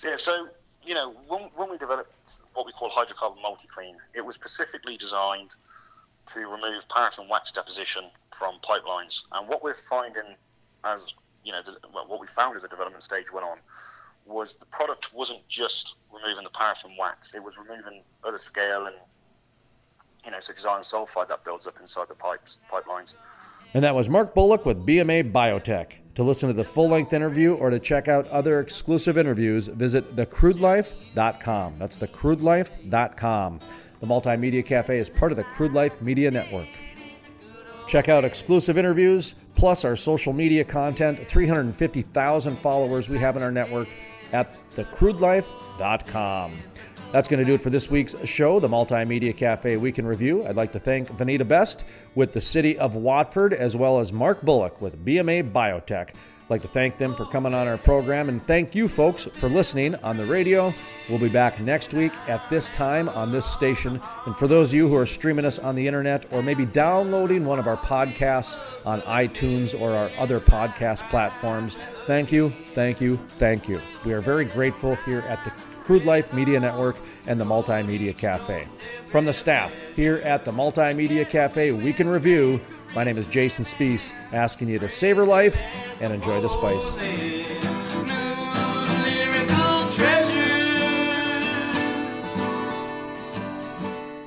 Yeah, 0.05 0.17
so 0.17 0.47
you 0.85 0.95
know 0.95 1.17
when, 1.27 1.51
when 1.57 1.71
we 1.71 1.77
developed 1.77 2.13
what 2.55 2.67
we 2.67 2.73
call 2.73 2.89
hydrocarbon 2.89 3.43
multi-clean, 3.43 3.97
it 4.15 4.25
was 4.25 4.37
specifically 4.37 4.97
designed 4.97 5.57
to 6.33 6.41
remove 6.41 6.89
paraffin 6.89 7.29
wax 7.29 7.51
deposition 7.53 8.05
from 8.37 8.57
pipelines. 8.63 9.23
And 9.33 9.49
what 9.49 9.63
we're 9.63 9.75
finding, 9.75 10.37
as 10.85 11.15
you 11.45 11.53
know, 11.53 11.63
the, 11.63 11.77
what 11.89 12.21
we 12.21 12.27
found 12.27 12.57
as 12.57 12.63
the 12.63 12.69
development 12.69 13.03
stage 13.03 13.33
went 13.33 13.47
on, 13.47 13.59
was 14.27 14.55
the 14.57 14.67
product 14.67 15.13
wasn't 15.15 15.47
just 15.49 15.97
removing 16.13 16.45
the 16.45 16.51
paraffin 16.51 16.93
wax; 16.99 17.35
it 17.35 17.43
was 17.43 17.57
removing 17.57 18.03
other 18.25 18.39
scale 18.39 18.87
and 18.87 18.97
you 20.25 20.31
know 20.31 20.41
such 20.41 20.59
as 20.59 20.67
iron 20.67 20.83
sulfide 20.83 21.29
that 21.29 21.45
builds 21.45 21.67
up 21.67 21.81
inside 21.81 22.09
the 22.09 22.15
pipes 22.15 22.59
pipelines. 22.71 23.15
And 23.73 23.85
that 23.85 23.95
was 23.95 24.09
Mark 24.09 24.35
Bullock 24.35 24.67
with 24.67 24.85
BMA 24.85 25.33
Biotech. 25.33 25.93
To 26.17 26.25
listen 26.25 26.49
to 26.49 26.53
the 26.53 26.65
full 26.65 26.89
length 26.89 27.13
interview 27.13 27.55
or 27.55 27.71
to 27.71 27.79
check 27.79 28.09
out 28.09 28.27
other 28.29 28.59
exclusive 28.59 29.17
interviews, 29.17 29.69
visit 29.69 30.17
thecrudelife.com. 30.17 31.79
That's 31.79 31.99
thecrudelife.com. 31.99 33.61
The 34.01 34.07
Multimedia 34.07 34.65
Cafe 34.65 34.99
is 34.99 35.11
part 35.11 35.31
of 35.31 35.37
the 35.37 35.45
Crude 35.45 35.75
Life 35.75 36.01
Media 36.01 36.31
Network. 36.31 36.69
Check 37.87 38.09
out 38.09 38.25
exclusive 38.25 38.79
interviews, 38.79 39.35
plus 39.57 39.85
our 39.85 39.95
social 39.95 40.33
media 40.33 40.65
content, 40.65 41.29
350,000 41.29 42.57
followers 42.57 43.11
we 43.11 43.19
have 43.19 43.37
in 43.37 43.43
our 43.43 43.51
network 43.51 43.89
at 44.33 44.57
thecrudelife.com. 44.71 46.59
That's 47.13 47.27
going 47.27 47.41
to 47.41 47.45
do 47.45 47.55
it 47.55 47.61
for 47.61 47.71
this 47.71 47.91
week's 47.91 48.15
show, 48.25 48.61
the 48.61 48.69
Multimedia 48.69 49.37
Cafe 49.37 49.77
Week 49.77 49.99
in 49.99 50.07
Review. 50.07 50.47
I'd 50.47 50.57
like 50.57 50.73
to 50.73 50.79
thank 50.79 51.09
Vawnita 51.09 51.47
Best 51.47 51.85
with 52.15 52.33
the 52.33 52.41
City 52.41 52.79
of 52.79 52.95
Watford, 52.95 53.53
as 53.53 53.77
well 53.77 53.99
as 53.99 54.13
Mark 54.13 54.41
Bullock 54.43 54.81
with 54.81 55.05
BMA 55.05 55.53
Biotech. 55.53 56.15
Like 56.51 56.63
to 56.63 56.69
thank 56.69 56.99
them 56.99 57.15
for 57.15 57.25
coming 57.27 57.55
on 57.55 57.69
our 57.69 57.79
program 57.79 58.29
and 58.29 58.45
thank 58.45 58.75
you 58.75 58.89
folks 58.89 59.25
for 59.25 59.49
listening 59.49 59.95
on 60.03 60.17
the 60.17 60.27
radio. 60.27 60.75
We'll 61.09 61.21
be 61.21 61.29
back 61.29 61.61
next 61.61 61.95
week 61.95 62.13
at 62.27 62.43
this 62.51 62.69
time 62.71 63.09
on 63.11 63.31
this 63.31 63.47
station. 63.47 64.01
And 64.27 64.37
for 64.37 64.49
those 64.49 64.71
of 64.71 64.75
you 64.75 64.89
who 64.89 64.97
are 64.97 65.07
streaming 65.07 65.45
us 65.45 65.61
on 65.61 65.77
the 65.77 65.87
internet 65.87 66.27
or 66.33 66.43
maybe 66.43 66.67
downloading 66.67 67.45
one 67.45 67.61
of 67.61 67.69
our 67.69 67.77
podcasts 67.77 68.59
on 68.85 69.01
iTunes 69.03 69.81
or 69.81 69.93
our 69.93 70.11
other 70.19 70.41
podcast 70.41 71.09
platforms, 71.09 71.77
thank 72.09 72.33
you, 72.33 72.53
thank 72.75 73.01
you, 73.01 73.17
thank 73.39 73.69
you. 73.69 73.81
We 74.05 74.13
are 74.13 74.21
very 74.21 74.45
grateful 74.45 74.97
here 75.07 75.21
at 75.29 75.45
the 75.45 75.53
Crude 75.85 76.05
Life 76.05 76.35
Media 76.35 76.59
Network 76.59 76.97
and 77.29 77.41
the 77.41 77.45
Multimedia 77.45 78.17
Cafe. 78.17 78.67
From 79.07 79.25
the 79.25 79.33
staff 79.33 79.73
here 79.95 80.17
at 80.25 80.45
the 80.45 80.51
Multimedia 80.51 81.31
Cafe 81.31 81.71
Week 81.71 82.01
in 82.01 82.09
Review, 82.09 82.61
my 82.95 83.05
name 83.05 83.17
is 83.17 83.27
Jason 83.27 83.65
Spiess, 83.65 84.13
asking 84.33 84.69
you 84.69 84.79
to 84.79 84.89
savor 84.89 85.25
life 85.25 85.57
and 86.01 86.13
enjoy 86.13 86.41
the 86.41 86.49
spice. 86.49 86.97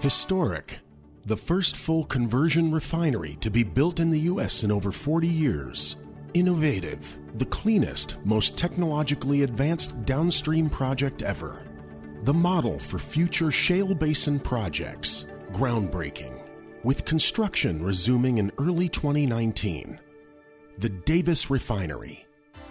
Historic. 0.01 0.79
The 1.25 1.37
first 1.37 1.77
full 1.77 2.03
conversion 2.03 2.71
refinery 2.71 3.37
to 3.39 3.49
be 3.49 3.63
built 3.63 4.01
in 4.01 4.11
the 4.11 4.19
U.S. 4.19 4.63
in 4.63 4.71
over 4.71 4.91
40 4.91 5.27
years. 5.27 5.95
Innovative. 6.33 7.17
The 7.35 7.45
cleanest, 7.45 8.17
most 8.25 8.57
technologically 8.57 9.43
advanced 9.43 10.03
downstream 10.05 10.69
project 10.69 11.23
ever. 11.23 11.65
The 12.23 12.33
model 12.33 12.79
for 12.79 12.99
future 12.99 13.51
shale 13.51 13.93
basin 13.93 14.39
projects. 14.39 15.25
Groundbreaking 15.53 16.42
with 16.83 17.05
construction 17.05 17.83
resuming 17.83 18.37
in 18.37 18.51
early 18.57 18.89
2019. 18.89 19.99
The 20.79 20.89
Davis 20.89 21.49
Refinery. 21.49 22.25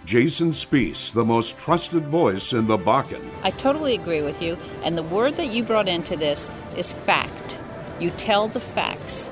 Jason 0.05 0.51
Spiess, 0.51 1.13
the 1.13 1.23
most 1.23 1.57
trusted 1.57 2.03
voice 2.03 2.51
in 2.53 2.67
the 2.67 2.77
Bakken. 2.77 3.23
I 3.43 3.51
totally 3.51 3.95
agree 3.95 4.21
with 4.21 4.41
you, 4.41 4.57
and 4.83 4.97
the 4.97 5.03
word 5.03 5.35
that 5.35 5.47
you 5.47 5.63
brought 5.63 5.87
into 5.87 6.17
this 6.17 6.51
is 6.75 6.91
fact. 6.91 7.57
You 7.99 8.09
tell 8.11 8.49
the 8.49 8.59
facts 8.59 9.31